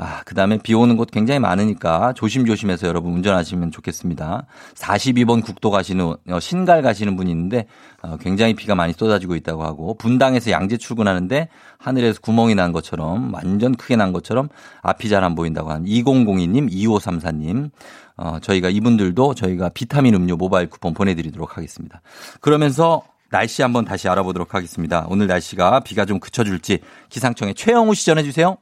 아, 0.00 0.22
그 0.24 0.36
다음에 0.36 0.58
비 0.62 0.74
오는 0.74 0.96
곳 0.96 1.10
굉장히 1.10 1.40
많으니까 1.40 2.12
조심조심해서 2.14 2.86
여러분 2.86 3.12
운전하시면 3.14 3.72
좋겠습니다. 3.72 4.46
42번 4.76 5.44
국도 5.44 5.72
가시는, 5.72 6.14
어, 6.30 6.40
신갈 6.40 6.82
가시는 6.82 7.16
분이 7.16 7.28
있는데, 7.32 7.66
어, 8.02 8.16
굉장히 8.16 8.54
비가 8.54 8.76
많이 8.76 8.92
쏟아지고 8.92 9.34
있다고 9.34 9.64
하고, 9.64 9.96
분당에서 9.98 10.52
양재 10.52 10.76
출근하는데, 10.76 11.48
하늘에서 11.78 12.20
구멍이 12.20 12.54
난 12.54 12.70
것처럼, 12.70 13.34
완전 13.34 13.74
크게 13.74 13.96
난 13.96 14.12
것처럼, 14.12 14.48
앞이 14.82 15.08
잘 15.08 15.24
안 15.24 15.34
보인다고 15.34 15.70
한 15.72 15.84
2002님, 15.84 16.70
2534님, 16.70 17.70
어, 18.16 18.38
저희가 18.40 18.68
이분들도 18.70 19.34
저희가 19.34 19.70
비타민 19.70 20.14
음료 20.14 20.36
모바일 20.36 20.70
쿠폰 20.70 20.94
보내드리도록 20.94 21.56
하겠습니다. 21.56 22.02
그러면서 22.40 23.02
날씨 23.30 23.62
한번 23.62 23.84
다시 23.84 24.08
알아보도록 24.08 24.54
하겠습니다. 24.54 25.06
오늘 25.08 25.26
날씨가 25.26 25.80
비가 25.80 26.04
좀 26.04 26.20
그쳐줄지 26.20 26.78
기상청에 27.08 27.52
최영우 27.52 27.94
씨 27.94 28.06
전해주세요. 28.06 28.58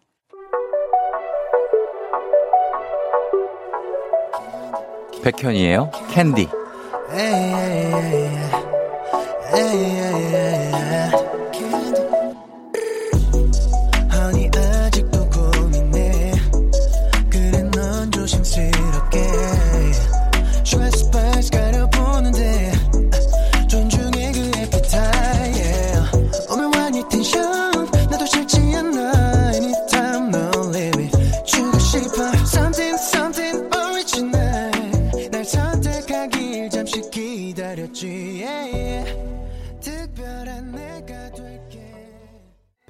백현이에요. 5.22 5.90
캔디. 6.10 6.48
아니 7.08 7.86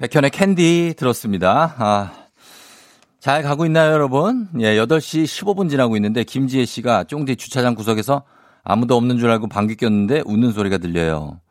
백현의 0.07 0.29
캔디 0.31 0.93
들었습니다. 0.97 1.75
아, 1.77 2.11
잘 3.19 3.43
가고 3.43 3.65
있나요, 3.65 3.91
여러분? 3.91 4.47
예, 4.59 4.77
8시 4.77 5.25
15분 5.25 5.69
지나고 5.69 5.97
있는데 5.97 6.23
김지혜 6.23 6.63
씨가 6.65 7.03
쫑디 7.05 7.35
주차장 7.35 7.75
구석에서 7.75 8.23
아무도 8.63 8.95
없는 8.95 9.17
줄 9.17 9.29
알고 9.29 9.47
방귀 9.47 9.75
꼈는데 9.75 10.23
웃는 10.25 10.51
소리가 10.53 10.77
들려요. 10.77 11.41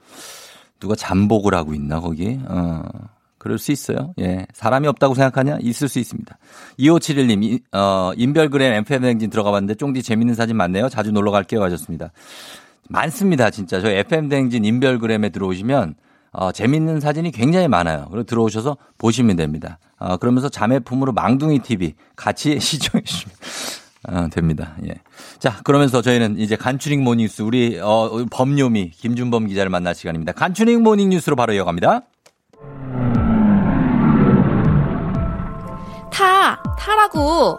누가 0.81 0.95
잠복을 0.95 1.55
하고 1.55 1.75
있나, 1.75 2.01
거기? 2.01 2.39
어, 2.49 2.83
그럴 3.37 3.59
수 3.59 3.73
있어요. 3.73 4.15
예. 4.21 4.47
사람이 4.55 4.89
없다고 4.89 5.15
생각하냐? 5.15 5.59
있을 5.61 5.89
수 5.89 5.99
있습니다. 5.99 6.39
2571님, 6.79 7.45
이, 7.45 7.61
어, 7.73 8.13
인별그램 8.17 8.73
FM행진 8.73 9.29
들어가 9.29 9.51
봤는데 9.51 9.75
쫑디 9.75 10.03
재밌는 10.03 10.35
사진 10.35 10.57
많네요. 10.57 10.89
자주 10.89 11.13
놀러 11.13 11.31
갈게요. 11.31 11.63
하셨습니다. 11.63 12.11
많습니다, 12.89 13.51
진짜. 13.51 13.83
저 13.83 13.91
FM행진 13.91 14.65
인별그램에 14.65 15.29
들어오시면 15.29 15.97
어, 16.33 16.53
재밌는 16.53 17.01
사진이 17.01 17.31
굉장히 17.33 17.69
많아요. 17.69 18.07
그리고 18.11 18.25
들어오셔서 18.25 18.77
보시면 18.99 19.37
됩니다. 19.37 19.79
어, 19.99 20.17
그러면서 20.17 20.49
자매품으로 20.49 21.13
망둥이 21.13 21.61
TV 21.61 21.95
같이 22.15 22.59
시청해 22.61 23.05
주시면 23.05 23.35
어, 24.09 24.29
됩니다. 24.31 24.77
예. 24.87 24.95
자, 25.39 25.61
그러면서 25.65 26.03
저희는 26.03 26.39
이제 26.39 26.57
간추린 26.57 27.03
모닝뉴스 27.03 27.43
우리 27.43 27.79
어, 27.81 28.27
범요미 28.31 28.91
김준범 28.91 29.47
기자를 29.47 29.71
만날 29.71 29.95
시간입니다. 29.95 30.33
간추린 30.33 30.83
모닝뉴스로 30.83 31.37
바로 31.37 31.53
이어갑니다. 31.55 32.03
타! 36.13 36.63
타라고! 36.79 37.59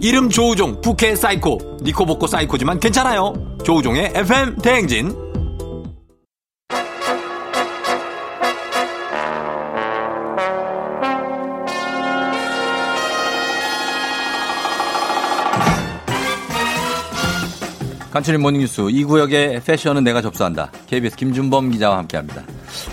이름 0.00 0.28
조우종 0.28 0.80
부캐 0.80 1.16
사이코 1.16 1.78
니코복고 1.82 2.26
사이코지만 2.26 2.80
괜찮아요. 2.80 3.32
조우종의 3.64 4.12
FM 4.14 4.56
대행진. 4.58 5.26
간추린 18.12 18.40
모닝뉴스 18.40 18.88
이 18.90 19.04
구역의 19.04 19.60
패션은 19.62 20.02
내가 20.04 20.22
접수한다. 20.22 20.70
KBS 20.86 21.16
김준범 21.16 21.70
기자와 21.70 21.98
함께합니다. 21.98 22.44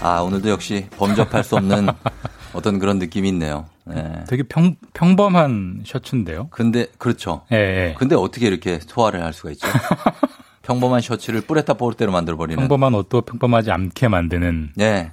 아 0.02 0.20
오늘도 0.20 0.50
역시 0.50 0.88
범접할 0.98 1.44
수 1.46 1.56
없는 1.56 1.88
어떤 2.54 2.80
그런 2.80 3.00
느낌이 3.00 3.28
있네요. 3.30 3.66
네. 3.86 4.24
되게 4.28 4.44
평, 4.44 4.76
평범한 4.94 5.84
셔츠인데요. 5.86 6.48
근데 6.52 6.88
그렇죠. 6.98 7.42
예, 7.52 7.58
예. 7.58 7.96
근데 7.98 8.16
어떻게 8.16 8.48
이렇게 8.48 8.80
소화를 8.86 9.24
할 9.24 9.34
수가 9.34 9.52
있죠? 9.52 9.68
평범한 10.64 11.02
셔츠를 11.02 11.42
뿌레타 11.42 11.74
포르테로 11.74 12.12
만들어 12.14 12.38
버리는. 12.38 12.58
평범한 12.58 12.94
옷도 12.96 13.22
평범하지 13.22 13.72
않게 13.72 14.08
만드는 14.08 14.72
네. 14.76 15.12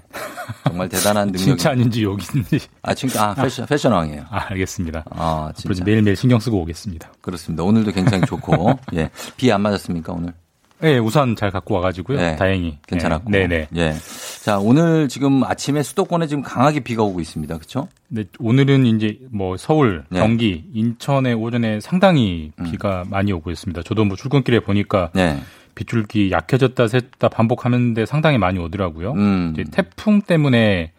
정말 0.64 0.88
대단한 0.88 1.26
능력이. 1.32 1.45
칭찬인지 1.45 2.05
욕인지. 2.05 2.61
아, 2.82 2.95
진짜 2.95 3.30
아, 3.30 3.34
패션 3.34 3.66
패션 3.66 3.93
왕이에요. 3.93 4.26
아, 4.30 4.47
알겠습니다. 4.51 5.05
아, 5.11 5.51
진짜. 5.57 5.82
매일매일 5.84 6.14
신경 6.14 6.38
쓰고 6.38 6.61
오겠습니다. 6.61 7.11
그렇습니다. 7.20 7.64
오늘도 7.64 7.91
굉장히 7.91 8.24
좋고. 8.26 8.78
예. 8.95 9.11
비 9.36 9.51
안 9.51 9.62
맞았습니까, 9.62 10.12
오늘? 10.12 10.34
예, 10.82 10.98
우산 10.98 11.36
잘 11.36 11.50
갖고 11.50 11.74
와가지고요. 11.74 12.16
네. 12.18 12.36
다행히. 12.36 12.78
괜찮았고. 12.86 13.30
네, 13.30 13.46
네. 13.46 13.68
예. 13.76 13.94
자, 14.42 14.58
오늘 14.58 15.08
지금 15.08 15.44
아침에 15.44 15.82
수도권에 15.82 16.26
지금 16.26 16.42
강하게 16.42 16.80
비가 16.80 17.02
오고 17.02 17.20
있습니다. 17.20 17.54
그렇죠? 17.56 17.88
네, 18.08 18.24
오늘은 18.38 18.86
이제 18.86 19.18
뭐 19.30 19.56
서울, 19.56 20.04
네. 20.08 20.18
경기, 20.20 20.64
인천에 20.72 21.32
오전에 21.32 21.80
상당히 21.80 22.52
비가 22.64 23.04
많이 23.08 23.32
오고 23.32 23.50
있습니다. 23.50 23.82
저도 23.82 24.04
뭐 24.04 24.16
출근길에 24.16 24.60
보니까 24.60 25.10
네. 25.14 25.38
빗줄기 25.74 26.30
약해졌다 26.30 26.84
샜다 26.86 27.30
반복하는데 27.30 28.04
상당히 28.06 28.38
많이 28.38 28.58
오더라고요. 28.58 29.12
음. 29.12 29.52
이제 29.52 29.64
태풍 29.70 30.20
때문에 30.22 30.92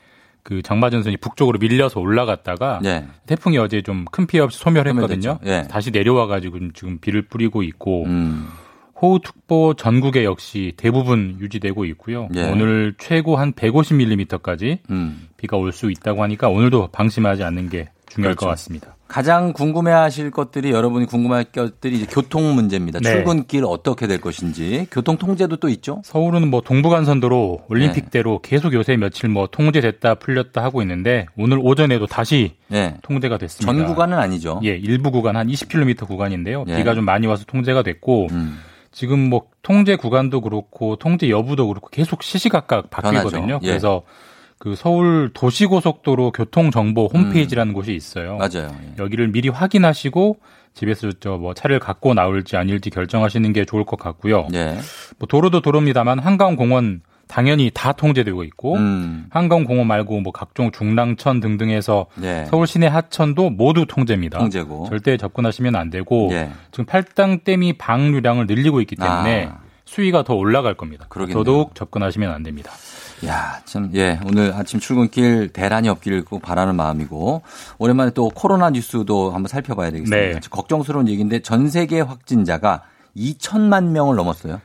그 0.44 0.62
장마전선이 0.64 1.18
북쪽으로 1.18 1.60
밀려서 1.60 2.00
올라갔다가 2.00 2.80
네. 2.82 3.06
태풍이 3.28 3.58
어제 3.60 3.82
좀 3.84 4.06
큰 4.12 4.26
피해 4.26 4.42
없이 4.42 4.58
소멸했거든요. 4.60 5.40
예. 5.46 5.68
다시 5.70 5.92
내려와가지고 5.92 6.72
지금 6.74 6.98
비를 7.00 7.22
뿌리고 7.24 7.62
있고 7.64 8.06
음. 8.06 8.48
호우특보 9.02 9.74
전국에 9.76 10.24
역시 10.24 10.74
대부분 10.78 11.38
유지되고 11.40 11.86
있고요. 11.86 12.28
예. 12.36 12.50
오늘 12.52 12.94
최고 13.00 13.36
한 13.38 13.54
150mm까지 13.54 14.80
음. 14.90 15.28
비가 15.38 15.58
올 15.58 15.72
수 15.72 15.90
있다고 15.90 16.22
하니까 16.24 16.50
오늘도 16.50 16.90
방심하지 16.92 17.44
않는 17.44 17.70
게 17.70 17.90
중요할 18.10 18.36
그렇죠. 18.36 18.46
것 18.46 18.50
같습니다. 18.52 18.96
가장 19.08 19.52
궁금해하실 19.54 20.32
것들이 20.32 20.72
여러분이 20.72 21.06
궁금할 21.06 21.46
것들이 21.46 21.96
이제 21.98 22.06
교통 22.10 22.54
문제입니다. 22.56 23.00
네. 23.00 23.10
출근길 23.12 23.64
어떻게 23.66 24.06
될 24.08 24.20
것인지 24.22 24.88
교통 24.92 25.18
통제도 25.18 25.56
또 25.58 25.68
있죠. 25.70 26.02
서울은 26.06 26.50
뭐 26.50 26.62
동부간선도로 26.62 27.64
올림픽대로 27.70 28.40
네. 28.44 28.50
계속 28.50 28.74
요새 28.74 28.96
며칠 28.98 29.30
뭐 29.30 29.48
통제됐다 29.48 30.16
풀렸다 30.16 30.62
하고 30.64 30.82
있는데 30.82 31.26
오늘 31.38 31.60
오전에도 31.62 32.06
다시 32.06 32.54
네. 32.68 32.96
통제가 33.02 33.38
됐습니다. 33.38 33.74
전 33.74 33.86
구간은 33.86 34.18
아니죠. 34.18 34.60
예, 34.64 34.70
일부 34.78 35.12
구간 35.12 35.36
한 35.38 35.48
20km 35.48 36.06
구간인데요. 36.08 36.66
예. 36.68 36.78
비가 36.78 36.94
좀 36.94 37.04
많이 37.06 37.28
와서 37.28 37.44
통제가 37.46 37.84
됐고 37.84 38.28
음. 38.32 38.60
지금 38.92 39.30
뭐 39.30 39.44
통제 39.62 39.96
구간도 39.96 40.42
그렇고 40.42 40.96
통제 40.98 41.30
여부도 41.30 41.68
그렇고 41.68 41.88
계속 41.90 42.24
시시각각 42.24 42.90
바뀌거든요. 42.90 43.60
예. 43.64 43.68
그래서 43.68 44.02
그 44.58 44.76
서울 44.76 45.32
도시고속도로 45.34 46.32
교통정보 46.32 47.10
홈페이지라는 47.14 47.74
곳이 47.74 47.94
있어요. 47.94 48.34
음. 48.34 48.38
맞아요. 48.38 48.76
예. 48.84 49.02
여기를 49.04 49.30
미리 49.32 49.50
확인하시고 49.50 50.38
집에서 50.74 51.12
저 51.20 51.38
뭐 51.38 51.54
차를 51.54 51.80
갖고 51.80 52.14
나올지 52.14 52.56
아닐지 52.58 52.90
결정하시는 52.90 53.52
게 53.54 53.66
좋을 53.66 53.84
것 53.86 53.98
같고요. 54.00 54.48
예. 54.54 54.78
뭐 55.18 55.28
도로도 55.28 55.62
도로입니다만 55.62 56.20
한강 56.20 56.56
공원 56.56 57.02
당연히 57.32 57.72
다 57.74 57.94
통제되고 57.94 58.44
있고 58.44 58.76
음. 58.76 59.28
한강공원 59.30 59.88
말고 59.88 60.20
뭐 60.20 60.34
각종 60.34 60.70
중랑천 60.70 61.40
등등에서 61.40 62.08
예. 62.24 62.46
서울 62.50 62.68
시내 62.68 62.88
하천도 62.88 63.52
모두 63.52 63.86
통제입니다. 63.88 64.38
통제고. 64.38 64.88
절대 64.90 65.16
접근하시면 65.16 65.78
안 65.78 65.90
되고 65.90 66.28
예. 66.34 66.52
지금 66.72 66.86
팔당댐이 66.86 67.78
방류량을 67.78 68.48
늘리고 68.48 68.82
있기 68.82 68.98
때문에 68.98 69.46
아. 69.50 69.60
수위가 69.86 70.24
더 70.24 70.34
올라갈 70.36 70.76
겁니다. 70.76 71.06
그러겠네요. 71.08 71.42
더더욱 71.42 71.74
접근하시면 71.74 72.32
안 72.32 72.44
됩니다. 72.44 72.74
야, 73.26 73.62
참, 73.66 73.92
예, 73.94 74.20
오늘 74.26 74.52
아침 74.54 74.80
출근길 74.80 75.50
대란이 75.50 75.90
없기를 75.90 76.26
꼭 76.26 76.42
바라는 76.42 76.76
마음이고, 76.76 77.44
오랜만에 77.78 78.12
또 78.12 78.30
코로나 78.30 78.72
뉴스도 78.72 79.32
한번 79.32 79.48
살펴봐야 79.48 79.92
되겠습니다. 79.92 80.18
네. 80.18 80.40
걱정스러운 80.50 81.08
얘기인데 81.08 81.42
전 81.42 81.70
세계 81.70 82.02
확진자가 82.02 82.82
2천만 83.16 83.90
명을 83.90 84.16
넘었어요. 84.16 84.60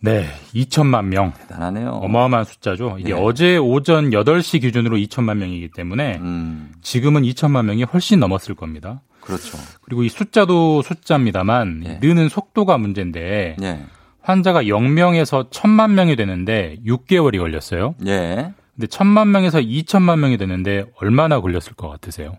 네, 0.00 0.26
2천만 0.54 1.06
명. 1.06 1.32
대단하네요. 1.32 1.90
어마어마한 1.90 2.44
숫자죠. 2.44 2.96
이게 2.98 3.10
예. 3.10 3.14
어제 3.14 3.56
오전 3.56 4.10
8시 4.10 4.60
기준으로 4.60 4.96
2천만 4.98 5.38
명이기 5.38 5.70
때문에 5.70 6.18
음, 6.18 6.72
지금은 6.82 7.22
2천만 7.22 7.64
명이 7.64 7.82
훨씬 7.84 8.20
넘었을 8.20 8.54
겁니다. 8.54 9.02
그렇죠. 9.20 9.58
그리고 9.82 10.04
이 10.04 10.08
숫자도 10.08 10.82
숫자입니다만 10.82 11.82
예. 11.86 11.98
느는 12.00 12.28
속도가 12.28 12.78
문제인데 12.78 13.56
예, 13.60 13.80
환자가 14.22 14.62
0명에서 14.62 15.50
1000만 15.50 15.92
명이 15.92 16.16
되는데 16.16 16.76
6개월이 16.86 17.38
걸렸어요. 17.38 17.94
예. 18.06 18.52
근데 18.74 18.86
1000만 18.86 19.28
명에서 19.28 19.58
2천만 19.58 20.20
명이 20.20 20.38
되는데 20.38 20.84
얼마나 21.00 21.40
걸렸을 21.40 21.74
것 21.76 21.88
같으세요? 21.88 22.36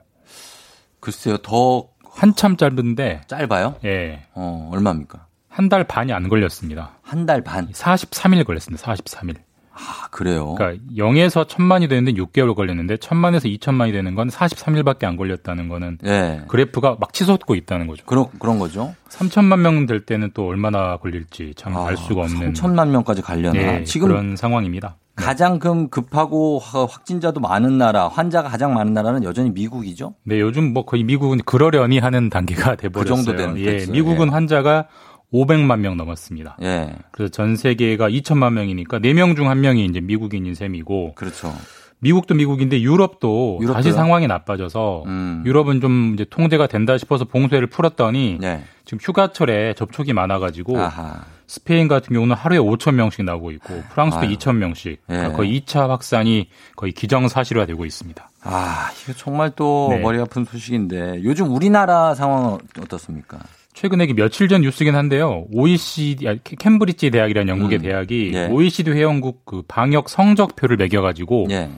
글쎄요, 1.01 1.38
더 1.38 1.89
한참 2.10 2.55
짧은데 2.57 3.22
짧아요? 3.28 3.76
예. 3.86 4.24
어, 4.34 4.70
얼마입니까? 4.74 5.28
한 5.50 5.68
달 5.70 5.84
반이 5.84 6.14
안 6.14 6.30
걸렸습니다. 6.30 6.91
한 7.02 7.26
달 7.26 7.41
반. 7.43 7.68
43일 7.72 8.45
걸렸습니다. 8.45 8.84
43일. 8.93 9.36
아, 9.74 10.08
그래요? 10.12 10.56
그러니까 10.56 10.84
0에서 10.97 11.47
1000만이 11.47 11.88
되는데 11.88 12.12
6개월 12.14 12.54
걸렸는데 12.54 12.97
1000만에서 12.97 13.45
2000만이 13.60 13.93
되는 13.93 14.14
건 14.14 14.28
43일밖에 14.28 15.06
안 15.06 15.16
걸렸다는 15.16 15.70
거는 15.70 16.00
예. 16.06 16.41
그래프가 16.50 16.97
막 17.00 17.14
치솟고 17.14 17.56
있다는 17.56 17.88
거죠. 17.88 18.04
그런, 18.06 18.26
그런 18.39 18.60
거죠. 18.60 18.93
3천만 19.10 19.60
명 19.60 19.86
될 19.86 20.02
때는 20.06 20.32
또 20.34 20.47
얼마나 20.47 20.97
걸릴지 20.97 21.54
참알 21.56 21.95
수가 21.95 22.22
없는 22.24 22.52
3천만 22.54 22.80
아, 22.80 22.86
명까지 22.86 23.22
가려나. 23.22 23.58
예, 23.58 23.84
지금 23.86 24.10
그런 24.10 24.36
상황입니다. 24.36 24.97
가장 25.16 25.60
금 25.60 25.89
급하고 25.89 26.60
하- 26.60 26.86
확진자도 26.86 27.39
많은 27.39 27.78
나라, 27.78 28.08
환자가 28.10 28.50
가장 28.50 28.74
많은 28.74 28.93
나라는 28.93 29.24
여전히 29.24 29.50
미국이죠. 29.50 30.14
네, 30.24 30.39
요즘 30.41 30.74
뭐 30.74 30.86
거의 30.86 31.04
미국은 31.04 31.39
그러려니 31.45 32.00
하는 32.00 32.30
단계가 32.30 32.76
돼 32.76 32.89
버렸어요. 32.89 33.16
그 33.18 33.24
정도 33.26 33.38
되는 33.38 33.58
예. 33.60 33.86
미국은 33.91 34.28
예. 34.28 34.32
환자가 34.32 34.88
500만 35.34 35.80
명 35.80 35.97
넘었습니다. 35.97 36.57
예. 36.63 36.95
그래서 37.11 37.32
전 37.32 37.55
세계가 37.55 38.09
2천만 38.09 38.53
명이니까 38.53 38.99
4명 38.99 39.36
중 39.36 39.47
1명이 39.47 39.89
이제 39.89 40.01
미국인인 40.01 40.55
셈이고 40.55 41.13
그렇죠. 41.15 41.53
미국도 41.99 42.34
미국인데 42.36 42.82
유럽도 42.82 43.59
유럽도요? 43.61 43.73
다시 43.73 43.91
상황이 43.91 44.25
나빠져서 44.25 45.03
음. 45.05 45.43
유럽은 45.45 45.82
좀 45.82 46.13
이제 46.13 46.25
통제가 46.30 46.67
된다 46.67 46.97
싶어서 46.97 47.25
봉쇄를 47.25 47.67
풀었더니 47.67 48.38
네. 48.39 48.63
지금 48.86 48.99
휴가철에 49.01 49.73
접촉이 49.73 50.13
많아가지고 50.13 50.80
아하. 50.80 51.25
스페인 51.45 51.88
같은 51.88 52.13
경우는 52.13 52.36
하루에 52.36 52.59
5천 52.59 52.93
명씩 52.93 53.25
나오고 53.25 53.51
있고 53.51 53.84
프랑스도 53.89 54.21
아유. 54.21 54.30
2천 54.38 54.55
명씩 54.55 54.91
예. 54.91 54.97
그러니까 55.07 55.34
거의 55.36 55.61
2차 55.61 55.88
확산이 55.89 56.47
거의 56.75 56.93
기정사실화되고 56.93 57.86
있습니다. 57.86 58.30
아, 58.43 58.89
이거 59.03 59.13
정말 59.13 59.51
또 59.55 59.89
네. 59.91 59.99
머리 59.99 60.19
아픈 60.19 60.45
소식인데 60.45 61.21
요즘 61.23 61.53
우리나라 61.53 62.15
상황은 62.15 62.59
어떻습니까? 62.82 63.39
최근에 63.80 64.07
며칠 64.13 64.49
전 64.49 64.59
뉴스긴 64.59 64.93
한데요. 64.93 65.45
OECD, 65.53 66.27
아, 66.27 66.36
캐- 66.43 66.57
캠브리지 66.57 67.11
대학이라는 67.11 67.47
영국의 67.47 67.77
음. 67.80 67.82
대학이 67.84 68.32
예. 68.34 68.47
OECD 68.47 68.91
회원국 68.91 69.45
그 69.45 69.61
방역 69.69 70.09
성적표를 70.09 70.75
매겨 70.75 71.01
가지고 71.01 71.47
예. 71.49 71.69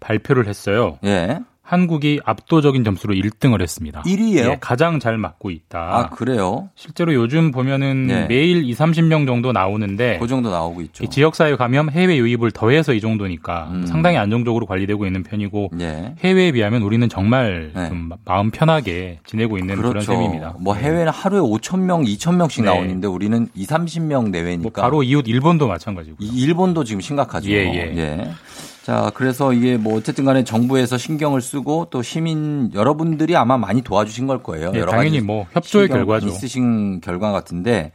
발표를 0.00 0.46
했어요. 0.48 0.98
예. 1.04 1.38
한국이 1.70 2.18
압도적인 2.24 2.82
점수로 2.82 3.14
1등을 3.14 3.62
했습니다. 3.62 4.02
1위예요? 4.02 4.50
예, 4.50 4.58
가장 4.60 4.98
잘 4.98 5.16
맞고 5.16 5.52
있다. 5.52 5.78
아, 5.78 6.08
그래요? 6.08 6.68
실제로 6.74 7.14
요즘 7.14 7.52
보면은 7.52 8.08
네. 8.08 8.26
매일 8.26 8.64
2, 8.64 8.74
30명 8.74 9.24
정도 9.24 9.52
나오는데 9.52 10.18
그 10.18 10.26
정도 10.26 10.50
나오고 10.50 10.82
있죠. 10.82 11.04
이 11.04 11.08
지역사회 11.08 11.54
감염, 11.54 11.88
해외 11.88 12.16
유입을 12.16 12.50
더해서 12.50 12.92
이 12.92 13.00
정도니까 13.00 13.68
음. 13.70 13.86
상당히 13.86 14.16
안정적으로 14.16 14.66
관리되고 14.66 15.06
있는 15.06 15.22
편이고 15.22 15.70
예. 15.78 16.16
해외에 16.24 16.50
비하면 16.50 16.82
우리는 16.82 17.08
정말 17.08 17.70
네. 17.72 17.88
좀 17.88 18.10
마음 18.24 18.50
편하게 18.50 19.20
지내고 19.24 19.56
있는 19.56 19.76
그런 19.76 19.90
그렇죠. 19.92 20.10
셈입니다. 20.10 20.56
뭐 20.58 20.74
해외는 20.74 21.12
하루에 21.12 21.38
5천 21.38 21.82
명, 21.82 22.02
2천 22.02 22.34
명씩 22.34 22.64
네. 22.64 22.70
나오는데 22.72 23.06
우리는 23.06 23.46
2, 23.54 23.66
30명 23.66 24.30
내외니까. 24.30 24.62
뭐 24.62 24.72
바로 24.72 25.04
이웃 25.04 25.28
일본도 25.28 25.68
마찬가지고요. 25.68 26.16
이 26.18 26.42
일본도 26.42 26.82
지금 26.82 27.00
심각하죠. 27.00 27.48
예, 27.48 27.94
예. 27.96 28.32
자, 28.82 29.10
그래서 29.14 29.52
이게 29.52 29.76
뭐 29.76 29.96
어쨌든 29.96 30.24
간에 30.24 30.42
정부에서 30.42 30.96
신경을 30.96 31.40
쓰고 31.40 31.88
또 31.90 32.02
시민 32.02 32.70
여러분들이 32.74 33.36
아마 33.36 33.58
많이 33.58 33.82
도와주신 33.82 34.26
걸 34.26 34.42
거예요. 34.42 34.72
예, 34.74 34.80
여러 34.80 34.90
당연히 34.90 35.20
뭐 35.20 35.46
협조의 35.52 35.88
결과죠. 35.88 36.30
쓰신 36.30 37.00
결과 37.00 37.30
같은데 37.32 37.92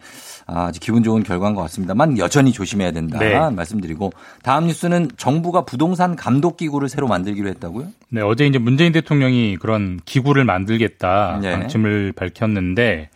아, 0.48 0.66
아주 0.66 0.80
기분 0.80 1.02
좋은 1.02 1.24
결과인 1.24 1.56
것 1.56 1.62
같습니다만 1.64 2.20
여전히 2.20 2.52
조심해야 2.52 2.92
된다 2.92 3.18
네. 3.18 3.34
말씀드리고 3.50 4.12
다음 4.44 4.68
뉴스는 4.68 5.10
정부가 5.18 5.66
부동산 5.66 6.16
감독 6.16 6.58
기구를 6.58 6.88
새로 6.88 7.08
만들기로 7.08 7.50
했다고요? 7.50 7.88
네, 8.10 8.22
어제 8.22 8.46
이제 8.46 8.60
문재인 8.60 8.92
대통령이 8.92 9.58
그런 9.58 10.00
기구를 10.06 10.46
만들겠다 10.46 11.40
네. 11.42 11.52
방침을 11.52 12.14
밝혔는데 12.16 13.10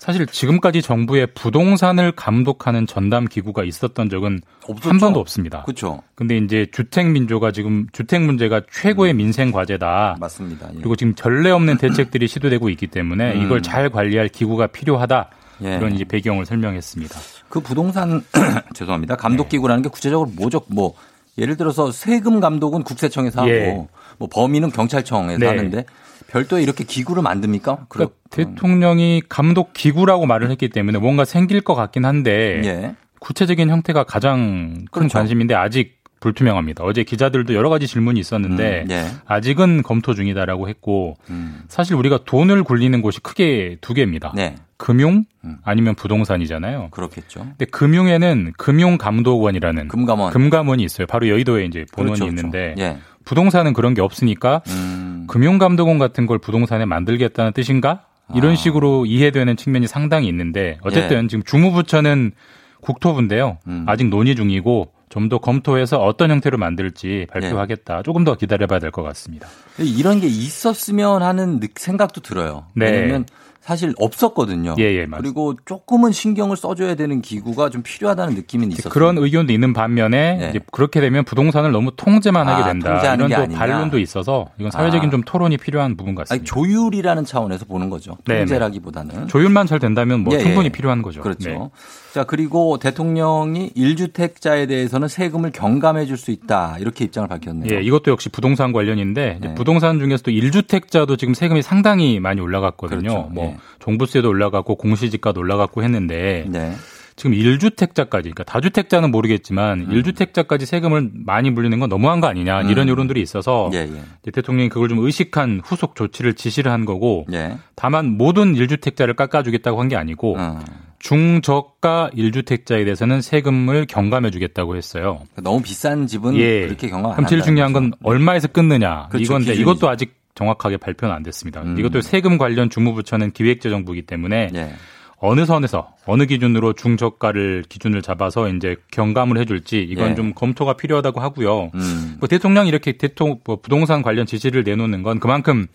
사실 0.00 0.26
지금까지 0.26 0.80
정부의 0.80 1.28
부동산을 1.34 2.12
감독하는 2.12 2.86
전담 2.86 3.26
기구가 3.26 3.64
있었던 3.64 4.08
적은 4.08 4.40
없었죠? 4.66 4.88
한 4.88 4.98
번도 4.98 5.20
없습니다. 5.20 5.62
그렇죠. 5.64 6.02
근데 6.14 6.38
이제 6.38 6.66
주택 6.72 7.10
민조가 7.10 7.52
지금 7.52 7.86
주택 7.92 8.22
문제가 8.22 8.62
최고의 8.72 9.12
민생 9.12 9.52
과제다. 9.52 10.16
맞습니다. 10.18 10.70
예. 10.72 10.78
그리고 10.78 10.96
지금 10.96 11.14
전례 11.14 11.50
없는 11.50 11.76
대책들이 11.76 12.28
시도되고 12.28 12.70
있기 12.70 12.86
때문에 12.86 13.34
음. 13.34 13.42
이걸 13.42 13.60
잘 13.60 13.90
관리할 13.90 14.28
기구가 14.28 14.68
필요하다. 14.68 15.28
예. 15.64 15.76
이런 15.76 15.94
이제 15.94 16.04
배경을 16.04 16.46
설명했습니다. 16.46 17.20
그 17.50 17.60
부동산 17.60 18.24
죄송합니다. 18.74 19.16
감독 19.16 19.44
네. 19.44 19.48
기구라는 19.50 19.82
게 19.82 19.90
구체적으로 19.90 20.30
뭐죠? 20.34 20.62
뭐 20.68 20.94
예를 21.36 21.58
들어서 21.58 21.92
세금 21.92 22.40
감독은 22.40 22.84
국세청에서 22.84 23.42
하고 23.42 23.50
예. 23.50 23.86
뭐 24.18 24.28
범인은 24.32 24.70
경찰청에서 24.70 25.38
네. 25.38 25.46
하는데 25.46 25.84
별도의 26.30 26.62
이렇게 26.62 26.84
기구를 26.84 27.22
만듭니까? 27.22 27.86
그러니까 27.88 28.16
대통령이 28.30 29.22
감독 29.28 29.72
기구라고 29.72 30.26
말을 30.26 30.50
했기 30.50 30.68
때문에 30.68 30.98
뭔가 30.98 31.24
생길 31.24 31.60
것 31.60 31.74
같긴 31.74 32.04
한데 32.04 32.62
예. 32.64 32.94
구체적인 33.18 33.68
형태가 33.68 34.04
가장 34.04 34.74
큰 34.74 34.86
그렇죠. 34.90 35.18
관심인데 35.18 35.54
아직 35.54 36.00
불투명합니다. 36.20 36.84
어제 36.84 37.02
기자들도 37.02 37.54
여러 37.54 37.70
가지 37.70 37.86
질문이 37.86 38.20
있었는데 38.20 38.82
음, 38.82 38.90
예. 38.90 39.06
아직은 39.26 39.82
검토 39.82 40.14
중이다라고 40.14 40.68
했고 40.68 41.16
음. 41.30 41.62
사실 41.68 41.96
우리가 41.96 42.20
돈을 42.24 42.62
굴리는 42.62 43.00
곳이 43.02 43.20
크게 43.20 43.78
두 43.80 43.94
개입니다. 43.94 44.32
네. 44.36 44.54
금융 44.76 45.24
음. 45.44 45.56
아니면 45.64 45.94
부동산이잖아요. 45.94 46.88
그렇겠죠. 46.90 47.40
근데 47.40 47.64
금융에는 47.64 48.52
금융감독원이라는 48.56 49.88
금감원. 49.88 50.32
금감원이 50.32 50.82
있어요. 50.84 51.06
바로 51.06 51.28
여의도에 51.28 51.64
이제 51.64 51.86
본원이 51.92 52.20
그렇죠, 52.20 52.30
있는데 52.30 52.74
그렇죠. 52.74 52.82
예. 52.82 52.98
부동산은 53.24 53.72
그런 53.72 53.94
게 53.94 54.00
없으니까 54.00 54.62
음. 54.68 55.09
금융감독원 55.30 55.98
같은 55.98 56.26
걸 56.26 56.38
부동산에 56.38 56.84
만들겠다는 56.84 57.52
뜻인가? 57.52 58.04
이런 58.34 58.52
아. 58.52 58.56
식으로 58.56 59.06
이해되는 59.06 59.56
측면이 59.56 59.86
상당히 59.86 60.28
있는데 60.28 60.78
어쨌든 60.82 61.28
지금 61.28 61.42
주무부처는 61.44 62.32
국토부인데요. 62.80 63.58
음. 63.66 63.84
아직 63.88 64.08
논의 64.08 64.34
중이고 64.36 64.92
좀 65.08 65.28
더 65.28 65.38
검토해서 65.38 65.98
어떤 65.98 66.30
형태로 66.30 66.56
만들지 66.56 67.26
발표하겠다. 67.32 68.02
조금 68.04 68.22
더 68.24 68.36
기다려봐야 68.36 68.78
될 68.78 68.92
것 68.92 69.02
같습니다. 69.02 69.48
이런 69.78 70.20
게 70.20 70.28
있었으면 70.28 71.22
하는 71.22 71.58
느- 71.58 71.66
생각도 71.74 72.20
들어요. 72.20 72.66
네. 72.74 72.90
왜냐면 72.92 73.26
사실 73.60 73.92
없었거든요. 73.98 74.74
예, 74.78 74.84
예, 74.84 75.06
맞습니다. 75.06 75.18
그리고 75.18 75.54
조금은 75.66 76.12
신경을 76.12 76.56
써줘야 76.56 76.94
되는 76.94 77.20
기구가 77.20 77.68
좀 77.70 77.82
필요하다는 77.82 78.34
느낌은 78.34 78.72
있었어요. 78.72 78.90
그런 78.92 79.18
의견도 79.18 79.52
있는 79.52 79.72
반면에 79.74 80.36
네. 80.38 80.48
이제 80.50 80.60
그렇게 80.72 81.00
되면 81.00 81.24
부동산을 81.24 81.70
너무 81.70 81.90
통제만 81.94 82.48
아, 82.48 82.54
하게 82.54 82.70
된다. 82.70 82.92
통제하는 82.94 83.28
게 83.28 83.34
이런 83.34 83.50
또. 83.50 83.56
반론도 83.56 83.98
있어서 83.98 84.48
이건 84.58 84.70
사회적인 84.70 85.08
아. 85.08 85.10
좀 85.10 85.22
토론이 85.22 85.58
필요한 85.58 85.96
부분 85.96 86.10
아니, 86.12 86.16
같습니다. 86.16 86.44
조율이라는 86.46 87.24
차원에서 87.24 87.66
보는 87.66 87.90
거죠. 87.90 88.16
네네. 88.24 88.40
통제라기보다는. 88.40 89.28
조율만 89.28 89.66
잘 89.66 89.78
된다면 89.78 90.20
뭐 90.20 90.34
예, 90.34 90.38
충분히 90.38 90.66
예. 90.66 90.70
필요한 90.70 91.02
거죠. 91.02 91.20
그렇죠. 91.20 91.50
네. 91.50 91.70
자, 92.14 92.24
그리고 92.24 92.78
대통령이 92.78 93.70
1주택자에 93.76 94.66
대해서는 94.68 95.06
세금을 95.08 95.50
경감해 95.52 96.06
줄 96.06 96.20
수 96.20 96.30
있다. 96.32 96.76
이렇게 96.78 97.04
입장을 97.06 97.26
밝혔네요. 97.28 97.74
예, 97.74 97.80
이것도 97.80 98.10
역시 98.10 98.28
부동산 98.28 98.72
관련인데 98.72 99.38
네. 99.40 99.54
부동산 99.54 99.98
중에서도 99.98 100.30
1주택자도 100.30 101.18
지금 101.18 101.32
세금이 101.32 101.62
상당히 101.62 102.20
많이 102.20 102.42
올라갔거든요. 102.42 103.00
그렇죠. 103.00 103.28
뭐 103.32 103.49
예. 103.52 103.56
종부세도 103.80 104.28
올라갔고 104.28 104.76
공시지가도 104.76 105.40
올라갔고 105.40 105.82
했는데 105.82 106.46
네. 106.48 106.72
지금 107.16 107.32
1주택자까지 107.32 108.08
그러니까 108.10 108.44
다주택자는 108.44 109.10
모르겠지만 109.10 109.80
음. 109.80 109.90
1주택자까지 109.90 110.64
세금을 110.64 111.10
많이 111.26 111.50
물리는 111.50 111.78
건 111.78 111.88
너무한 111.90 112.20
거 112.20 112.28
아니냐 112.28 112.62
이런 112.62 112.86
음. 112.86 112.92
여론들이 112.92 113.20
있어서 113.20 113.68
예, 113.74 113.78
예. 113.80 114.30
대통령이 114.32 114.70
그걸 114.70 114.88
좀 114.88 114.98
의식한 115.04 115.60
후속 115.62 115.96
조치를 115.96 116.32
지시를 116.34 116.72
한 116.72 116.86
거고 116.86 117.26
예. 117.32 117.58
다만 117.74 118.16
모든 118.16 118.54
1주택자를 118.54 119.16
깎아주겠다고 119.16 119.80
한 119.80 119.88
게 119.90 119.96
아니고 119.96 120.36
어. 120.38 120.60
중저가 121.00 122.10
1주택자에 122.14 122.84
대해서는 122.84 123.22
세금을 123.22 123.86
경감해 123.86 124.30
주겠다고 124.30 124.76
했어요. 124.76 125.20
너무 125.42 125.60
비싼 125.62 126.06
집은 126.06 126.36
예. 126.36 126.66
그렇게 126.66 126.88
경감 126.88 127.10
안 127.12 127.16
그럼 127.16 127.28
제일 127.28 127.42
중요한 127.42 127.72
건 127.72 127.90
거죠. 127.90 128.00
얼마에서 128.04 128.48
끊느냐 128.48 129.08
그렇죠, 129.08 129.24
이건데 129.24 129.52
기준이죠. 129.52 129.60
이것도 129.62 129.88
아직 129.88 130.19
정확하게 130.40 130.78
발표는 130.78 131.14
안 131.14 131.22
됐습니다. 131.22 131.60
음. 131.62 131.78
이것도 131.78 132.00
세금 132.00 132.38
관련 132.38 132.70
주무부처는 132.70 133.32
기획재정부이기 133.32 134.02
때문에 134.06 134.50
예. 134.54 134.72
어느 135.18 135.44
선에서 135.44 135.92
어느 136.06 136.24
기준으로 136.24 136.72
중저가를 136.72 137.64
기준을 137.68 138.00
잡아서 138.00 138.48
이제 138.48 138.76
경감을 138.90 139.38
해줄지 139.38 139.82
이건 139.82 140.12
예. 140.12 140.14
좀 140.14 140.32
검토가 140.32 140.72
필요하다고 140.72 141.20
하고요. 141.20 141.70
음. 141.74 142.16
뭐 142.20 142.26
대통령이 142.26 142.70
이렇게 142.70 142.92
대통령 142.92 143.38
뭐 143.44 143.56
부동산 143.60 144.00
관련 144.00 144.24
지시를 144.24 144.64
내놓는 144.64 145.02
건 145.02 145.20
그만큼 145.20 145.66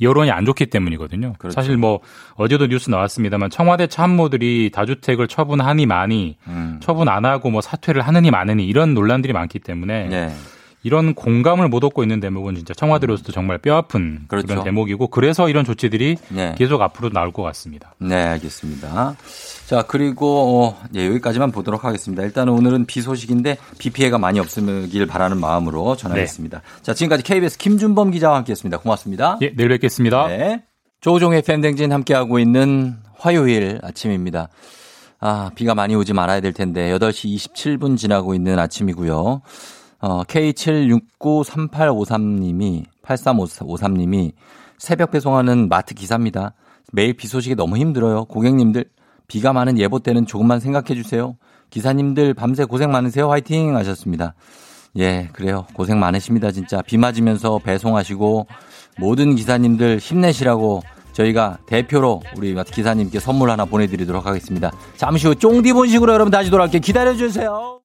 여론이 0.00 0.32
안 0.32 0.44
좋기 0.44 0.66
때문이거든요. 0.66 1.34
그렇죠. 1.38 1.54
사실 1.54 1.76
뭐 1.76 2.00
어제도 2.34 2.66
뉴스 2.66 2.90
나왔습니다만 2.90 3.50
청와대 3.50 3.86
참모들이 3.86 4.70
다주택을 4.72 5.28
처분하니 5.28 5.86
많이 5.86 6.36
음. 6.48 6.78
처분 6.82 7.08
안 7.08 7.24
하고 7.24 7.50
뭐 7.50 7.60
사퇴를 7.60 8.02
하느니 8.02 8.32
마느니 8.32 8.66
이런 8.66 8.94
논란들이 8.94 9.32
많기 9.32 9.60
때문에 9.60 10.08
예. 10.10 10.30
이런 10.82 11.14
공감을 11.14 11.68
못 11.68 11.82
얻고 11.82 12.02
있는 12.02 12.20
대목은 12.20 12.54
진짜 12.54 12.72
청와대로서도 12.74 13.32
정말 13.32 13.58
뼈아픈 13.58 14.20
그 14.22 14.36
그렇죠. 14.36 14.54
런 14.54 14.64
대목이고 14.64 15.08
그래서 15.08 15.48
이런 15.48 15.64
조치들이 15.64 16.16
네. 16.28 16.54
계속 16.56 16.80
앞으로 16.80 17.10
나올 17.10 17.32
것 17.32 17.42
같습니다. 17.42 17.94
네, 17.98 18.14
알겠습니다. 18.14 19.16
자, 19.66 19.82
그리고 19.82 20.68
어, 20.70 20.82
예, 20.94 21.06
여기까지만 21.06 21.50
보도록 21.50 21.84
하겠습니다. 21.84 22.22
일단 22.22 22.48
오늘은 22.48 22.86
비 22.86 23.02
소식인데 23.02 23.58
비 23.78 23.90
피해가 23.90 24.18
많이 24.18 24.38
없으길 24.38 25.06
바라는 25.06 25.38
마음으로 25.38 25.96
전하겠습니다. 25.96 26.58
네. 26.58 26.82
자, 26.82 26.94
지금까지 26.94 27.22
KBS 27.24 27.58
김준범 27.58 28.12
기자와 28.12 28.36
함께했습니다. 28.38 28.78
고맙습니다. 28.78 29.38
예, 29.42 29.52
내일 29.54 29.70
뵙겠습니다. 29.70 30.28
네. 30.28 30.62
조종의 31.00 31.42
팬댕진 31.42 31.92
함께하고 31.92 32.38
있는 32.38 32.96
화요일 33.16 33.80
아침입니다. 33.82 34.48
아, 35.20 35.50
비가 35.54 35.74
많이 35.74 35.96
오지 35.96 36.12
말아야 36.12 36.40
될 36.40 36.52
텐데 36.52 36.90
8시 36.96 37.36
27분 37.36 37.96
지나고 37.96 38.34
있는 38.34 38.58
아침이고요. 38.58 39.42
어, 40.00 40.22
K7693853님이 40.24 42.84
8353님이 43.02 44.32
새벽 44.78 45.10
배송하는 45.10 45.68
마트 45.68 45.94
기사입니다. 45.94 46.54
매일 46.92 47.14
비 47.14 47.26
소식이 47.26 47.56
너무 47.56 47.76
힘들어요. 47.76 48.26
고객님들 48.26 48.84
비가 49.26 49.52
많은 49.52 49.78
예보 49.78 49.98
때는 49.98 50.26
조금만 50.26 50.60
생각해 50.60 50.94
주세요. 50.94 51.36
기사님들 51.70 52.34
밤새 52.34 52.64
고생 52.64 52.90
많으세요. 52.90 53.30
화이팅 53.30 53.76
하셨습니다. 53.76 54.34
예, 54.96 55.28
그래요. 55.32 55.66
고생 55.74 56.00
많으십니다. 56.00 56.50
진짜 56.50 56.80
비 56.82 56.96
맞으면서 56.96 57.58
배송하시고 57.58 58.46
모든 58.98 59.36
기사님들 59.36 59.98
힘내시라고 59.98 60.82
저희가 61.12 61.58
대표로 61.66 62.22
우리 62.36 62.54
기사님께 62.54 63.20
선물 63.20 63.50
하나 63.50 63.64
보내드리도록 63.64 64.26
하겠습니다. 64.26 64.70
잠시 64.96 65.26
후 65.26 65.34
쫑디 65.34 65.72
본식으로 65.72 66.12
여러분 66.12 66.30
다시 66.30 66.50
돌아올게요. 66.50 66.80
기다려주세요. 66.80 67.80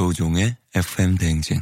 조우종의 0.00 0.56
FM 0.74 1.18
대행진. 1.18 1.60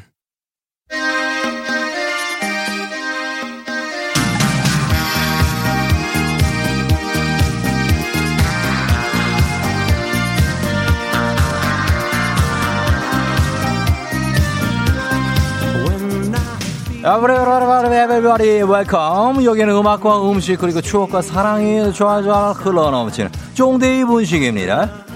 everybody 17.93 18.63
welcome 18.63 19.45
여기는 19.45 19.75
음악과 19.75 20.31
음식 20.31 20.59
그리고 20.59 20.81
추억과 20.81 21.23
사랑이 21.23 21.93
좋아좋아 21.93 22.53
흘러넘치는 22.53 23.33
쫑데이 23.55 24.05
분식입니다 24.05 25.09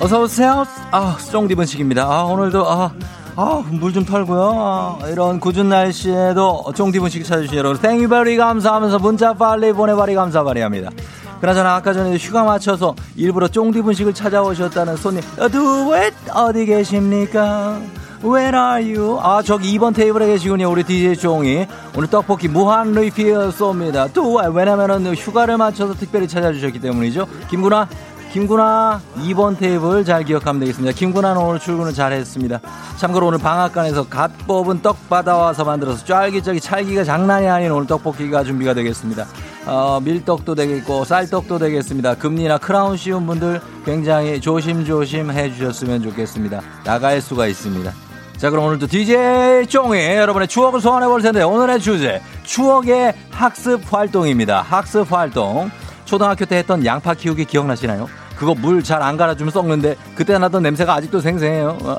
어서 0.00 0.22
오세요 0.22 0.64
아 0.90 1.16
쫑디 1.30 1.54
분식입니다 1.54 2.04
아 2.04 2.22
오늘도 2.24 2.68
아 2.68 2.92
아, 3.36 3.62
물 3.70 3.92
좀 3.92 4.04
털고요. 4.04 4.98
아, 5.00 5.08
이런 5.08 5.40
굳은 5.40 5.68
날씨에도 5.70 6.64
쫑디 6.74 6.98
분식 6.98 7.24
찾아주신 7.24 7.56
여러분, 7.56 7.80
땡유베리 7.80 8.36
감사하면서 8.36 8.98
문자 8.98 9.32
빨리 9.32 9.72
보내바리 9.72 10.14
감사 10.14 10.42
바리 10.42 10.60
합니다. 10.60 10.90
그나저나 11.40 11.76
아까 11.76 11.94
전에 11.94 12.16
휴가 12.16 12.44
맞춰서 12.44 12.94
일부러 13.16 13.48
쫑디 13.48 13.80
분식을 13.82 14.12
찾아오셨다는 14.12 14.96
손님, 14.96 15.22
어, 15.38 15.48
두웻 15.48 16.12
어디 16.34 16.66
계십니까? 16.66 17.78
Where 18.22 18.56
are 18.56 18.94
you? 18.94 19.18
아, 19.22 19.40
저기 19.42 19.78
2번 19.78 19.94
테이블에 19.94 20.26
계시군요. 20.26 20.70
우리 20.70 20.84
DJ 20.84 21.16
쫑이. 21.16 21.66
오늘 21.96 22.08
떡볶이 22.10 22.48
무한 22.48 22.92
리필 22.92 23.34
쏩니다. 23.50 24.12
두웻. 24.12 24.54
왜냐면은 24.54 25.14
휴가를 25.14 25.56
맞춰서 25.56 25.94
특별히 25.94 26.28
찾아주셨기 26.28 26.80
때문이죠. 26.80 27.26
김구나, 27.48 27.88
김구나 28.32 29.00
2번 29.16 29.58
테이블 29.58 30.04
잘 30.04 30.24
기억하면 30.24 30.60
되겠습니다. 30.60 30.94
김구나는 30.94 31.40
오늘 31.40 31.58
출근을 31.58 31.94
잘 31.94 32.12
했습니다. 32.12 32.60
참고로 32.98 33.28
오늘 33.28 33.38
방앗간에서 33.38 34.08
갓 34.08 34.30
뽑은 34.46 34.82
떡 34.82 35.08
받아와서 35.08 35.64
만들어서 35.64 36.04
쫄깃쫄깃 36.04 36.62
찰기가 36.62 37.04
장난이 37.04 37.48
아닌 37.48 37.72
오늘 37.72 37.86
떡볶이가 37.86 38.44
준비가 38.44 38.74
되겠습니다. 38.74 39.24
어, 39.64 39.98
밀떡도 40.04 40.54
되겠고 40.54 41.04
쌀떡도 41.04 41.58
되겠습니다. 41.58 42.16
금리나 42.16 42.58
크라운 42.58 42.98
씌운 42.98 43.26
분들 43.26 43.62
굉장히 43.86 44.42
조심조심 44.42 45.30
해주셨으면 45.30 46.02
좋겠습니다. 46.02 46.60
나갈 46.84 47.22
수가 47.22 47.46
있습니다. 47.46 48.09
자 48.40 48.48
그럼 48.48 48.64
오늘도 48.64 48.86
DJ 48.86 49.66
쫑이 49.66 49.98
여러분의 50.16 50.48
추억을 50.48 50.80
소환해 50.80 51.06
볼 51.08 51.20
텐데 51.20 51.42
오늘의 51.42 51.78
주제 51.78 52.22
추억의 52.44 53.12
학습 53.30 53.92
활동입니다. 53.92 54.62
학습 54.62 55.12
활동 55.12 55.70
초등학교 56.06 56.46
때 56.46 56.56
했던 56.56 56.86
양파 56.86 57.12
키우기 57.12 57.44
기억나시나요? 57.44 58.08
그거 58.38 58.54
물 58.54 58.82
잘 58.82 59.02
안 59.02 59.18
갈아주면 59.18 59.50
썩는데 59.52 59.94
그때 60.14 60.38
나던 60.38 60.62
냄새가 60.62 60.94
아직도 60.94 61.20
생생해요. 61.20 61.76
어. 61.82 61.98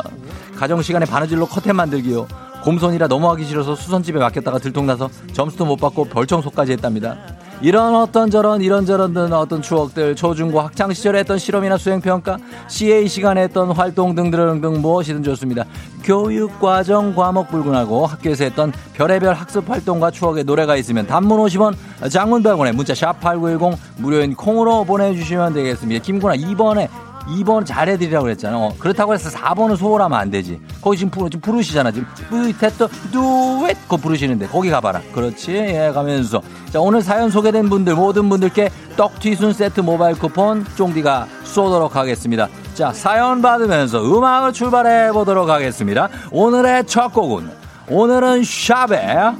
가정 0.57 0.81
시간에 0.81 1.05
바느질로 1.05 1.45
커튼 1.45 1.75
만들기요. 1.75 2.27
곰손이라 2.63 3.05
넘어가기 3.05 3.45
싫어서 3.45 3.75
수선집에 3.75 4.17
맡겼다가 4.19 4.57
들통나서 4.57 5.09
점수도 5.33 5.65
못 5.65 5.75
받고 5.77 6.05
벌청소까지 6.05 6.71
했답니다. 6.71 7.17
이런 7.61 7.95
어떤 7.95 8.31
저런 8.31 8.61
이런저런 8.61 9.13
든 9.13 9.31
어떤 9.33 9.61
추억들 9.61 10.15
초중고 10.15 10.59
학창 10.61 10.91
시절에 10.91 11.19
했던 11.19 11.37
실험이나 11.37 11.77
수행평가 11.77 12.37
CA 12.67 13.07
시간에 13.07 13.43
했던 13.43 13.71
활동 13.71 14.15
등등등 14.15 14.81
무엇이든 14.81 15.21
좋습니다. 15.21 15.65
교육 16.03 16.59
과정 16.59 17.13
과목 17.13 17.49
불문하고 17.49 18.07
학교에서 18.07 18.45
했던 18.45 18.73
별의별 18.93 19.35
학습 19.35 19.69
활동과 19.69 20.09
추억의 20.09 20.43
노래가 20.45 20.75
있으면 20.75 21.05
단문 21.05 21.37
50원 21.39 21.75
장문 22.09 22.41
100원에 22.41 22.73
문자 22.73 22.93
샵8910 22.93 23.77
무료인 23.97 24.35
콩으로 24.35 24.83
보내주시면 24.83 25.53
되겠습니다. 25.53 26.03
김구나 26.03 26.35
2번에 26.35 26.89
2번 27.27 27.65
잘해드리라고 27.65 28.23
그랬잖아. 28.23 28.57
어, 28.57 28.73
그렇다고 28.79 29.13
해서 29.13 29.29
4번은 29.29 29.77
소홀하면 29.77 30.17
안 30.17 30.29
되지. 30.31 30.59
거기 30.81 30.97
지금, 30.97 31.11
부르, 31.11 31.29
지금 31.29 31.41
부르시잖아. 31.41 31.91
지금 31.91 32.07
뿌이테또 32.29 32.87
두엣 33.11 33.77
그거 33.83 33.97
부르시는데 33.97 34.47
거기 34.47 34.69
가봐라. 34.69 35.01
그렇지. 35.13 35.53
예, 35.53 35.91
가면서 35.93 36.41
자 36.71 36.79
오늘 36.79 37.01
사연 37.01 37.29
소개된 37.29 37.69
분들 37.69 37.95
모든 37.95 38.29
분들께 38.29 38.69
떡튀순 38.97 39.53
세트 39.53 39.81
모바일 39.81 40.17
쿠폰 40.17 40.65
쫑디가 40.75 41.27
쏘도록 41.43 41.95
하겠습니다. 41.95 42.47
자 42.73 42.91
사연 42.93 43.41
받으면서 43.41 44.03
음악을 44.03 44.53
출발해 44.53 45.11
보도록 45.11 45.49
하겠습니다. 45.49 46.09
오늘의 46.31 46.85
첫 46.85 47.09
곡은 47.13 47.49
오늘은 47.89 48.43
샵의 48.43 49.35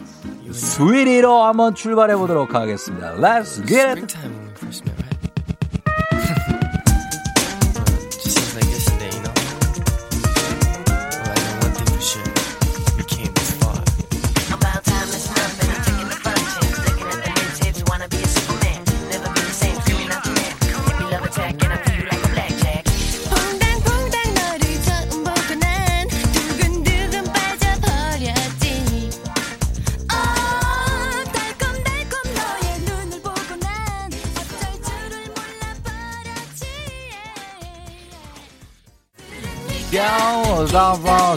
스위리로 0.51 1.43
한번 1.43 1.73
출발해 1.73 2.15
보도록 2.15 2.53
하겠습니다. 2.53 3.13
Let's 3.15 3.65
get 3.65 4.01
it. 4.01 4.90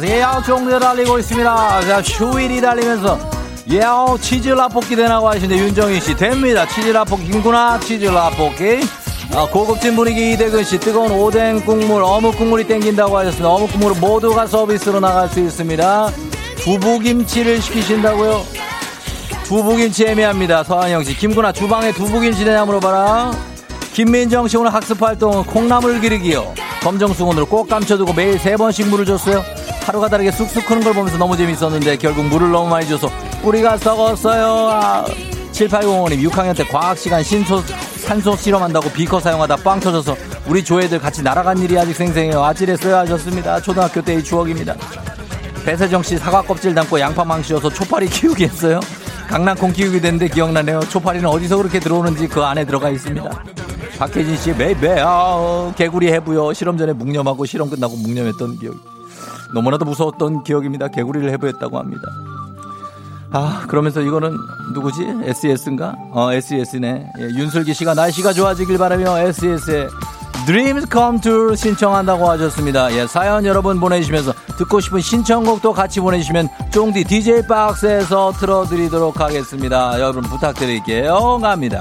예요 0.05 0.41
종류 0.47 0.78
달리고 0.78 1.18
있습니다. 1.18 1.80
자, 1.80 2.01
휴일이 2.03 2.61
달리면서 2.61 3.18
예요 3.68 4.16
치즈 4.20 4.51
라볶이 4.51 4.95
되나고 4.95 5.28
하시는데 5.28 5.57
윤정희 5.61 6.01
씨 6.01 6.14
됩니다. 6.14 6.64
치즈 6.68 6.91
라볶이 6.91 7.24
김구나 7.24 7.80
치즈 7.80 8.05
라볶이. 8.05 8.82
아, 9.35 9.47
고급진 9.51 9.97
분위기 9.97 10.32
이대근 10.32 10.62
씨 10.62 10.78
뜨거운 10.78 11.11
오뎅 11.11 11.64
국물 11.64 12.05
어묵 12.05 12.37
국물이 12.37 12.64
땡긴다고 12.68 13.16
하셨습니다. 13.18 13.49
어묵 13.49 13.72
국물은 13.72 14.01
모두가 14.01 14.47
서비스로 14.47 15.01
나갈 15.01 15.28
수 15.28 15.41
있습니다. 15.41 16.11
두부김치를 16.59 17.61
시키신다고요? 17.61 18.41
두부김치 19.47 20.07
애매합니다. 20.07 20.62
서한영 20.62 21.03
씨 21.03 21.16
김구나 21.16 21.51
주방에 21.51 21.91
두부김치 21.91 22.45
되냐 22.45 22.64
물어봐라. 22.64 23.32
김민정 23.95 24.47
씨 24.47 24.57
오늘 24.57 24.72
학습 24.72 25.03
활동은 25.03 25.43
콩나물 25.45 26.01
기르기요. 26.01 26.55
검정수건으로 26.85 27.47
꼭 27.47 27.66
감춰두고 27.66 28.12
매일 28.12 28.39
세 28.39 28.57
번씩 28.57 28.89
물을 28.89 29.07
줬어요. 29.07 29.43
하루가 29.87 30.09
다르게 30.09 30.30
쑥쑥 30.30 30.66
크는 30.66 30.85
걸 30.85 30.93
보면서 30.93 31.16
너무 31.16 31.35
재밌었는데 31.35 31.97
결국 31.97 32.26
물을 32.26 32.51
너무 32.51 32.68
많이 32.68 32.87
줘서 32.87 33.09
뿌리가 33.43 33.78
썩었어요. 33.78 34.45
아, 34.70 35.05
7805님 35.53 36.28
6학년 36.28 36.55
때 36.55 36.62
과학 36.64 36.99
시간 36.99 37.22
신소, 37.22 37.62
산소 37.97 38.37
실험한다고 38.37 38.91
비커 38.91 39.18
사용하다 39.18 39.57
빵 39.57 39.80
터져서 39.80 40.14
우리 40.47 40.62
조애들 40.62 40.99
같이 40.99 41.22
날아간 41.22 41.59
일이 41.59 41.78
아직 41.78 41.95
생생해요. 41.95 42.45
아찔했어요 42.45 42.97
하셨습니다. 42.99 43.61
초등학교 43.62 44.03
때의 44.03 44.22
추억입니다. 44.22 44.74
배세정 45.64 46.03
씨 46.03 46.18
사과 46.18 46.43
껍질 46.43 46.74
담고 46.74 47.01
양파 47.01 47.24
망치여서 47.24 47.70
초파리 47.70 48.09
키우기 48.11 48.45
했어요. 48.45 48.80
강낭콩 49.28 49.72
키우게 49.72 50.01
됐는데 50.01 50.28
기억나네요. 50.28 50.80
초파리는 50.80 51.26
어디서 51.26 51.57
그렇게 51.57 51.80
들어오는지 51.80 52.28
그 52.28 52.43
안에 52.43 52.66
들어가 52.66 52.91
있습니다. 52.91 53.30
박혜진 54.05 54.36
씨 54.36 54.52
매매 54.52 55.00
아 55.00 55.72
개구리 55.76 56.12
해부요. 56.12 56.52
실험 56.52 56.76
전에 56.76 56.92
묵념하고 56.92 57.46
실험 57.46 57.70
끝나고 57.70 57.96
묵념했던 57.96 58.59
기억 58.59 58.74
너무나도 59.55 59.86
무서웠던 59.86 60.44
기억입니다. 60.44 60.88
개구리를 60.88 61.30
해부했다고 61.30 61.78
합니다. 61.78 62.02
아 63.32 63.64
그러면서 63.66 64.02
이거는 64.02 64.36
누구지? 64.74 65.07
SES인가? 65.22 65.96
어 66.12 66.30
SES네. 66.34 67.12
예, 67.18 67.22
윤슬기 67.22 67.72
씨가 67.72 67.94
날씨가 67.94 68.34
좋아지길 68.34 68.76
바라며 68.76 69.18
SES의 69.20 69.88
Dreams 70.44 70.86
Come 70.92 71.20
True 71.22 71.57
신청한다고 71.57 72.28
하셨습니다. 72.28 72.94
예 72.94 73.07
사연 73.07 73.46
여러분 73.46 73.80
보내주시면서 73.80 74.34
듣고 74.59 74.80
싶은 74.80 75.00
신청곡도 75.00 75.72
같이 75.72 76.00
보내주시면 76.00 76.50
쫑디 76.70 77.05
DJ 77.05 77.46
박스에서 77.46 78.32
틀어드리도록 78.32 79.18
하겠습니다. 79.18 79.98
여러분 79.98 80.24
부탁드릴게요. 80.24 81.38
갑니다. 81.40 81.80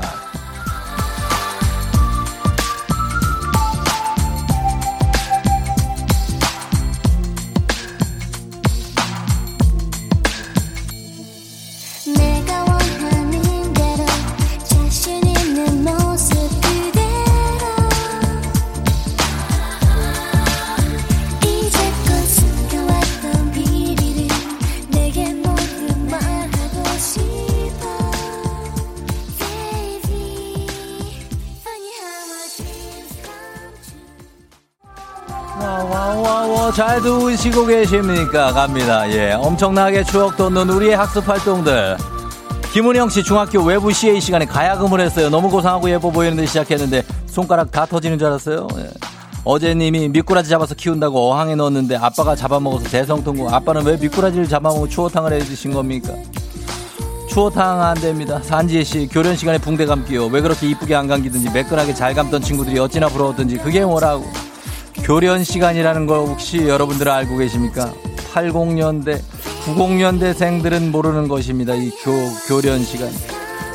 잘 36.75 36.99
들으시고 37.01 37.67
계십니까? 37.67 38.51
갑니다. 38.51 39.07
예, 39.11 39.33
엄청나게 39.33 40.03
추억 40.05 40.35
돋는 40.35 40.69
우리의 40.69 40.95
학습 40.95 41.27
활동들. 41.27 41.97
김은영 42.73 43.09
씨 43.09 43.23
중학교 43.23 43.61
외부 43.61 43.91
CA 43.91 44.19
시간에 44.19 44.45
가야금을 44.45 44.99
했어요. 44.99 45.29
너무 45.29 45.51
고상하고 45.51 45.87
예뻐 45.91 46.09
보이는데 46.09 46.47
시작했는데 46.47 47.03
손가락 47.27 47.69
다 47.69 47.85
터지는 47.85 48.17
줄 48.17 48.27
알았어요. 48.27 48.67
예. 48.77 48.89
어제님이 49.43 50.09
미꾸라지 50.09 50.49
잡아서 50.49 50.73
키운다고 50.73 51.29
어항에 51.29 51.53
넣었는데 51.53 51.97
아빠가 51.97 52.35
잡아먹어서 52.35 52.85
대성통고. 52.89 53.51
아빠는 53.51 53.85
왜 53.85 53.97
미꾸라지를 53.97 54.47
잡아먹고 54.47 54.89
추어탕을 54.89 55.33
해 55.33 55.39
드신 55.39 55.73
겁니까? 55.73 56.13
추어탕 57.29 57.83
안 57.83 57.93
됩니다. 57.95 58.39
산지혜 58.41 58.83
씨 58.83 59.07
교련 59.11 59.35
시간에 59.35 59.59
붕대 59.59 59.85
감기요. 59.85 60.25
왜 60.27 60.41
그렇게 60.41 60.67
이쁘게 60.69 60.95
안 60.95 61.07
감기든지 61.07 61.51
매끈하게 61.51 61.93
잘 61.93 62.15
감던 62.15 62.41
친구들이 62.41 62.79
어찌나 62.79 63.09
부러웠든지 63.09 63.57
그게 63.57 63.85
뭐라고. 63.85 64.25
교련 65.03 65.43
시간이라는 65.43 66.05
걸 66.07 66.19
혹시 66.19 66.67
여러분들 66.67 67.09
알고 67.09 67.37
계십니까? 67.37 67.93
80년대, 68.33 69.19
90년대생들은 69.65 70.89
모르는 70.91 71.27
것입니다. 71.27 71.73
이 71.75 71.91
교, 72.03 72.11
교련 72.47 72.83
시간. 72.83 73.09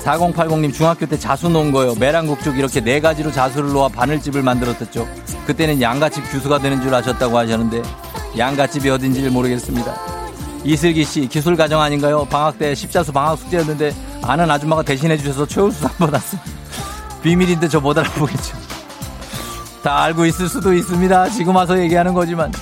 4080님 0.04 0.72
중학교 0.72 1.04
때 1.06 1.18
자수 1.18 1.48
놓은 1.50 1.70
거요. 1.70 1.94
매랑국죽 1.96 2.58
이렇게 2.58 2.80
네 2.80 2.98
가지로 3.00 3.30
자수를 3.30 3.72
놓아 3.72 3.88
바늘집을 3.88 4.42
만들었었죠. 4.42 5.06
그때는 5.46 5.82
양가집 5.82 6.32
교수가 6.32 6.60
되는 6.60 6.80
줄 6.80 6.94
아셨다고 6.94 7.36
하셨는데 7.36 7.82
양가집이 8.38 8.88
어딘지를 8.88 9.30
모르겠습니다. 9.30 9.94
이슬기 10.64 11.04
씨 11.04 11.26
기술 11.28 11.56
가정 11.56 11.80
아닌가요? 11.82 12.24
방학 12.24 12.58
때 12.58 12.74
십자수 12.74 13.12
방학 13.12 13.38
숙제였는데 13.38 13.92
아는 14.22 14.50
아줌마가 14.50 14.82
대신해 14.82 15.16
주셔서 15.18 15.46
최우수 15.46 15.80
상 15.82 15.90
받았어요. 15.98 16.40
비밀인데 17.22 17.68
저 17.68 17.80
못 17.80 17.96
알아보겠죠. 17.98 18.67
다 19.88 20.02
알고 20.02 20.26
있을 20.26 20.50
수도 20.50 20.74
있습니다. 20.74 21.30
지금 21.30 21.56
와서 21.56 21.78
얘기하는 21.78 22.12
거지만. 22.12 22.52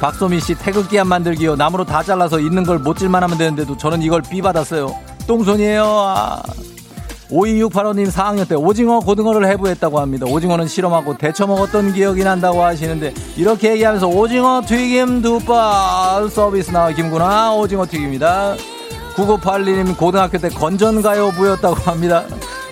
박소미 0.00 0.40
씨 0.40 0.54
태극기 0.54 0.98
안 0.98 1.08
만들기요. 1.08 1.56
나무로 1.56 1.84
다 1.84 2.02
잘라서 2.02 2.40
있는 2.40 2.64
걸 2.64 2.78
못질만 2.78 3.22
하면 3.22 3.36
되는데도 3.36 3.76
저는 3.76 4.00
이걸 4.00 4.22
삐 4.22 4.40
받았어요. 4.40 4.96
똥손이에요. 5.26 5.84
아. 5.84 6.42
52685님 7.30 8.10
4학년 8.10 8.48
때 8.48 8.54
오징어 8.54 9.00
고등어를 9.00 9.46
해부했다고 9.46 10.00
합니다. 10.00 10.24
오징어는 10.26 10.68
실험하고 10.68 11.18
데쳐 11.18 11.46
먹었던 11.46 11.92
기억이 11.92 12.24
난다고 12.24 12.62
하시는데 12.62 13.12
이렇게 13.36 13.72
얘기하면서 13.72 14.08
오징어 14.08 14.62
튀김 14.66 15.20
두바 15.20 16.28
서비스 16.30 16.70
나와 16.70 16.92
김구나 16.92 17.52
오징어 17.52 17.84
튀김입니다. 17.84 18.56
9982님 19.16 19.98
고등학교 19.98 20.38
때 20.38 20.48
건전가요 20.48 21.32
부였다고 21.32 21.74
합니다. 21.74 22.24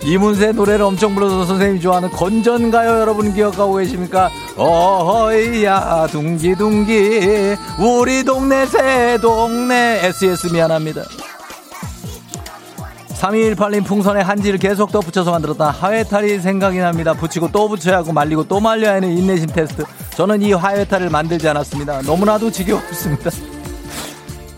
이문세 0.04 0.52
노래를 0.52 0.84
엄청 0.84 1.14
불러서 1.14 1.44
선생님이 1.44 1.80
좋아하는 1.80 2.10
건전가요 2.10 3.00
여러분 3.00 3.34
기억하고 3.34 3.74
계십니까? 3.76 4.30
어허이야 4.56 6.08
둥기둥기 6.10 7.56
우리 7.78 8.24
동네 8.24 8.66
새 8.66 9.18
동네 9.20 10.00
SES 10.04 10.48
미안합니다. 10.48 11.02
3218님 13.18 13.84
풍선에 13.84 14.20
한지를 14.20 14.60
계속 14.60 14.92
덧붙여서 14.92 15.32
만들었던 15.32 15.70
하회탈이 15.70 16.38
생각이 16.38 16.78
납니다. 16.78 17.14
붙이고 17.14 17.50
또 17.50 17.68
붙여야 17.68 17.98
하고 17.98 18.12
말리고 18.12 18.46
또 18.46 18.60
말려야 18.60 18.94
하는 18.94 19.10
인내심 19.10 19.48
테스트. 19.48 19.84
저는 20.14 20.40
이 20.42 20.52
하회탈을 20.52 21.10
만들지 21.10 21.48
않았습니다. 21.48 22.02
너무나도 22.02 22.52
지겨웠습니다. 22.52 23.30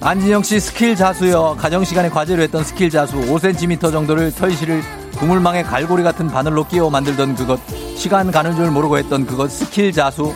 안진영 0.02 0.42
씨 0.42 0.60
스킬 0.60 0.94
자수요. 0.94 1.56
가정 1.58 1.84
시간에 1.84 2.08
과제로 2.10 2.42
했던 2.42 2.62
스킬 2.64 2.90
자수 2.90 3.16
5cm 3.16 3.92
정도를 3.92 4.32
털실을 4.32 4.82
그물망에 5.20 5.62
갈고리 5.62 6.02
같은 6.02 6.28
바늘로 6.28 6.64
끼워 6.66 6.88
만들던 6.88 7.36
그것. 7.36 7.60
시간 7.94 8.30
가는 8.30 8.56
줄 8.56 8.70
모르고 8.70 8.96
했던 8.96 9.26
그것 9.26 9.50
스킬 9.50 9.92
자수. 9.92 10.32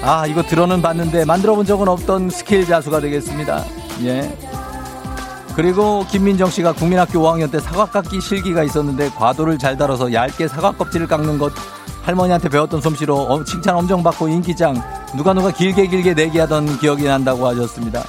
아 0.00 0.26
이거 0.26 0.42
들어는 0.42 0.80
봤는데 0.80 1.24
만들어 1.24 1.56
본 1.56 1.66
적은 1.66 1.88
없던 1.88 2.30
스킬 2.30 2.64
자수가 2.64 3.00
되겠습니다. 3.00 3.64
예. 4.04 4.38
그리고 5.56 6.06
김민정 6.08 6.48
씨가 6.50 6.72
국민학교 6.72 7.18
5학년 7.18 7.50
때 7.50 7.58
사과 7.58 7.86
깎기 7.86 8.20
실기가 8.20 8.62
있었는데 8.62 9.10
과도를 9.10 9.58
잘 9.58 9.76
다뤄서 9.76 10.12
얇게 10.12 10.46
사과 10.46 10.70
껍질을 10.70 11.08
깎는 11.08 11.38
것 11.38 11.52
할머니한테 12.02 12.48
배웠던 12.48 12.80
솜씨로 12.80 13.16
어, 13.16 13.42
칭찬 13.42 13.74
엄청 13.74 14.04
받고 14.04 14.28
인기짱 14.28 14.80
누가 15.16 15.32
누가 15.32 15.50
길게 15.50 15.88
길게 15.88 16.14
내기하던 16.14 16.78
기억이 16.78 17.04
난다고 17.04 17.44
하셨습니다. 17.48 18.04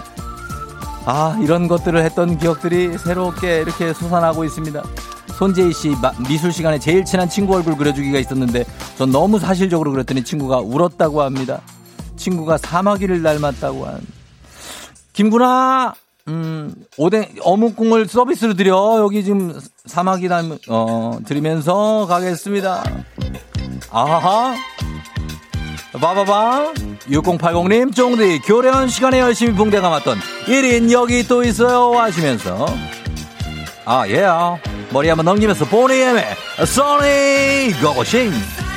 아 1.06 1.36
이런 1.42 1.68
것들을 1.68 2.00
했던 2.04 2.38
기억들이 2.38 3.00
새롭게 3.00 3.62
이렇게 3.62 3.94
솟아나고 3.94 4.44
있습니다. 4.44 4.84
손재희 5.40 5.72
씨 5.72 5.88
마- 6.02 6.12
미술 6.28 6.52
시간에 6.52 6.78
제일 6.80 7.06
친한 7.06 7.30
친구 7.30 7.56
얼굴 7.56 7.78
그려주기가 7.78 8.20
있었는데 8.20 8.66
전 8.98 9.10
너무 9.10 9.40
사실적으로 9.40 9.90
그랬더니 9.92 10.22
친구가 10.26 10.58
울었다고 10.58 11.22
합니다. 11.22 11.62
친구가 12.18 12.58
사마귀를 12.58 13.24
닮았다고 13.24 13.86
한. 13.86 14.02
김구나 15.14 15.94
음, 16.28 16.76
오뎅, 16.98 17.26
어묵국을 17.42 18.06
서비스로 18.08 18.54
드려. 18.54 18.98
여기 19.00 19.24
지금 19.24 19.58
사마귀 19.86 20.28
닮은, 20.28 20.60
어, 20.68 21.18
드리면서 21.26 22.06
가겠습니다. 22.08 22.84
아하. 23.92 24.56
봐봐봐. 25.94 26.74
6080님, 27.10 27.96
쫑디, 27.96 28.42
교련 28.46 28.90
시간에 28.90 29.22
열심히 29.22 29.54
붕대 29.56 29.80
감았던 29.80 30.20
1인 30.48 30.92
여기 30.92 31.26
또 31.28 31.44
있어요. 31.44 31.98
하시면서. 31.98 32.68
아, 33.86 34.08
예. 34.10 34.28
머리 34.92 35.10
한번 35.10 35.26
넘기면서 35.26 35.66
보니엠의 35.66 36.24
써니 36.66 37.74
고고싱. 37.82 38.69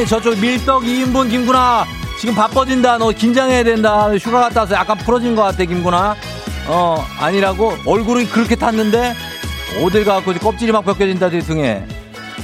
써니, 0.00 0.06
저쪽 0.06 0.38
밀떡 0.38 0.82
2인분 0.82 1.30
김구나. 1.30 1.84
지금 2.18 2.34
바빠진다. 2.34 2.98
너 2.98 3.10
긴장해야 3.10 3.64
된다. 3.64 4.14
휴가 4.16 4.40
갔다 4.40 4.60
와서 4.60 4.74
약간 4.74 4.96
풀어진 4.98 5.34
것 5.34 5.42
같아, 5.42 5.64
김구나. 5.64 6.14
어, 6.66 7.04
아니라고? 7.18 7.74
얼굴이 7.86 8.26
그렇게 8.26 8.56
탔는데? 8.56 9.14
어딜 9.82 10.04
가고 10.04 10.32
껍질이 10.32 10.72
막 10.72 10.84
벗겨진다, 10.84 11.30
뒤 11.30 11.40
등에. 11.40 11.84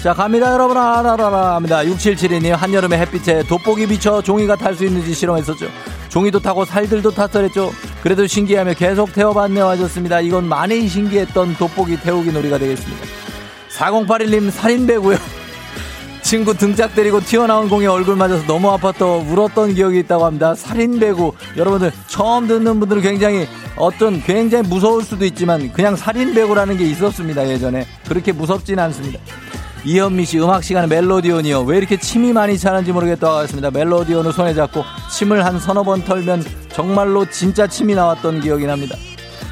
자, 0.03 0.13
갑니다, 0.15 0.53
여러분. 0.53 0.77
아라라라 0.77 1.57
합니다. 1.57 1.83
6772님, 1.85 2.51
한여름에 2.57 2.99
햇빛에 2.99 3.43
돋보기 3.45 3.87
비쳐 3.87 4.23
종이가 4.23 4.57
탈 4.57 4.75
수 4.75 4.85
있는지 4.85 5.15
실험했었죠. 5.15 5.67
종이도 6.09 6.41
타고 6.41 6.65
살들도 6.65 7.11
탔더랬죠. 7.11 7.73
그래도 8.03 8.27
신기하며 8.27 8.75
계속 8.75 9.13
태워봤네요 9.13 9.67
하셨습니다. 9.69 10.21
이건 10.21 10.49
많이 10.49 10.89
신기했던 10.89 11.57
돋보기 11.57 12.01
태우기 12.01 12.33
놀이가 12.33 12.59
되겠습니다. 12.59 13.07
4081님, 13.71 14.51
살인배고요. 14.51 15.46
친구 16.27 16.55
등짝 16.55 16.93
때리고 16.97 17.21
튀어나온 17.21 17.69
공에 17.69 17.87
얼굴 17.87 18.17
맞아서 18.17 18.45
너무 18.49 18.69
아팠던 18.73 19.31
울었던 19.31 19.75
기억이 19.75 20.01
있다고 20.01 20.25
합니다. 20.25 20.57
살인 20.57 20.99
배구 20.99 21.33
여러분들 21.57 21.93
처음 22.09 22.49
듣는 22.49 22.81
분들은 22.81 23.01
굉장히 23.01 23.47
어떤 23.77 24.21
굉장히 24.21 24.69
무서울 24.69 25.05
수도 25.05 25.25
있지만 25.25 25.73
그냥 25.73 25.95
살인 25.95 26.35
배구라는 26.35 26.79
게 26.79 26.85
있었습니다 26.85 27.49
예전에 27.49 27.87
그렇게 28.09 28.33
무섭진 28.33 28.77
않습니다. 28.81 29.21
이현미 29.85 30.25
씨 30.25 30.41
음악 30.41 30.65
시간에 30.65 30.89
멜로디온이요 30.89 31.63
왜 31.63 31.79
이렇게 31.79 31.97
침이 31.97 32.33
많이 32.33 32.59
차는지 32.59 32.91
모르겠다고 32.91 33.33
하셨습니다. 33.37 33.71
멜로디온을 33.71 34.33
손에 34.33 34.53
잡고 34.53 34.83
침을 35.13 35.45
한 35.45 35.61
서너 35.61 35.85
번 35.85 36.03
털면 36.03 36.43
정말로 36.73 37.25
진짜 37.31 37.69
침이 37.69 37.95
나왔던 37.95 38.41
기억이 38.41 38.67
납니다. 38.67 38.97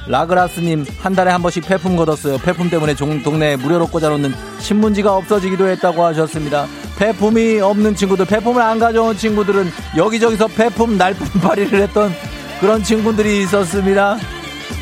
라그라스님 0.06 0.84
한 1.00 1.14
달에 1.14 1.30
한 1.30 1.40
번씩 1.42 1.66
폐품 1.66 1.96
걷었어요. 1.96 2.38
폐품 2.38 2.68
때문에 2.68 2.94
종- 2.94 3.22
동네에 3.22 3.56
무료로 3.56 3.86
꽂아놓는 3.88 4.34
신문지가 4.60 5.14
없어지기도 5.16 5.66
했다고 5.68 6.04
하셨습니다. 6.04 6.66
폐품이 6.98 7.60
없는 7.60 7.94
친구들, 7.96 8.26
폐품을 8.26 8.60
안 8.62 8.78
가져온 8.78 9.16
친구들은 9.16 9.70
여기저기서 9.96 10.46
폐품 10.48 10.96
날품팔이를 10.98 11.80
했던 11.82 12.12
그런 12.60 12.82
친구들이 12.82 13.42
있었습니다. 13.42 14.18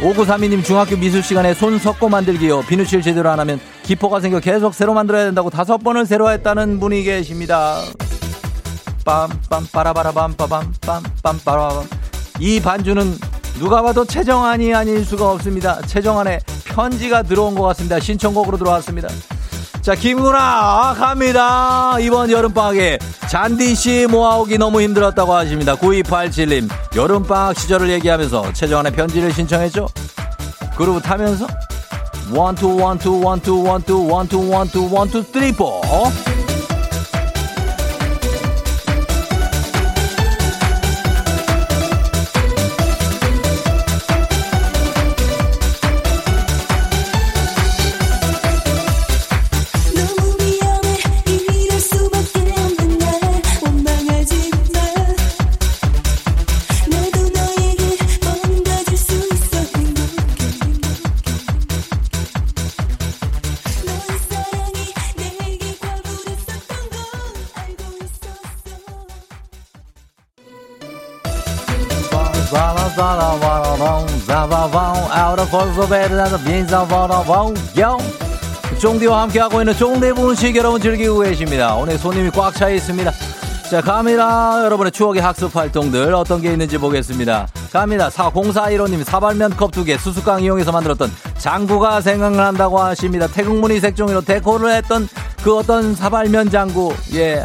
5932님 0.00 0.64
중학교 0.64 0.96
미술 0.96 1.22
시간에 1.22 1.54
손 1.54 1.78
섞고 1.78 2.08
만들기요. 2.08 2.62
비누칠 2.62 3.02
제대로 3.02 3.30
안 3.30 3.38
하면 3.40 3.60
기포가 3.84 4.20
생겨 4.20 4.40
계속 4.40 4.74
새로 4.74 4.94
만들어야 4.94 5.24
된다고 5.24 5.48
다섯 5.50 5.78
번을 5.78 6.06
새로 6.06 6.30
했다는 6.30 6.80
분이 6.80 7.04
계십니다. 7.04 7.80
빰빰 9.04 9.70
빠라바라밤 9.72 10.34
빠밤 10.34 10.72
빰빰 10.80 11.44
빠라밤 11.44 11.84
이 12.40 12.60
반주는 12.60 13.16
누가 13.58 13.82
봐도 13.82 14.04
최정한이 14.04 14.74
아닐 14.74 15.04
수가 15.04 15.30
없습니다. 15.32 15.80
최정한의 15.82 16.40
편지가 16.64 17.22
들어온 17.22 17.54
것 17.54 17.62
같습니다. 17.68 18.00
신청곡으로 18.00 18.58
들어왔습니다. 18.58 19.08
자, 19.82 19.94
김구나 19.94 20.94
갑니다. 20.96 21.96
이번 22.00 22.30
여름방학에 22.30 22.98
잔디씨 23.28 24.06
모아오기 24.10 24.58
너무 24.58 24.80
힘들었다고 24.80 25.34
하십니다. 25.34 25.74
9287님 25.76 26.68
여름방학 26.94 27.58
시절을 27.58 27.90
얘기하면서 27.90 28.52
최정한의 28.52 28.92
편지를 28.92 29.32
신청했죠. 29.32 29.88
그루브 30.76 31.00
타면서 31.00 31.46
원투 32.32 32.76
원투 32.76 33.20
원투 33.22 33.62
원투 33.64 34.08
원투 34.08 34.48
원투 34.50 34.88
원투 34.90 35.22
쓰리 35.32 35.52
포 35.52 35.80
쫑디와 78.80 79.22
함께하고 79.22 79.60
있는 79.60 79.76
쫑디 79.76 80.14
분식 80.14 80.56
여러분 80.56 80.80
즐기고 80.80 81.18
계십니다. 81.18 81.74
오늘 81.74 81.98
손님이 81.98 82.30
꽉 82.30 82.54
차 82.54 82.70
있습니다. 82.70 83.12
자, 83.70 83.80
갑니다. 83.82 84.64
여러분의 84.64 84.90
추억의 84.90 85.20
학습 85.20 85.54
활동들 85.54 86.14
어떤 86.14 86.40
게 86.40 86.50
있는지 86.52 86.78
보겠습니다. 86.78 87.46
갑니다. 87.72 88.08
4041호님 88.08 89.04
사발면 89.04 89.54
컵 89.56 89.70
두 89.70 89.84
개 89.84 89.98
수수깡 89.98 90.42
이용해서 90.42 90.72
만들었던 90.72 91.10
장구가 91.36 92.00
생각난다고 92.00 92.80
하십니다. 92.80 93.26
태국무늬 93.26 93.80
색종이로 93.80 94.22
데코를 94.22 94.74
했던 94.76 95.08
그 95.44 95.54
어떤 95.56 95.94
사발면 95.94 96.48
장구. 96.50 96.94
예. 97.14 97.44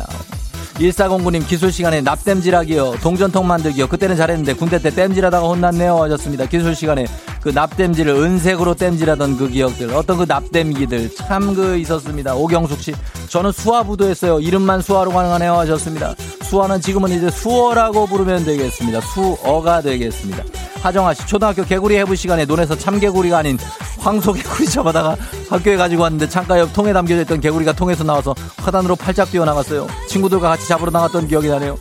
1409님 0.79 1.47
기술 1.47 1.71
시간에 1.71 2.01
납땜질하기요. 2.01 2.97
동전통 3.01 3.47
만들기요. 3.47 3.87
그때는 3.87 4.15
잘했는데 4.15 4.53
군대 4.53 4.79
때 4.79 4.89
땜질하다가 4.89 5.47
혼났네요. 5.47 5.95
하셨습니다. 6.03 6.45
기술 6.45 6.75
시간에 6.75 7.05
그 7.41 7.49
납땜질을 7.49 8.13
은색으로 8.13 8.75
땜질하던 8.75 9.37
그 9.37 9.49
기억들. 9.49 9.93
어떤 9.93 10.17
그 10.17 10.25
납땜기들 10.27 11.15
참 11.15 11.55
그 11.55 11.77
있었습니다. 11.77 12.35
오경숙 12.35 12.81
씨. 12.81 12.93
저는 13.27 13.51
수화부도 13.51 14.05
했어요. 14.05 14.39
이름만 14.39 14.81
수화로 14.81 15.11
가능하네요. 15.11 15.53
하셨습니다. 15.53 16.15
수화는 16.43 16.81
지금은 16.81 17.11
이제 17.11 17.29
수어라고 17.29 18.07
부르면 18.07 18.45
되겠습니다. 18.45 19.01
수어가 19.01 19.81
되겠습니다. 19.81 20.43
하정아 20.81 21.13
씨 21.13 21.25
초등학교 21.27 21.63
개구리 21.63 21.97
해부 21.97 22.15
시간에 22.15 22.45
논에서 22.45 22.75
참개구리가 22.75 23.39
아닌 23.39 23.57
황소개구리 23.99 24.67
잡아다가 24.69 25.17
학교에 25.49 25.75
가지고 25.75 26.03
왔는데 26.03 26.29
창가 26.29 26.59
옆 26.59 26.71
통에 26.73 26.93
담겨져 26.93 27.21
있던 27.21 27.41
개구리가 27.41 27.73
통에서 27.73 28.03
나와서 28.03 28.33
화단으로 28.57 28.95
팔짝 28.95 29.29
뛰어나갔어요. 29.31 29.87
친구들과 30.07 30.49
같이 30.49 30.67
잡으러 30.67 30.91
나갔던 30.91 31.27
기억이 31.27 31.49
나네요. 31.49 31.77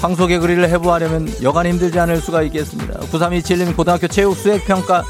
황소개구리를 0.00 0.68
해부하려면 0.68 1.28
여간 1.42 1.66
힘들지 1.66 1.98
않을 1.98 2.20
수가 2.20 2.42
있겠습니다. 2.42 3.00
9327님 3.00 3.76
고등학교 3.76 4.06
체육 4.08 4.36
수행평가 4.36 5.02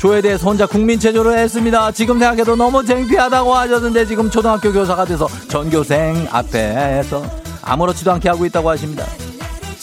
조에 0.00 0.22
대해서 0.22 0.46
혼자 0.48 0.64
국민체조를 0.66 1.36
했습니다. 1.36 1.92
지금 1.92 2.18
생각해도 2.18 2.56
너무 2.56 2.82
창피하다고 2.82 3.54
하셨는데 3.54 4.06
지금 4.06 4.30
초등학교 4.30 4.72
교사가 4.72 5.04
돼서 5.04 5.28
전교생 5.48 6.26
앞에서 6.30 7.22
아무렇지도 7.60 8.10
않게 8.12 8.30
하고 8.30 8.46
있다고 8.46 8.70
하십니다. 8.70 9.04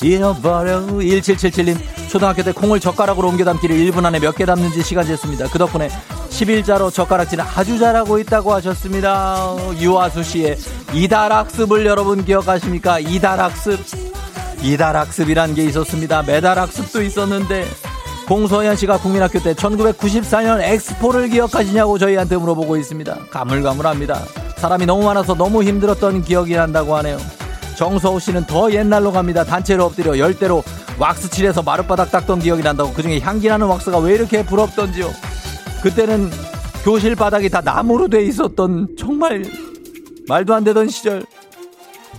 잃어버려 0.01 0.81
1777님 0.87 1.77
초등학교 2.09 2.41
때 2.41 2.51
콩을 2.51 2.79
젓가락으로 2.79 3.27
옮겨 3.27 3.45
담기를 3.45 3.75
1분 3.75 4.05
안에 4.05 4.19
몇 4.19 4.35
개 4.35 4.43
담는지 4.45 4.81
시간 4.81 5.05
쟀습니다. 5.05 5.51
그 5.51 5.59
덕분에 5.59 5.87
11자로 6.29 6.91
젓가락질을 6.91 7.43
아주 7.55 7.77
잘하고 7.77 8.17
있다고 8.17 8.53
하셨습니다. 8.55 9.55
유아수 9.79 10.23
씨의 10.23 10.57
이달학습을 10.93 11.85
여러분 11.85 12.25
기억하십니까? 12.25 12.99
이달학습 12.99 13.79
이달학습이란 14.63 15.53
게 15.53 15.65
있었습니다. 15.65 16.23
매달학습도 16.23 17.03
있었는데 17.03 17.67
공소현 18.27 18.75
씨가 18.75 18.97
국민학교 18.97 19.39
때 19.39 19.53
1994년 19.53 20.61
엑스포를 20.61 21.29
기억하시냐고 21.29 21.97
저희한테 21.97 22.35
물어보고 22.35 22.75
있습니다. 22.75 23.17
가물가물합니다. 23.31 24.21
사람이 24.57 24.85
너무 24.85 25.05
많아서 25.05 25.33
너무 25.33 25.63
힘들었던 25.63 26.23
기억이 26.23 26.55
난다고 26.55 26.97
하네요. 26.97 27.17
정서우 27.77 28.19
씨는 28.19 28.45
더 28.45 28.69
옛날로 28.71 29.13
갑니다. 29.13 29.45
단체로 29.45 29.85
엎드려 29.85 30.17
열대로 30.17 30.61
왁스 30.99 31.29
칠해서 31.29 31.61
마룻바닥 31.61 32.11
닦던 32.11 32.39
기억이 32.39 32.63
난다고 32.63 32.91
그중에 32.91 33.19
향기 33.19 33.47
나는 33.47 33.67
왁스가 33.67 33.99
왜 33.99 34.15
이렇게 34.15 34.43
부럽던지요. 34.43 35.09
그때는 35.81 36.29
교실 36.83 37.15
바닥이 37.15 37.49
다 37.49 37.61
나무로 37.61 38.09
돼 38.09 38.23
있었던 38.25 38.95
정말 38.99 39.45
말도 40.27 40.53
안 40.53 40.65
되던 40.65 40.89
시절 40.89 41.23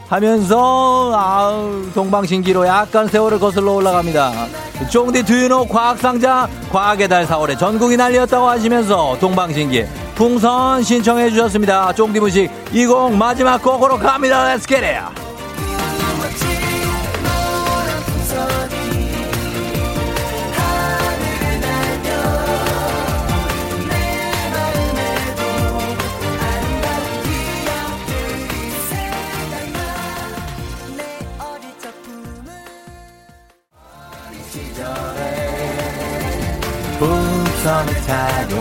하면서 0.08 1.12
아우 1.14 1.90
동방신기로 1.94 2.66
약간 2.66 3.06
세월을 3.06 3.38
거슬러 3.38 3.72
올라갑니다. 3.72 4.32
쫑디 4.90 5.24
두유노 5.24 5.66
과학상자 5.66 6.48
과학의 6.70 7.08
달 7.08 7.26
4월에 7.26 7.58
전국이 7.58 7.96
난리였다고 7.96 8.48
하시면서 8.48 9.18
동방신기 9.20 9.84
풍선 10.14 10.82
신청해 10.82 11.30
주셨습니다. 11.30 11.92
쫑디 11.92 12.20
무식 12.20 12.50
20 12.72 13.16
마지막 13.18 13.62
곡으로 13.62 13.98
갑니다. 13.98 14.44
Let's 14.44 14.66
get 14.66 14.84
it! 14.84 15.27
선을 37.68 37.94
타고 38.06 38.56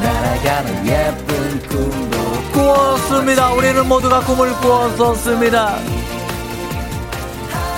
날아가는 0.00 0.86
예쁜 0.88 1.68
꿈도 1.68 2.18
꾸었습니다. 2.52 3.52
우리는 3.52 3.86
모두가 3.86 4.18
꿈을 4.22 4.50
꾸었었습니다. 4.54 5.76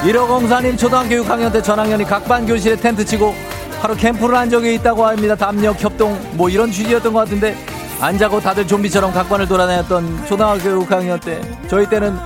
1504님 0.02 0.78
초등학교 0.78 1.16
6학년 1.16 1.52
때 1.52 1.60
전학년이 1.60 2.04
각반 2.04 2.46
교실에 2.46 2.76
텐트 2.76 3.04
치고 3.04 3.34
하루 3.82 3.94
캠프를 3.94 4.34
한 4.34 4.48
적이 4.48 4.76
있다고 4.76 5.04
합니다. 5.04 5.36
담력, 5.36 5.78
협동 5.78 6.18
뭐 6.32 6.48
이런 6.48 6.72
취지였던 6.72 7.12
것 7.12 7.18
같은데 7.18 7.54
안 8.00 8.16
자고 8.16 8.40
다들 8.40 8.66
좀비처럼 8.66 9.12
각반을 9.12 9.46
돌아다녔던 9.46 10.24
초등학교 10.24 10.82
6학년 10.82 11.22
때 11.22 11.38
저희 11.68 11.86
때는 11.86 12.16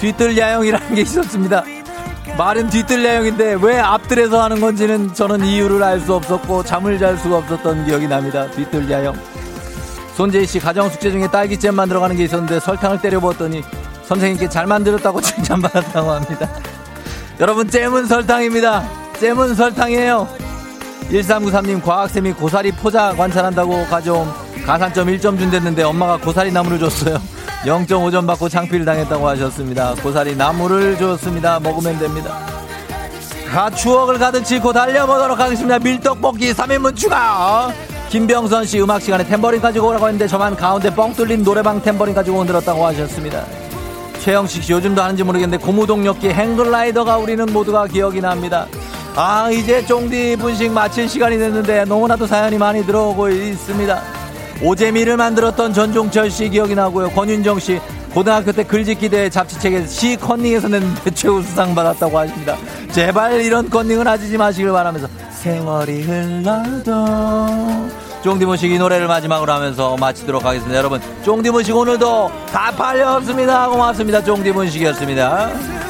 뒤뜰 0.00 0.36
야영이라는 0.36 0.96
게 0.96 1.02
있었습니다. 1.02 1.62
말은 2.40 2.70
뒤뜰 2.70 3.04
야영인데 3.04 3.58
왜 3.60 3.78
앞뜰에서 3.78 4.42
하는 4.42 4.62
건지는 4.62 5.12
저는 5.12 5.44
이유를 5.44 5.82
알 5.82 6.00
수 6.00 6.14
없었고 6.14 6.62
잠을 6.62 6.98
잘 6.98 7.18
수가 7.18 7.36
없었던 7.36 7.84
기억이 7.84 8.08
납니다. 8.08 8.50
뒤뜰 8.52 8.90
야영. 8.90 9.14
손재희 10.16 10.46
씨 10.46 10.58
가정 10.58 10.88
숙제 10.88 11.10
중에 11.10 11.28
딸기잼 11.30 11.74
만들어가는 11.74 12.16
게 12.16 12.24
있었는데 12.24 12.60
설탕을 12.60 13.02
때려 13.02 13.20
부었더니 13.20 13.62
선생님께 14.04 14.48
잘 14.48 14.66
만들었다고 14.66 15.20
칭찬받았다고 15.20 16.10
합니다. 16.10 16.48
여러분 17.40 17.68
잼은 17.68 18.06
설탕입니다. 18.06 18.88
잼은 19.20 19.54
설탕이에요. 19.54 20.26
1393님 21.10 21.82
과학쌤이 21.82 22.32
고사리 22.32 22.72
포자 22.72 23.12
관찰한다고 23.16 23.84
가져온 23.84 24.26
가산점 24.64 25.08
1점 25.08 25.38
준댔는데 25.38 25.82
엄마가 25.82 26.16
고사리 26.16 26.50
나무를 26.52 26.78
줬어요. 26.78 27.20
0.5점 27.64 28.26
받고 28.26 28.48
창피를 28.48 28.84
당했다고 28.84 29.28
하셨습니다. 29.28 29.94
고사리 30.02 30.34
나무를 30.34 30.96
줬습니다. 30.96 31.60
먹으면 31.60 31.98
됩니다. 31.98 32.38
가 33.50 33.68
추억을 33.68 34.18
가득 34.18 34.46
싣고 34.46 34.72
달려보도록 34.72 35.38
하겠습니다. 35.38 35.78
밀떡볶이 35.78 36.52
3인분 36.52 36.96
추가. 36.96 37.72
김병선 38.08 38.64
씨 38.64 38.80
음악 38.80 39.02
시간에 39.02 39.24
탬버린 39.24 39.60
가지고 39.60 39.88
오라고 39.88 40.06
했는데 40.06 40.26
저만 40.26 40.56
가운데 40.56 40.92
뻥 40.94 41.12
뚫린 41.12 41.44
노래방 41.44 41.80
탬버린 41.82 42.14
가지고 42.14 42.40
흔들었다고 42.40 42.84
하셨습니다. 42.86 43.44
최영식 44.20 44.62
씨 44.64 44.72
요즘도 44.72 45.02
하는지 45.02 45.22
모르겠는데 45.22 45.64
고무동력기 45.64 46.30
행글라이더가 46.30 47.18
우리는 47.18 47.46
모두가 47.52 47.86
기억이 47.86 48.20
납니다. 48.20 48.66
아 49.16 49.50
이제 49.50 49.84
쫑디 49.84 50.36
분식 50.36 50.72
마칠 50.72 51.08
시간이 51.08 51.38
됐는데 51.38 51.84
너무나도 51.84 52.26
사연이 52.26 52.56
많이 52.58 52.84
들어오고 52.84 53.28
있습니다. 53.28 54.19
오재미를 54.62 55.16
만들었던 55.16 55.72
전종철 55.72 56.30
씨 56.30 56.48
기억이 56.48 56.74
나고요. 56.74 57.10
권윤정 57.10 57.58
씨 57.58 57.80
고등학교 58.12 58.52
때 58.52 58.64
글짓기 58.64 59.08
대회 59.08 59.30
잡지책에서 59.30 59.86
시 59.86 60.16
컨닝에서 60.16 60.68
냈는데 60.68 61.10
최우수상 61.12 61.74
받았다고 61.74 62.18
하십니다. 62.18 62.56
제발 62.90 63.40
이런 63.40 63.70
컨닝은 63.70 64.06
하지 64.06 64.36
마시길 64.36 64.70
바라면서 64.72 65.08
세월이 65.30 66.02
흘러도 66.02 67.06
쫑디문식 68.22 68.70
이 68.70 68.78
노래를 68.78 69.06
마지막으로 69.06 69.52
하면서 69.52 69.96
마치도록 69.96 70.44
하겠습니다. 70.44 70.76
여러분 70.76 71.00
쫑디문식 71.24 71.74
오늘도 71.74 72.30
다 72.52 72.70
팔렸습니다. 72.76 73.68
고맙습니다. 73.68 74.22
쫑디문식이었습니다. 74.22 75.89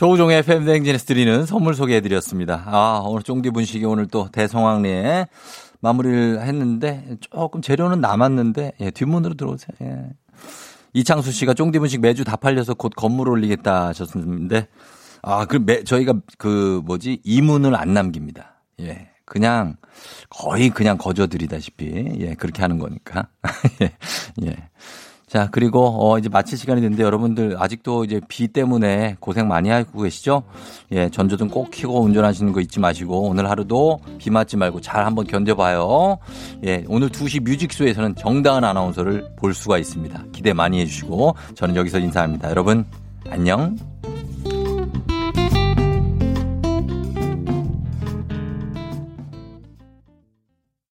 조우종의 0.00 0.44
팬댕진에서 0.44 1.04
드리는 1.04 1.44
선물 1.44 1.74
소개해드렸습니다. 1.74 2.62
아, 2.64 3.02
오늘 3.04 3.22
쫑디 3.22 3.50
분식이 3.50 3.84
오늘 3.84 4.06
또 4.06 4.30
대성황리에 4.32 5.26
마무리를 5.80 6.40
했는데 6.40 7.18
조금 7.20 7.60
재료는 7.60 8.00
남았는데 8.00 8.72
예, 8.80 8.90
뒷문으로 8.90 9.34
들어오세요. 9.34 9.76
예. 9.82 10.06
이창수 10.94 11.32
씨가 11.32 11.52
쫑디 11.52 11.80
분식 11.80 12.00
매주 12.00 12.24
다 12.24 12.36
팔려서 12.36 12.72
곧 12.72 12.94
건물 12.96 13.28
올리겠다 13.28 13.88
하셨는데 13.88 14.68
아, 15.20 15.44
그 15.44 15.58
매, 15.58 15.84
저희가 15.84 16.14
그 16.38 16.80
뭐지 16.86 17.20
이문을 17.22 17.76
안 17.76 17.92
남깁니다. 17.92 18.62
예. 18.80 19.10
그냥 19.26 19.76
거의 20.30 20.70
그냥 20.70 20.96
거저드리다시피 20.96 22.20
예, 22.20 22.34
그렇게 22.36 22.62
하는 22.62 22.78
거니까. 22.78 23.28
예. 23.82 23.92
예. 24.46 24.56
자, 25.30 25.48
그리고 25.52 25.94
어 26.00 26.18
이제 26.18 26.28
마칠 26.28 26.58
시간이 26.58 26.80
됐는데 26.80 27.04
여러분들 27.04 27.54
아직도 27.56 28.02
이제 28.02 28.20
비 28.26 28.48
때문에 28.48 29.16
고생 29.20 29.46
많이 29.46 29.68
하고 29.68 30.02
계시죠? 30.02 30.42
예, 30.90 31.08
전조등 31.08 31.50
꼭 31.50 31.70
켜고 31.70 32.02
운전하시는 32.02 32.52
거 32.52 32.60
잊지 32.60 32.80
마시고 32.80 33.28
오늘 33.28 33.48
하루도 33.48 34.00
비 34.18 34.28
맞지 34.28 34.56
말고 34.56 34.80
잘 34.80 35.06
한번 35.06 35.28
견뎌 35.28 35.54
봐요. 35.54 36.18
예, 36.66 36.82
오늘 36.88 37.10
2시 37.10 37.44
뮤직쇼에서는 37.44 38.16
정다은 38.16 38.64
아나운서를 38.64 39.36
볼 39.36 39.54
수가 39.54 39.78
있습니다. 39.78 40.20
기대 40.32 40.52
많이 40.52 40.80
해 40.80 40.84
주시고 40.84 41.36
저는 41.54 41.76
여기서 41.76 42.00
인사합니다. 42.00 42.50
여러분 42.50 42.84
안녕. 43.28 43.76